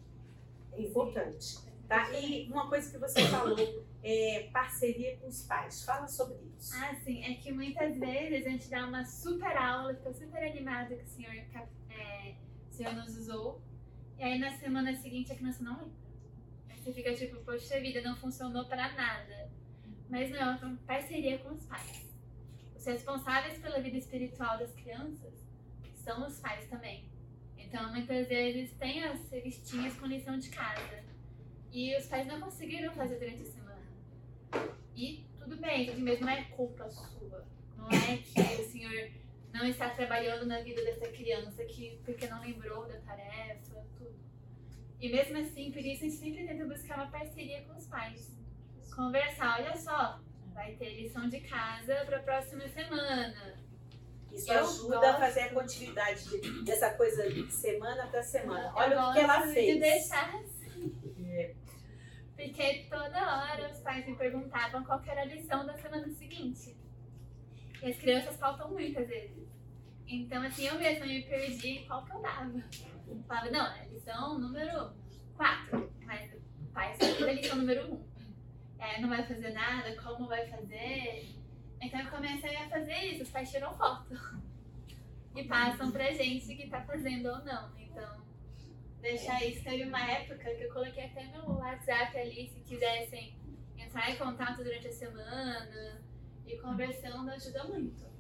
É 0.73 0.83
importante. 0.83 1.59
Tá? 1.89 2.13
E 2.13 2.47
uma 2.51 2.69
coisa 2.69 2.91
que 2.91 2.99
você 2.99 3.27
falou, 3.29 3.57
é 4.03 4.49
parceria 4.53 5.17
com 5.19 5.29
os 5.29 5.43
pais. 5.43 5.85
Fala 5.85 6.07
sobre 6.09 6.39
isso. 6.57 6.75
Ah, 6.75 6.95
sim. 7.05 7.25
É 7.25 7.35
que 7.35 7.53
muitas 7.53 7.99
vezes 7.99 8.47
a 8.47 8.51
gente 8.51 8.71
dá 8.71 8.87
uma 8.87 9.05
super 9.05 9.57
aula, 9.57 9.95
fica 9.95 10.13
super 10.13 10.43
animada 10.43 10.95
que 10.95 11.05
o 11.05 11.09
senhor, 11.09 11.35
é, 11.35 12.35
o 12.71 12.73
senhor 12.73 12.95
nos 12.95 13.17
usou. 13.17 13.63
E 14.19 14.23
aí 14.23 14.39
na 14.39 14.53
semana 14.53 14.95
seguinte 14.95 15.33
a 15.33 15.35
criança 15.35 15.63
não 15.63 15.79
lembra. 15.79 16.01
Aí 16.69 16.79
você 16.79 16.93
fica 16.93 17.15
tipo, 17.15 17.37
poxa 17.45 17.81
vida, 17.81 18.01
não 18.03 18.17
funcionou 18.17 18.67
para 18.67 18.93
nada. 18.93 19.51
Mas 20.09 20.31
não, 20.31 20.39
é 20.39 20.65
uma 20.65 20.77
parceria 20.87 21.39
com 21.39 21.51
os 21.51 21.65
pais. 21.67 22.11
Os 22.77 22.85
responsáveis 22.85 23.59
pela 23.59 23.81
vida 23.81 23.97
espiritual 23.97 24.59
das 24.59 24.73
crianças 24.75 25.35
são 25.95 26.27
os 26.27 26.41
pais 26.41 26.67
também. 26.69 27.09
Então, 27.57 27.93
muitas 27.93 28.27
vezes 28.27 28.73
tem 28.79 29.05
as 29.05 29.31
revistinhas 29.31 29.95
com 29.95 30.07
lição 30.07 30.39
de 30.39 30.49
casa. 30.49 31.05
E 31.71 31.97
os 31.97 32.07
pais 32.07 32.27
não 32.27 32.41
conseguiram 32.41 32.93
fazer 32.95 33.19
durante 33.19 33.43
a 33.43 33.45
semana. 33.45 33.60
E 34.95 35.27
tudo 35.39 35.57
bem, 35.57 35.89
isso 35.89 36.01
mesmo 36.01 36.27
não 36.27 36.33
é 36.33 36.45
culpa 36.45 36.89
sua. 36.91 37.45
Não 37.77 37.89
é 37.89 38.17
que 38.19 38.63
o 38.63 38.71
senhor 38.71 39.11
não 39.53 39.67
está 39.67 39.91
trabalhando 39.91 40.47
na 40.47 40.61
vida 40.61 40.83
dessa 40.85 41.09
criança 41.09 41.65
que, 41.65 42.01
porque 42.05 42.27
não 42.27 42.41
lembrou 42.41 42.87
da 42.87 42.99
tarefa, 43.01 43.85
tudo. 43.97 44.15
E 45.01 45.09
mesmo 45.09 45.39
assim, 45.39 45.73
por 45.73 45.81
isso 45.81 46.05
a 46.05 46.09
gente 46.09 46.17
sempre 46.17 46.47
tenta 46.47 46.65
buscar 46.67 46.99
uma 46.99 47.11
parceria 47.11 47.63
com 47.63 47.77
os 47.77 47.87
pais. 47.87 48.31
Conversar, 48.95 49.61
olha 49.61 49.77
só, 49.77 50.21
vai 50.53 50.75
ter 50.77 51.01
lição 51.01 51.29
de 51.29 51.41
casa 51.41 52.05
para 52.05 52.19
a 52.19 52.23
próxima 52.23 52.69
semana 52.69 53.61
isso 54.33 54.53
eu 54.53 54.61
ajuda 54.61 54.97
gosto. 54.97 55.05
a 55.05 55.15
fazer 55.15 55.41
a 55.41 55.49
continuidade 55.51 56.41
de, 56.41 56.65
dessa 56.65 56.91
coisa 56.91 57.29
de 57.29 57.51
semana 57.53 58.07
para 58.07 58.23
semana. 58.23 58.73
Olha 58.75 58.95
eu 58.95 59.01
o 59.01 59.13
que 59.13 59.19
ela 59.19 59.41
fez. 59.43 59.75
De 59.75 59.81
deixar. 59.81 60.43
Porque 62.41 62.87
toda 62.89 63.37
hora 63.37 63.71
os 63.71 63.81
pais 63.81 64.07
me 64.07 64.17
perguntavam 64.17 64.83
qual 64.83 65.03
era 65.07 65.21
a 65.21 65.25
lição 65.27 65.67
da 65.67 65.77
semana 65.77 66.09
seguinte. 66.09 66.75
E 67.83 67.91
as 67.91 67.99
crianças 67.99 68.37
faltam 68.39 68.71
muitas 68.71 69.07
vezes. 69.07 69.47
Então, 70.09 70.43
assim, 70.43 70.67
eu 70.67 70.77
mesma 70.77 71.05
me 71.05 71.23
perdi 71.23 71.69
em 71.69 71.87
qual 71.87 72.03
que 72.07 72.13
eu 72.13 72.23
dava. 72.23 72.65
Eu 73.07 73.23
falava, 73.29 73.51
não, 73.51 73.67
é 73.67 73.85
lição 73.89 74.39
número 74.39 74.91
4. 75.37 75.93
Mas 76.07 76.33
o 76.33 76.73
pai 76.73 76.95
sabe 76.95 77.21
da 77.21 77.33
lição 77.33 77.57
número 77.57 77.93
1. 77.93 77.95
Um. 77.95 78.05
É, 78.79 79.01
não 79.03 79.11
vai 79.11 79.23
fazer 79.27 79.51
nada, 79.51 79.95
como 79.97 80.27
vai 80.27 80.47
fazer? 80.47 81.29
Então 81.79 82.01
eu 82.01 82.11
comecei 82.11 82.57
a 82.57 82.71
fazer 82.71 82.97
isso, 83.05 83.23
os 83.23 83.31
pais 83.31 83.51
tiram 83.51 83.77
foto. 83.77 84.19
E 85.37 85.45
passam 85.45 85.93
pra 85.93 86.11
gente 86.13 86.57
que 86.57 86.71
tá 86.71 86.81
fazendo 86.83 87.29
ou 87.29 87.45
não. 87.45 87.71
Então, 87.79 88.23
deixar 89.01 89.45
isso. 89.45 89.63
Teve 89.63 89.85
uma 89.85 90.11
época 90.11 90.55
que 90.55 90.63
eu 90.63 90.73
coloquei 90.73 91.05
até 91.05 91.25
no 91.27 91.59
WhatsApp 91.59 92.19
ali, 92.19 92.49
se 92.49 92.61
quisessem 92.61 93.35
entrar 93.77 94.11
em 94.11 94.17
contato 94.17 94.63
durante 94.63 94.89
a 94.89 94.93
semana. 94.93 96.01
E 96.47 96.57
conversando 96.59 97.31
ajuda 97.31 97.65
muito. 97.65 98.11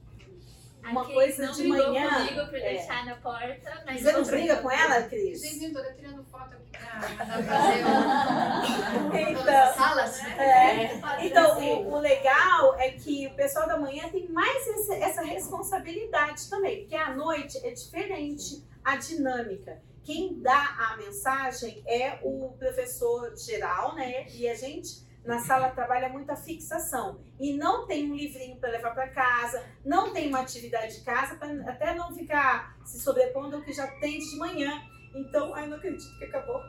Uma 0.82 1.02
Aqui 1.02 1.12
coisa 1.12 1.46
não 1.46 1.52
de 1.52 1.64
manhã. 1.64 2.08
comigo 2.08 2.46
pra 2.46 2.58
é. 2.58 2.74
deixar 2.74 3.04
na 3.04 3.16
porta. 3.16 3.82
Mas 3.84 4.00
Você 4.00 4.12
não 4.12 4.24
briga 4.24 4.56
com 4.56 4.70
ela, 4.70 5.02
Cris? 5.02 5.40
Gente, 5.40 5.72
tô 5.72 5.82
tirando 5.92 6.24
foto 6.24 6.54
aqui 6.54 6.70
pra, 6.70 7.00
fazer 7.42 7.84
uma... 7.84 9.20
então, 9.20 9.74
salas. 9.74 10.24
É. 10.24 11.26
Então, 11.26 11.60
o, 11.60 11.92
o, 11.92 11.98
legal 11.98 12.78
é 12.78 12.90
que 12.92 13.26
o 13.26 13.34
pessoal 13.34 13.68
da 13.68 13.76
manhã 13.76 14.08
tem 14.08 14.28
mais 14.28 14.66
essa, 14.68 14.94
essa 14.94 15.22
responsabilidade 15.22 16.48
também, 16.48 16.80
porque 16.80 16.96
à 16.96 17.14
noite 17.14 17.58
é 17.64 17.72
diferente 17.72 18.64
a 18.82 18.96
dinâmica. 18.96 19.82
Quem 20.04 20.40
dá 20.40 20.76
a 20.78 20.96
mensagem 20.96 21.82
é 21.86 22.18
o 22.22 22.54
professor 22.58 23.36
geral, 23.36 23.94
né? 23.94 24.26
E 24.30 24.48
a 24.48 24.54
gente 24.54 25.08
na 25.24 25.38
sala 25.38 25.70
trabalha 25.70 26.08
muita 26.08 26.34
fixação 26.34 27.20
e 27.38 27.52
não 27.56 27.86
tem 27.86 28.10
um 28.10 28.14
livrinho 28.14 28.56
para 28.56 28.70
levar 28.70 28.94
para 28.94 29.08
casa, 29.08 29.62
não 29.84 30.12
tem 30.12 30.28
uma 30.28 30.40
atividade 30.40 30.98
de 30.98 31.04
casa 31.04 31.36
para 31.36 31.52
até 31.70 31.94
não 31.94 32.14
ficar 32.14 32.76
se 32.84 33.00
sobrepondo 33.00 33.56
ao 33.56 33.62
que 33.62 33.72
já 33.72 33.86
tem 33.98 34.18
de 34.18 34.36
manhã. 34.36 34.82
Então, 35.14 35.54
ai, 35.54 35.66
não 35.66 35.76
acredito 35.76 36.18
que 36.18 36.24
acabou. 36.24 36.60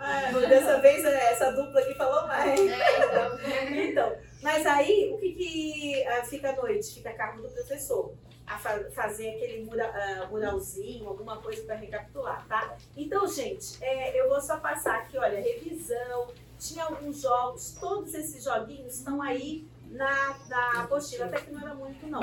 Ah, 0.00 0.30
dessa 0.48 0.80
vez 0.80 1.04
é, 1.04 1.32
essa 1.32 1.52
dupla 1.52 1.78
aqui 1.80 1.94
falou 1.94 2.26
mais. 2.26 2.58
É, 2.58 3.06
então. 3.06 3.38
então, 3.76 4.16
mas 4.42 4.66
aí 4.66 5.10
o 5.12 5.18
que, 5.18 5.32
que 5.32 6.04
uh, 6.08 6.24
fica 6.26 6.50
à 6.50 6.56
noite? 6.56 6.94
Fica 6.94 7.10
a 7.10 7.14
cargo 7.14 7.42
do 7.42 7.50
professor. 7.50 8.14
A 8.50 8.58
fa 8.58 8.90
fazer 8.90 9.30
aquele 9.30 9.64
mura, 9.64 9.88
uh, 9.88 10.30
muralzinho, 10.30 11.08
alguma 11.08 11.36
coisa 11.36 11.62
para 11.62 11.76
recapitular, 11.76 12.44
tá? 12.48 12.76
Então, 12.96 13.26
gente, 13.28 13.82
é, 13.82 14.20
eu 14.20 14.28
vou 14.28 14.40
só 14.40 14.58
passar 14.58 14.96
aqui, 14.96 15.16
olha, 15.16 15.40
revisão, 15.40 16.28
tinha 16.58 16.84
alguns 16.84 17.20
jogos, 17.20 17.76
todos 17.78 18.12
esses 18.12 18.42
joguinhos 18.42 18.96
estão 18.96 19.22
aí 19.22 19.66
na, 19.90 20.36
na 20.48 20.82
apostila, 20.82 21.26
até 21.26 21.40
que 21.40 21.52
não 21.52 21.60
era 21.60 21.74
muito 21.74 22.06
não, 22.06 22.20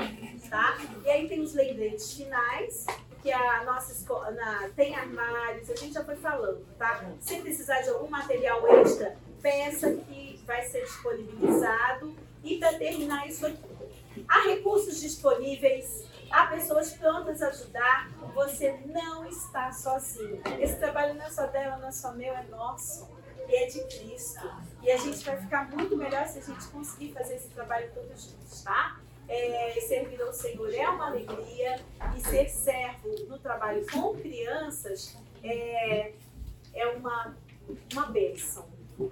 tá? 0.48 0.78
E 1.04 1.10
aí 1.10 1.28
tem 1.28 1.40
os 1.40 1.54
lembretes 1.54 2.12
finais, 2.12 2.86
que 3.22 3.32
a 3.32 3.64
nossa 3.64 3.92
escola 3.92 4.30
na, 4.30 4.70
tem 4.76 4.94
armários, 4.94 5.68
a 5.70 5.74
gente 5.74 5.94
já 5.94 6.04
foi 6.04 6.16
falando, 6.16 6.64
tá? 6.78 7.04
Se 7.20 7.40
precisar 7.40 7.80
de 7.80 7.90
algum 7.90 8.08
material 8.08 8.66
extra, 8.68 9.16
peça 9.42 9.92
que 9.92 10.40
vai 10.46 10.62
ser 10.62 10.82
disponibilizado. 10.84 12.14
E 12.44 12.58
para 12.58 12.78
terminar 12.78 13.26
isso 13.26 13.46
aqui, 13.46 14.24
há 14.28 14.42
recursos 14.48 15.00
disponíveis, 15.00 16.06
há 16.30 16.46
pessoas 16.46 16.92
prontas 16.92 17.42
a 17.42 17.48
ajudar, 17.48 18.10
você 18.34 18.80
não 18.86 19.26
está 19.26 19.72
sozinho. 19.72 20.40
Esse 20.60 20.76
trabalho 20.76 21.14
não 21.14 21.26
é 21.26 21.30
só 21.30 21.46
dela, 21.46 21.76
não 21.78 21.88
é 21.88 21.92
só 21.92 22.12
meu, 22.12 22.34
é 22.34 22.42
nosso 22.44 23.08
e 23.48 23.56
é 23.56 23.66
de 23.66 23.80
Cristo. 23.84 24.46
E 24.82 24.90
a 24.90 24.96
gente 24.96 25.24
vai 25.24 25.36
ficar 25.40 25.68
muito 25.70 25.96
melhor 25.96 26.26
se 26.26 26.38
a 26.38 26.42
gente 26.42 26.66
conseguir 26.68 27.12
fazer 27.12 27.36
esse 27.36 27.48
trabalho 27.48 27.90
todos 27.94 28.24
juntos, 28.24 28.62
tá? 28.62 29.00
É, 29.26 29.78
servir 29.80 30.20
ao 30.22 30.32
Senhor 30.32 30.72
é 30.72 30.88
uma 30.88 31.08
alegria 31.08 31.80
e 32.16 32.20
ser 32.20 32.48
servo 32.48 33.08
no 33.28 33.38
trabalho 33.38 33.84
com 33.90 34.14
crianças 34.16 35.16
é, 35.42 36.14
é 36.74 36.86
uma, 36.88 37.36
uma 37.92 38.06
bênção, 38.06 38.66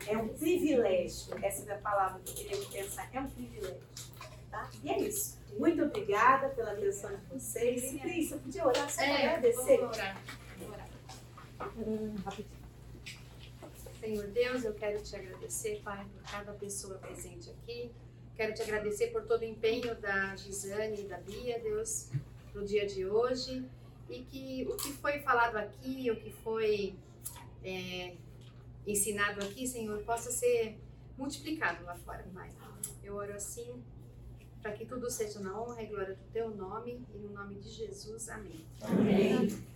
é 0.07 0.17
um 0.17 0.29
privilégio. 0.29 1.35
Essa 1.43 1.71
é 1.71 1.75
a 1.75 1.79
palavra 1.79 2.21
que 2.25 2.31
eu 2.31 2.49
queria 2.49 2.83
pensar, 2.83 3.09
é 3.13 3.21
um 3.21 3.29
privilégio. 3.29 3.81
Tá? 4.51 4.71
E 4.83 4.91
é 4.91 4.99
isso. 5.01 5.36
Muito 5.59 5.83
obrigada 5.85 6.49
pela 6.51 6.73
atenção 6.73 7.11
de 7.17 7.25
vocês. 7.27 7.93
E 7.93 7.99
Cris, 7.99 8.31
eu 8.33 8.39
podia 8.39 8.67
orar 8.67 8.91
só 8.91 8.97
para 8.97 9.07
É, 9.07 9.27
agradecer? 9.29 9.79
vamos 9.79 9.97
orar. 9.97 10.23
Vamos 11.59 12.21
orar. 12.25 12.37
Senhor 14.01 14.27
Deus, 14.29 14.65
eu 14.65 14.75
quero 14.75 15.03
te 15.03 15.17
agradecer, 15.17 15.81
Pai, 15.83 16.05
por 16.13 16.31
cada 16.31 16.53
pessoa 16.53 16.97
presente 16.99 17.51
aqui. 17.51 17.91
Quero 18.37 18.53
te 18.55 18.63
agradecer 18.63 19.09
por 19.09 19.23
todo 19.25 19.41
o 19.41 19.45
empenho 19.45 19.95
da 19.97 20.37
Gisane 20.37 21.01
e 21.01 21.05
da 21.05 21.17
Bia, 21.19 21.59
Deus, 21.59 22.11
no 22.55 22.65
dia 22.65 22.87
de 22.87 23.07
hoje. 23.07 23.65
E 24.09 24.23
que 24.23 24.67
o 24.71 24.77
que 24.77 24.93
foi 24.93 25.19
falado 25.21 25.57
aqui, 25.57 26.11
o 26.11 26.17
que 26.17 26.31
foi 26.45 26.95
é, 27.65 28.15
ensinado 28.87 29.43
aqui, 29.45 29.67
Senhor, 29.67 29.99
possa 30.05 30.31
ser 30.31 30.79
multiplicado 31.19 31.83
lá 31.85 31.97
fora, 31.97 32.25
Pai. 32.33 32.51
Eu 33.03 33.17
oro 33.17 33.33
assim, 33.33 33.83
para 34.67 34.75
que 34.75 34.85
tudo 34.85 35.09
seja 35.09 35.39
na 35.39 35.57
honra 35.61 35.81
e 35.81 35.87
glória 35.87 36.17
do 36.17 36.33
teu 36.33 36.51
nome, 36.51 37.01
e 37.15 37.19
no 37.19 37.31
nome 37.31 37.55
de 37.55 37.69
Jesus. 37.69 38.29
Amém. 38.29 38.67
Amém. 38.83 39.67